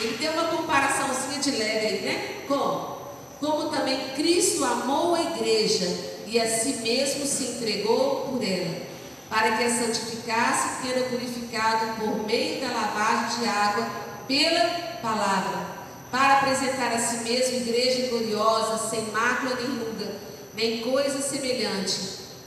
Ele 0.00 0.18
tem 0.18 0.28
uma 0.28 0.48
comparaçãozinha 0.48 1.38
de 1.38 1.50
leve 1.52 1.86
aí, 1.86 2.00
né? 2.02 2.44
Como? 2.46 2.95
Como 3.40 3.70
também 3.70 4.10
Cristo 4.14 4.64
amou 4.64 5.14
a 5.14 5.22
igreja 5.22 5.86
e 6.26 6.40
a 6.40 6.48
si 6.48 6.76
mesmo 6.76 7.26
se 7.26 7.44
entregou 7.44 8.28
por 8.28 8.42
ela, 8.42 8.86
para 9.28 9.56
que 9.56 9.64
a 9.64 9.70
santificasse, 9.70 10.82
tendo 10.82 11.10
purificado 11.10 12.00
por 12.00 12.24
meio 12.26 12.60
da 12.60 12.72
lavagem 12.72 13.40
de 13.40 13.48
água 13.48 13.86
pela 14.26 14.64
palavra, 15.02 15.66
para 16.10 16.38
apresentar 16.38 16.92
a 16.92 16.98
si 16.98 17.18
mesmo 17.24 17.56
igreja 17.56 18.08
gloriosa, 18.08 18.88
sem 18.88 19.02
mácula 19.12 19.56
nem 19.56 19.78
ruga, 19.78 20.12
nem 20.54 20.80
coisa 20.80 21.20
semelhante, 21.20 21.98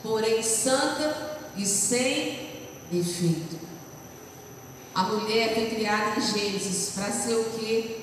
porém 0.01 0.41
santa 0.41 1.37
e 1.55 1.65
sem 1.65 2.49
defeito. 2.91 3.59
A 4.95 5.03
mulher 5.03 5.53
foi 5.53 5.67
criada 5.67 6.19
em 6.19 6.21
Gênesis 6.21 6.93
para 6.95 7.11
ser 7.11 7.35
o 7.35 7.45
que? 7.51 7.98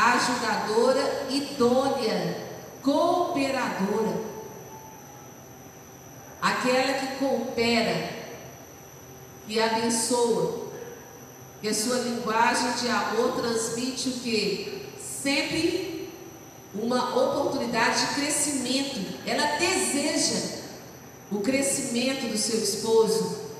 Ajudadora, 0.00 1.26
idônea, 1.28 2.48
cooperadora. 2.82 4.18
Aquela 6.40 6.94
que 6.94 7.16
coopera 7.16 8.08
e 9.46 9.60
abençoa. 9.60 10.70
E 11.62 11.68
a 11.68 11.74
sua 11.74 11.98
linguagem 11.98 12.72
de 12.80 12.88
amor 12.88 13.32
transmite 13.42 14.08
o 14.08 14.12
que? 14.12 14.88
Sempre 14.98 16.10
uma 16.74 17.14
oportunidade 17.14 18.00
de 18.06 18.14
crescimento. 18.14 19.18
Ela 19.26 19.58
deseja 19.58 20.60
o 21.30 21.40
crescimento 21.40 22.26
do 22.26 22.38
seu 22.38 22.58
esposo. 22.58 23.50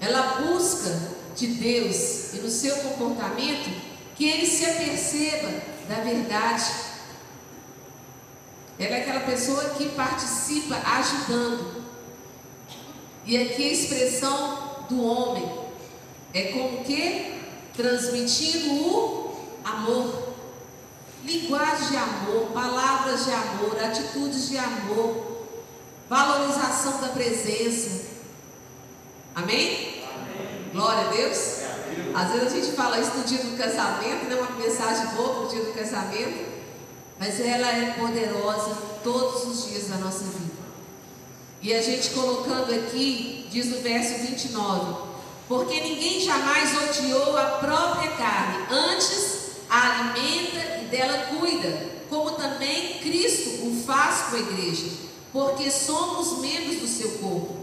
Ela 0.00 0.40
busca 0.40 0.90
de 1.36 1.46
Deus 1.46 2.34
e 2.34 2.38
no 2.38 2.50
seu 2.50 2.74
comportamento 2.78 3.93
que 4.14 4.28
ele 4.28 4.46
se 4.46 4.64
aperceba 4.64 5.48
da 5.88 5.96
verdade. 5.96 6.64
Ela 8.78 8.96
é 8.96 9.00
aquela 9.02 9.20
pessoa 9.20 9.70
que 9.70 9.90
participa 9.90 10.76
ajudando. 10.76 11.84
E 13.24 13.36
aqui 13.36 13.68
a 13.68 13.72
expressão 13.72 14.86
do 14.88 15.02
homem 15.04 15.64
é 16.32 16.42
como 16.52 16.84
que 16.84 17.40
transmitindo 17.74 18.72
o 18.72 19.36
amor. 19.64 20.34
Linguagem 21.24 21.88
de 21.88 21.96
amor, 21.96 22.50
palavras 22.52 23.24
de 23.24 23.32
amor, 23.32 23.82
atitudes 23.82 24.50
de 24.50 24.58
amor, 24.58 25.46
valorização 26.08 27.00
da 27.00 27.08
presença. 27.08 28.12
Amém? 29.34 30.04
Amém. 30.04 30.70
Glória 30.72 31.08
a 31.08 31.10
Deus. 31.10 31.63
Às 32.14 32.30
vezes 32.32 32.46
a 32.46 32.56
gente 32.56 32.76
fala 32.76 32.98
isso 32.98 33.16
no 33.16 33.24
dia 33.24 33.38
do 33.38 33.56
casamento, 33.56 34.26
né? 34.26 34.36
uma 34.36 34.58
mensagem 34.58 35.06
boa 35.14 35.42
no 35.42 35.48
dia 35.48 35.62
do 35.62 35.72
casamento, 35.72 36.46
mas 37.18 37.40
ela 37.40 37.68
é 37.68 37.94
poderosa 37.98 38.76
todos 39.02 39.44
os 39.44 39.68
dias 39.68 39.88
da 39.88 39.96
nossa 39.96 40.24
vida. 40.24 40.64
E 41.62 41.72
a 41.72 41.80
gente 41.80 42.10
colocando 42.10 42.72
aqui, 42.72 43.46
diz 43.50 43.66
no 43.66 43.80
verso 43.80 44.26
29, 44.26 45.14
porque 45.48 45.80
ninguém 45.80 46.20
jamais 46.20 46.70
odiou 46.82 47.36
a 47.36 47.44
própria 47.58 48.10
carne, 48.12 48.66
antes 48.70 49.58
a 49.70 50.00
alimenta 50.00 50.82
e 50.82 50.86
dela 50.90 51.38
cuida, 51.38 51.94
como 52.08 52.32
também 52.32 52.98
Cristo 52.98 53.66
o 53.66 53.82
faz 53.86 54.30
com 54.30 54.36
a 54.36 54.40
igreja 54.40 55.04
porque 55.34 55.68
somos 55.68 56.38
membros 56.38 56.76
do 56.76 56.86
seu 56.86 57.18
corpo. 57.18 57.56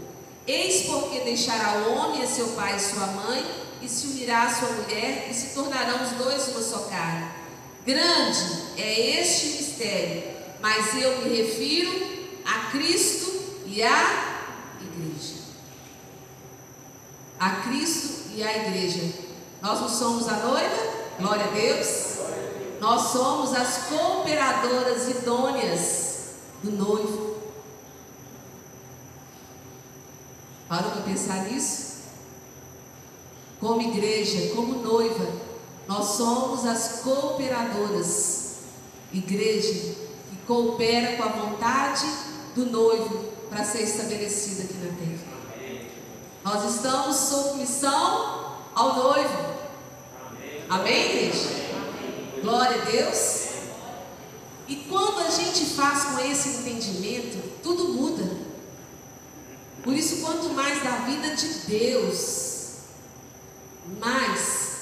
Eis 0.46 0.82
porque 0.82 1.20
deixará 1.20 1.78
o 1.78 1.94
homem 1.94 2.22
a 2.22 2.26
seu 2.26 2.48
pai 2.48 2.76
e 2.76 2.80
sua 2.80 3.06
mãe, 3.06 3.42
e 3.82 3.88
se 3.88 4.06
unirá 4.06 4.44
à 4.44 4.50
sua 4.54 4.68
mulher, 4.68 5.28
e 5.30 5.34
se 5.34 5.54
tornarão 5.54 6.02
os 6.02 6.10
dois 6.12 6.48
uma 6.48 6.62
só 6.62 6.78
carne. 6.88 7.28
Grande 7.84 8.38
é 8.76 9.20
este 9.20 9.46
mistério, 9.58 10.22
mas 10.60 10.94
eu 10.94 11.22
me 11.22 11.36
refiro 11.36 11.90
a 12.44 12.70
Cristo 12.70 13.32
e 13.66 13.82
à 13.82 14.46
igreja. 14.80 15.42
A 17.40 17.50
Cristo 17.62 18.30
e 18.34 18.42
à 18.42 18.68
igreja. 18.68 19.12
Nós 19.60 19.80
não 19.80 19.88
somos 19.88 20.28
a 20.28 20.36
noiva, 20.36 20.92
glória 21.18 21.44
a 21.44 21.48
Deus. 21.48 22.12
Nós 22.80 23.12
somos 23.12 23.52
as 23.52 23.88
cooperadoras 23.88 25.08
idôneas 25.08 26.12
do 26.62 26.70
noivo. 26.70 27.36
Parou 30.68 30.90
para 30.90 31.02
pensar 31.02 31.44
nisso? 31.44 31.91
Como 33.62 33.80
igreja, 33.80 34.52
como 34.56 34.82
noiva, 34.82 35.24
nós 35.86 36.16
somos 36.16 36.66
as 36.66 37.02
cooperadoras. 37.02 38.56
Igreja 39.12 39.94
que 40.28 40.36
coopera 40.48 41.16
com 41.16 41.22
a 41.22 41.28
vontade 41.28 42.04
do 42.56 42.66
noivo 42.66 43.24
para 43.48 43.62
ser 43.62 43.82
estabelecida 43.82 44.64
aqui 44.64 44.74
na 44.78 44.92
terra. 44.96 45.78
Nós 46.42 46.74
estamos 46.74 47.14
sob 47.14 47.60
missão 47.60 48.56
ao 48.74 48.96
noivo. 48.96 49.54
Amém, 50.68 51.10
igreja? 51.10 51.48
Glória 52.42 52.82
a 52.82 52.84
Deus. 52.84 53.46
E 54.66 54.74
quando 54.88 55.20
a 55.20 55.30
gente 55.30 55.66
faz 55.66 56.02
com 56.06 56.18
esse 56.18 56.48
entendimento, 56.48 57.62
tudo 57.62 57.92
muda. 57.92 58.28
Por 59.84 59.94
isso, 59.94 60.20
quanto 60.20 60.48
mais 60.48 60.82
da 60.82 60.96
vida 61.06 61.36
de 61.36 61.46
Deus, 61.68 62.51
mais 64.00 64.72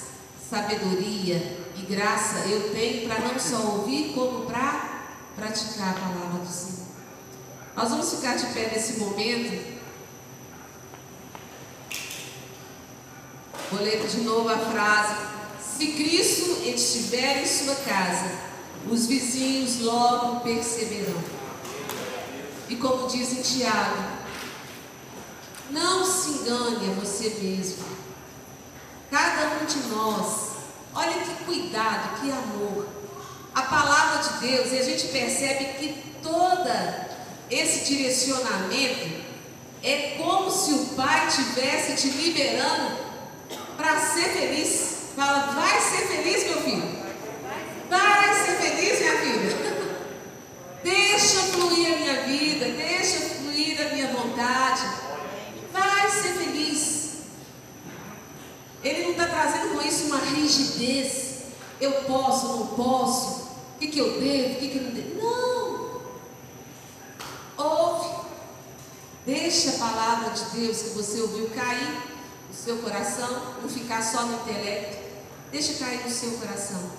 sabedoria 0.49 1.59
e 1.75 1.81
graça 1.83 2.39
eu 2.47 2.71
tenho 2.73 3.07
para 3.07 3.19
não 3.19 3.39
só 3.39 3.57
ouvir, 3.57 4.13
como 4.13 4.45
para 4.45 5.07
praticar 5.35 5.91
a 5.91 5.93
palavra 5.93 6.39
do 6.39 6.51
Senhor. 6.51 6.87
Nós 7.75 7.89
vamos 7.89 8.13
ficar 8.13 8.35
de 8.35 8.47
pé 8.47 8.69
nesse 8.73 8.99
momento. 8.99 9.81
Vou 13.71 13.81
ler 13.81 14.05
de 14.05 14.21
novo 14.21 14.49
a 14.49 14.57
frase: 14.57 15.15
Se 15.59 15.87
Cristo 15.93 16.61
estiver 16.65 17.41
em 17.41 17.47
sua 17.47 17.75
casa, 17.75 18.29
os 18.89 19.07
vizinhos 19.07 19.79
logo 19.79 20.41
perceberão. 20.41 21.23
E 22.67 22.75
como 22.75 23.07
diz 23.07 23.31
em 23.33 23.41
Tiago, 23.41 24.03
não 25.69 26.05
se 26.05 26.29
engane 26.29 26.89
a 26.89 26.93
você 26.99 27.29
mesmo. 27.41 28.00
Cada 29.11 29.61
um 29.61 29.65
de 29.65 29.89
nós, 29.89 30.51
olha 30.95 31.11
que 31.11 31.43
cuidado, 31.43 32.21
que 32.21 32.31
amor. 32.31 32.87
A 33.53 33.61
palavra 33.63 34.23
de 34.23 34.47
Deus, 34.47 34.71
e 34.71 34.79
a 34.79 34.83
gente 34.83 35.07
percebe 35.09 35.65
que 35.77 36.15
toda 36.23 37.09
esse 37.49 37.93
direcionamento 37.93 39.21
é 39.83 40.15
como 40.17 40.49
se 40.49 40.71
o 40.71 40.85
Pai 40.95 41.27
tivesse 41.27 41.95
te 41.95 42.15
liberando 42.15 42.97
para 43.75 43.99
ser 43.99 44.29
feliz. 44.29 45.11
Fala, 45.13 45.51
vai 45.51 45.81
ser 45.81 46.07
feliz, 46.07 46.43
meu 46.45 46.61
filho. 46.61 47.01
Vai 47.89 48.33
ser 48.33 48.55
feliz, 48.61 48.99
minha 48.99 49.17
filha. 49.17 50.01
Deixa 50.85 51.39
fluir 51.51 51.93
a 51.93 51.97
minha 51.97 52.21
vida, 52.23 52.65
deixa 52.69 53.19
fluir 53.19 53.79
a 53.81 53.93
minha 53.93 54.07
vontade. 54.07 54.81
Vai 55.73 56.09
ser 56.09 56.33
feliz. 56.33 57.00
Ele 58.83 59.03
não 59.03 59.11
está 59.11 59.27
trazendo 59.27 59.75
com 59.75 59.81
isso 59.81 60.05
uma 60.05 60.17
rigidez. 60.17 61.41
Eu 61.79 61.91
posso, 62.03 62.47
não 62.47 62.67
posso. 62.67 63.41
O 63.75 63.79
que, 63.79 63.87
que 63.87 63.99
eu 63.99 64.19
devo, 64.19 64.53
o 64.53 64.55
que, 64.57 64.69
que 64.69 64.77
eu 64.77 64.83
não 64.83 64.91
devo. 64.91 65.21
Não. 67.57 67.65
Ouve. 67.65 68.21
Deixa 69.25 69.71
a 69.71 69.73
palavra 69.73 70.31
de 70.31 70.43
Deus 70.59 70.81
que 70.81 70.89
você 70.89 71.21
ouviu 71.21 71.49
cair 71.49 72.01
no 72.49 72.55
seu 72.55 72.77
coração, 72.77 73.55
não 73.61 73.69
ficar 73.69 74.01
só 74.01 74.23
no 74.23 74.41
intelecto. 74.41 74.97
Deixa 75.51 75.83
cair 75.83 76.03
no 76.03 76.09
seu 76.09 76.31
coração. 76.33 76.91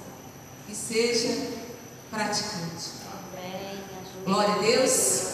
E 0.69 0.75
seja 0.75 1.51
praticante. 2.11 3.03
Glória 4.25 4.55
a 4.55 4.59
Deus. 4.59 5.33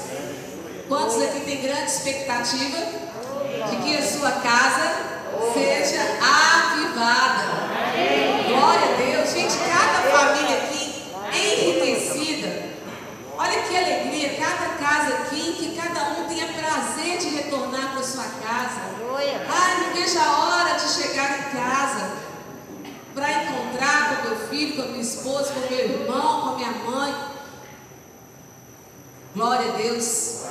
Quantos 0.88 1.20
aqui 1.22 1.40
têm 1.40 1.62
grande 1.62 1.90
expectativa? 1.90 3.08
de 3.66 3.76
que 3.82 3.96
a 3.96 4.06
sua 4.06 4.30
casa 4.32 5.07
seja 5.52 6.00
avivada. 6.20 7.58
Glória 8.48 8.94
a 8.94 8.96
Deus. 8.96 9.32
Gente, 9.32 9.56
cada 9.58 9.98
família 10.10 10.56
aqui 10.58 11.12
é 11.32 11.64
enriquecida. 11.64 12.68
Olha 13.36 13.62
que 13.62 13.76
alegria, 13.76 14.34
cada 14.34 14.74
casa 14.74 15.14
aqui, 15.14 15.52
que 15.52 15.76
cada 15.76 16.10
um 16.10 16.26
tenha 16.26 16.46
prazer 16.48 17.18
de 17.18 17.28
retornar 17.36 17.92
para 17.92 18.02
sua 18.02 18.24
casa. 18.24 18.98
Ai, 19.18 19.80
não 19.80 19.94
veja 19.94 20.22
a 20.22 20.38
hora 20.38 20.74
de 20.74 20.88
chegar 20.88 21.38
em 21.38 21.56
casa 21.56 22.12
para 23.14 23.42
encontrar 23.42 24.22
com 24.22 24.28
meu 24.28 24.38
filho, 24.48 24.76
com 24.76 24.82
a 24.82 24.86
minha 24.86 25.02
esposa, 25.02 25.52
com 25.52 25.74
meu 25.74 25.78
irmão, 25.78 26.42
com 26.42 26.48
a 26.50 26.56
minha 26.56 26.70
mãe. 26.70 27.14
Glória 29.34 29.72
a 29.72 29.76
Deus. 29.76 30.44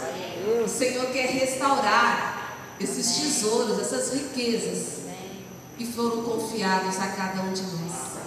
O 0.64 0.68
Senhor 0.68 1.07
quer 1.07 1.30
restaurar 1.30 2.27
esses 2.80 3.18
tesouros, 3.18 3.80
essas 3.80 4.14
riquezas 4.14 4.98
que 5.78 5.86
foram 5.86 6.24
confiados 6.24 6.98
a 6.99 7.08
cada 7.08 7.41
um 7.41 7.54
de 7.54 7.62
nós. 7.62 8.18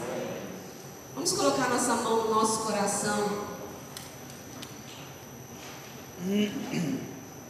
Vamos 1.14 1.32
colocar 1.32 1.68
nossa 1.68 1.96
mão 1.96 2.24
no 2.24 2.34
nosso 2.34 2.60
coração. 2.60 3.50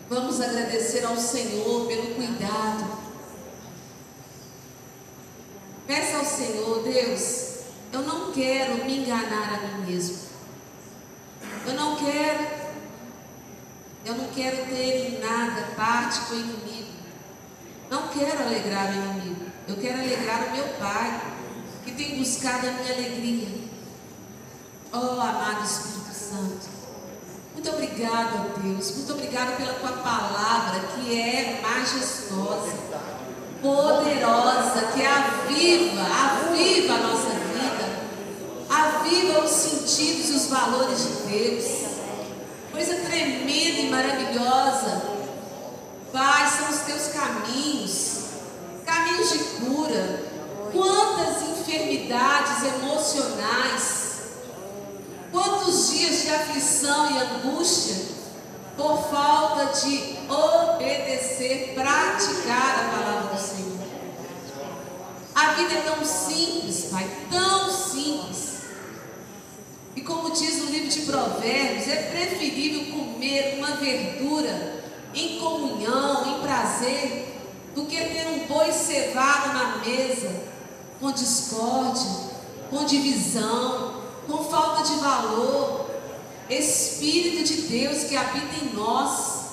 Vamos 0.08 0.40
agradecer 0.40 1.04
ao 1.04 1.16
Senhor 1.16 1.86
pelo 1.86 2.14
cuidado. 2.14 3.00
Peça 5.86 6.18
ao 6.18 6.24
Senhor, 6.24 6.82
Deus, 6.82 7.50
eu 7.92 8.02
não 8.02 8.32
quero 8.32 8.84
me 8.84 9.00
enganar 9.00 9.54
a 9.54 9.78
mim 9.78 9.86
mesmo. 9.90 10.30
Eu 11.66 11.74
não 11.74 11.96
quero, 11.96 12.46
eu 14.04 14.14
não 14.14 14.28
quero 14.28 14.66
ter 14.66 15.14
em 15.14 15.18
nada 15.18 15.74
parte 15.76 16.20
com 16.20 16.34
o 16.34 16.38
inimigo. 16.38 16.79
Não 17.90 18.06
quero 18.06 18.44
alegrar 18.44 18.88
o 18.88 18.94
inimigo. 18.94 19.46
Eu 19.66 19.76
quero 19.76 19.98
alegrar 20.00 20.46
o 20.46 20.52
meu 20.52 20.64
Pai, 20.78 21.20
que 21.84 21.90
tem 21.90 22.18
buscado 22.18 22.68
a 22.68 22.70
minha 22.70 22.92
alegria. 22.92 23.48
Oh, 24.92 25.20
amado 25.20 25.64
Espírito 25.64 26.14
Santo. 26.14 26.68
Muito 27.52 27.68
obrigado, 27.68 28.36
a 28.36 28.58
Deus. 28.60 28.96
Muito 28.96 29.12
obrigado 29.12 29.56
pela 29.56 29.74
tua 29.74 29.92
palavra, 30.04 30.80
que 30.94 31.20
é 31.20 31.60
majestosa, 31.60 32.72
poderosa, 33.60 34.92
que 34.94 35.04
aviva, 35.04 36.00
aviva 36.00 36.94
a 36.94 36.98
nossa 36.98 37.30
vida, 37.30 37.98
aviva 38.68 39.44
os 39.44 39.50
sentidos 39.50 40.30
e 40.30 40.32
os 40.34 40.46
valores 40.46 40.98
de 41.02 41.28
Deus. 41.28 41.64
Coisa 42.70 42.94
tremenda 42.94 43.80
e 43.80 43.90
maravilhosa. 43.90 45.19
Pai, 46.12 46.50
são 46.50 46.70
os 46.70 46.80
teus 46.80 47.08
caminhos, 47.08 48.24
caminhos 48.84 49.30
de 49.30 49.38
cura. 49.38 50.30
Quantas 50.72 51.42
enfermidades 51.42 52.62
emocionais 52.64 54.00
Quantos 55.32 55.90
dias 55.92 56.22
de 56.22 56.30
aflição 56.30 57.10
e 57.12 57.18
angústia 57.18 57.96
por 58.76 59.10
falta 59.10 59.80
de 59.80 60.16
obedecer, 60.28 61.72
praticar 61.74 62.80
a 62.80 62.96
palavra 62.96 63.36
do 63.36 63.40
Senhor. 63.40 63.78
A 65.34 65.52
vida 65.52 65.74
é 65.74 65.82
tão 65.82 66.04
simples, 66.04 66.86
Pai, 66.90 67.08
tão 67.30 67.70
simples. 67.70 68.60
E 69.94 70.00
como 70.00 70.30
diz 70.32 70.62
o 70.62 70.66
livro 70.66 70.88
de 70.88 71.00
Provérbios, 71.02 71.88
é 71.88 72.10
preferível 72.10 72.98
comer 72.98 73.56
uma 73.58 73.76
verdura 73.76 74.79
em 75.14 75.38
comunhão, 75.38 76.36
em 76.36 76.40
prazer, 76.40 77.30
do 77.74 77.84
que 77.86 77.96
ter 77.96 78.26
um 78.26 78.46
boi 78.46 78.72
cevado 78.72 79.52
na 79.52 79.76
mesa, 79.78 80.44
com 80.98 81.12
discórdia, 81.12 82.30
com 82.68 82.84
divisão, 82.84 84.02
com 84.26 84.44
falta 84.44 84.82
de 84.82 85.00
valor. 85.00 85.90
Espírito 86.48 87.44
de 87.44 87.62
Deus 87.62 88.04
que 88.04 88.16
habita 88.16 88.64
em 88.64 88.74
nós, 88.74 89.50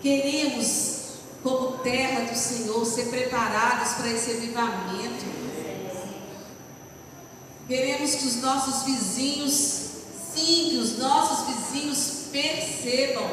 queremos, 0.00 0.96
como 1.42 1.78
terra 1.78 2.30
do 2.30 2.36
Senhor, 2.36 2.84
ser 2.84 3.06
preparados 3.06 3.94
para 3.94 4.10
esse 4.10 4.32
avivamento. 4.32 5.24
Queremos 7.66 8.14
que 8.14 8.26
os 8.26 8.36
nossos 8.42 8.84
vizinhos, 8.84 9.52
sim, 10.34 10.68
que 10.70 10.78
os 10.78 10.98
nossos 10.98 11.46
vizinhos 11.46 12.26
percebam, 12.30 13.28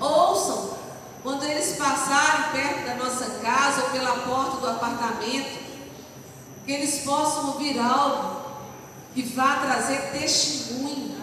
ouçam, 0.00 0.78
quando 1.22 1.44
eles 1.44 1.76
passarem 1.76 2.52
perto 2.52 2.86
da 2.86 2.94
nossa 2.96 3.38
casa 3.40 3.84
ou 3.84 3.90
pela 3.90 4.12
porta 4.18 4.58
do 4.58 4.68
apartamento, 4.68 5.64
que 6.66 6.72
eles 6.72 7.00
possam 7.00 7.48
ouvir 7.48 7.78
algo 7.78 8.42
e 9.14 9.22
vá 9.22 9.56
trazer 9.56 10.12
testemunho. 10.12 11.14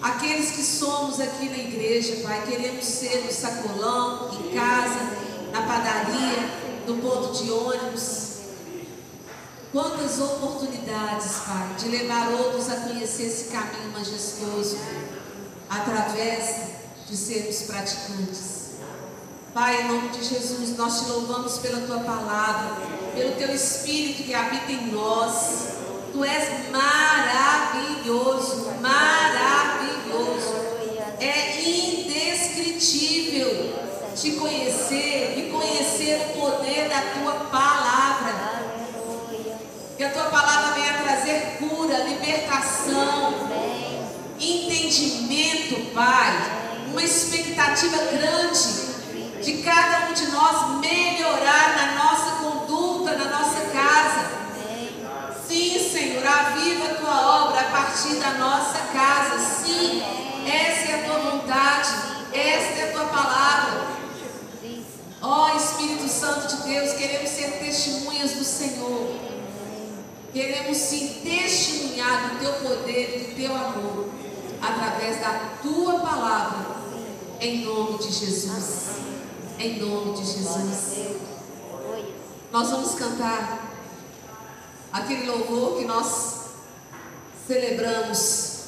Aqueles 0.00 0.52
que 0.52 0.62
somos 0.62 1.18
aqui 1.18 1.48
na 1.48 1.58
igreja, 1.58 2.22
Pai, 2.22 2.44
queremos 2.46 2.84
ser 2.84 3.24
no 3.24 3.32
sacolão, 3.32 4.30
em 4.32 4.54
casa, 4.54 5.00
na 5.52 5.62
padaria, 5.62 6.84
no 6.86 6.98
ponto 6.98 7.42
de 7.42 7.50
ônibus. 7.50 8.28
Quantas 9.72 10.20
oportunidades, 10.20 11.38
Pai, 11.46 11.74
de 11.78 11.88
levar 11.88 12.28
outros 12.28 12.70
a 12.70 12.76
conhecer 12.76 13.24
esse 13.24 13.50
caminho 13.50 13.92
majestoso, 13.92 14.78
através 15.68 16.68
de 17.08 17.16
sermos 17.16 17.62
praticantes. 17.62 18.58
Pai, 19.54 19.80
em 19.82 19.88
nome 19.88 20.10
de 20.10 20.22
Jesus, 20.22 20.76
nós 20.76 21.00
te 21.00 21.08
louvamos 21.10 21.56
pela 21.58 21.84
tua 21.86 22.00
palavra, 22.00 22.76
pelo 23.14 23.34
teu 23.36 23.54
Espírito 23.54 24.24
que 24.24 24.34
habita 24.34 24.70
em 24.70 24.92
nós. 24.92 25.78
Tu 26.12 26.22
és 26.24 26.70
maravilhoso, 26.70 28.66
maravilhoso. 28.80 30.54
É 31.18 31.58
indescritível 31.60 33.76
te 34.14 34.32
conhecer 34.32 35.38
e 35.38 35.50
conhecer 35.50 36.20
o 36.20 36.26
poder 36.40 36.88
da 36.88 37.00
tua 37.18 37.32
palavra. 37.50 38.58
Que 39.96 40.04
a 40.04 40.12
tua 40.12 40.24
palavra 40.24 40.74
venha 40.74 41.02
trazer 41.02 41.56
cura, 41.58 42.04
libertação, 42.04 43.48
entendimento, 44.40 45.92
Pai. 45.94 46.58
Uma 46.90 47.02
expectativa 47.02 47.96
grande 48.12 49.42
de 49.42 49.62
cada 49.62 50.08
um 50.08 50.14
de 50.14 50.26
nós 50.28 50.80
melhorar 50.80 51.76
na 51.76 52.04
nossa 52.04 52.30
conduta, 52.42 53.16
na 53.16 53.24
nossa 53.26 53.60
casa 53.72 54.38
Sim, 55.48 55.78
Senhor, 55.90 56.26
aviva 56.26 56.84
a 56.84 56.94
tua 56.96 57.46
obra 57.46 57.60
a 57.60 57.64
partir 57.70 58.16
da 58.16 58.32
nossa 58.34 58.78
casa. 58.92 59.38
Sim, 59.38 60.02
essa 60.46 60.92
é 60.92 60.94
a 60.94 61.04
tua 61.06 61.30
vontade, 61.30 61.88
esta 62.34 62.80
é 62.80 62.90
a 62.90 62.92
tua 62.92 63.06
palavra. 63.06 63.88
Ó 65.22 65.46
oh, 65.46 65.56
Espírito 65.56 66.06
Santo 66.06 66.54
de 66.54 66.68
Deus, 66.68 66.92
queremos 66.92 67.30
ser 67.30 67.50
testemunhas 67.52 68.32
do 68.32 68.44
Senhor. 68.44 69.16
Queremos 70.34 70.76
sim 70.76 71.22
testemunhar 71.24 72.28
do 72.28 72.40
teu 72.40 72.52
poder, 72.52 73.30
do 73.30 73.34
teu 73.34 73.56
amor, 73.56 74.10
através 74.60 75.20
da 75.20 75.58
tua 75.62 76.00
palavra, 76.00 76.76
em 77.40 77.64
nome 77.64 77.98
de 77.98 78.12
Jesus. 78.12 78.88
Em 79.58 79.78
nome 79.80 80.16
de 80.16 80.24
Jesus. 80.24 81.18
Nós 82.52 82.70
vamos 82.70 82.94
cantar 82.94 83.72
aquele 84.92 85.26
louvor 85.26 85.78
que 85.78 85.84
nós 85.84 86.38
celebramos, 87.46 88.64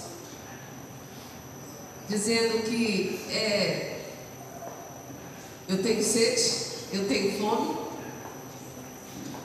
dizendo 2.09 2.63
que 2.65 3.25
é, 3.31 4.11
eu 5.69 5.83
tenho 5.83 6.03
sede, 6.03 6.87
eu 6.93 7.07
tenho 7.07 7.39
fome, 7.39 7.79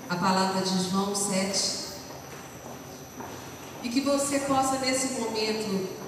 a 0.09 0.15
palavra 0.15 0.61
de 0.61 0.89
João 0.89 1.15
7, 1.15 1.85
e 3.83 3.89
que 3.89 4.01
você 4.01 4.39
possa 4.39 4.79
nesse 4.79 5.19
momento 5.19 6.04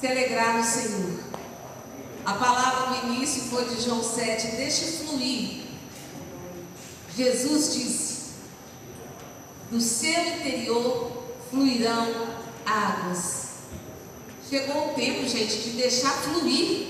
se 0.00 0.06
alegrar 0.06 0.56
no 0.56 0.64
Senhor. 0.64 1.20
A 2.24 2.32
palavra 2.32 2.96
no 2.96 3.14
início 3.14 3.42
foi 3.50 3.66
de 3.66 3.82
João 3.82 4.02
7, 4.02 4.56
deixe 4.56 5.04
fluir. 5.04 5.64
Jesus 7.14 7.74
disse, 7.74 8.20
do 9.70 9.78
seu 9.78 10.18
interior 10.36 11.12
fluirão 11.50 12.30
águas. 12.64 13.48
Chegou 14.48 14.90
o 14.90 14.94
tempo, 14.94 15.28
gente, 15.28 15.58
de 15.58 15.70
deixar 15.72 16.12
fluir. 16.12 16.88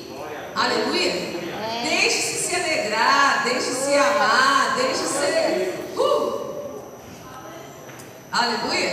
Aleluia. 0.55 1.11
É. 1.11 1.87
Deixe-se 1.89 2.49
se 2.49 2.55
alegrar, 2.55 3.43
deixe-se 3.45 3.93
amar, 3.95 4.77
deixe-se. 4.77 5.99
Uh! 5.99 6.41
Aleluia. 8.33 8.91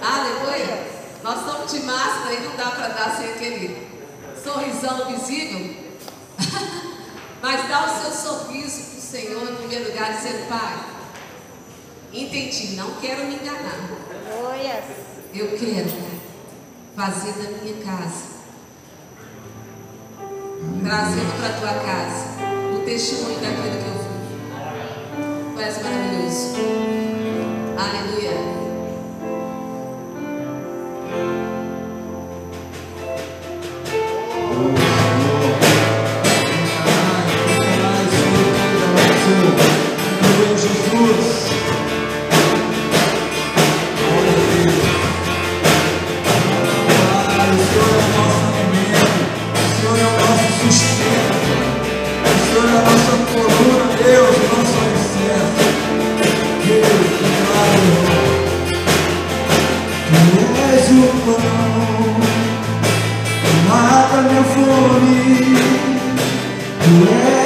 Aleluia. 0.00 0.97
Nós 1.28 1.40
estamos 1.40 1.70
de 1.70 1.80
máscara 1.80 2.32
e 2.32 2.40
não 2.40 2.56
dá 2.56 2.70
para 2.70 2.88
dar 2.88 3.14
sem 3.18 3.28
aquele 3.28 3.86
sorrisão 4.42 5.10
visível. 5.10 5.76
Mas 7.42 7.68
dá 7.68 7.84
o 7.84 8.00
seu 8.00 8.10
sorriso 8.10 8.82
para 8.88 8.98
o 8.98 9.02
Senhor 9.02 9.42
em 9.42 9.56
primeiro 9.56 9.90
lugar, 9.90 10.14
dizendo, 10.14 10.48
Pai. 10.48 10.86
Entendi, 12.14 12.76
não 12.76 12.92
quero 12.94 13.26
me 13.26 13.34
enganar. 13.34 13.78
Eu 15.34 15.48
quero 15.48 15.90
fazer 16.96 17.32
da 17.32 17.50
minha 17.58 17.84
casa, 17.84 18.24
trazendo 20.82 21.36
para 21.36 21.48
a 21.48 21.58
tua 21.60 21.74
casa 21.84 22.24
o 22.74 22.84
testemunho 22.86 23.38
daquilo 23.40 23.76
que 23.76 23.86
eu 23.86 23.98
vi. 23.98 25.54
Tu 25.54 25.60
és 25.60 25.82
maravilhoso. 25.82 26.54
Aleluia. 27.76 28.17
Pão, 61.34 62.20
mata 63.68 64.22
minha 64.22 64.44
fome. 64.44 65.56
Tu 66.82 66.92
és 67.14 67.37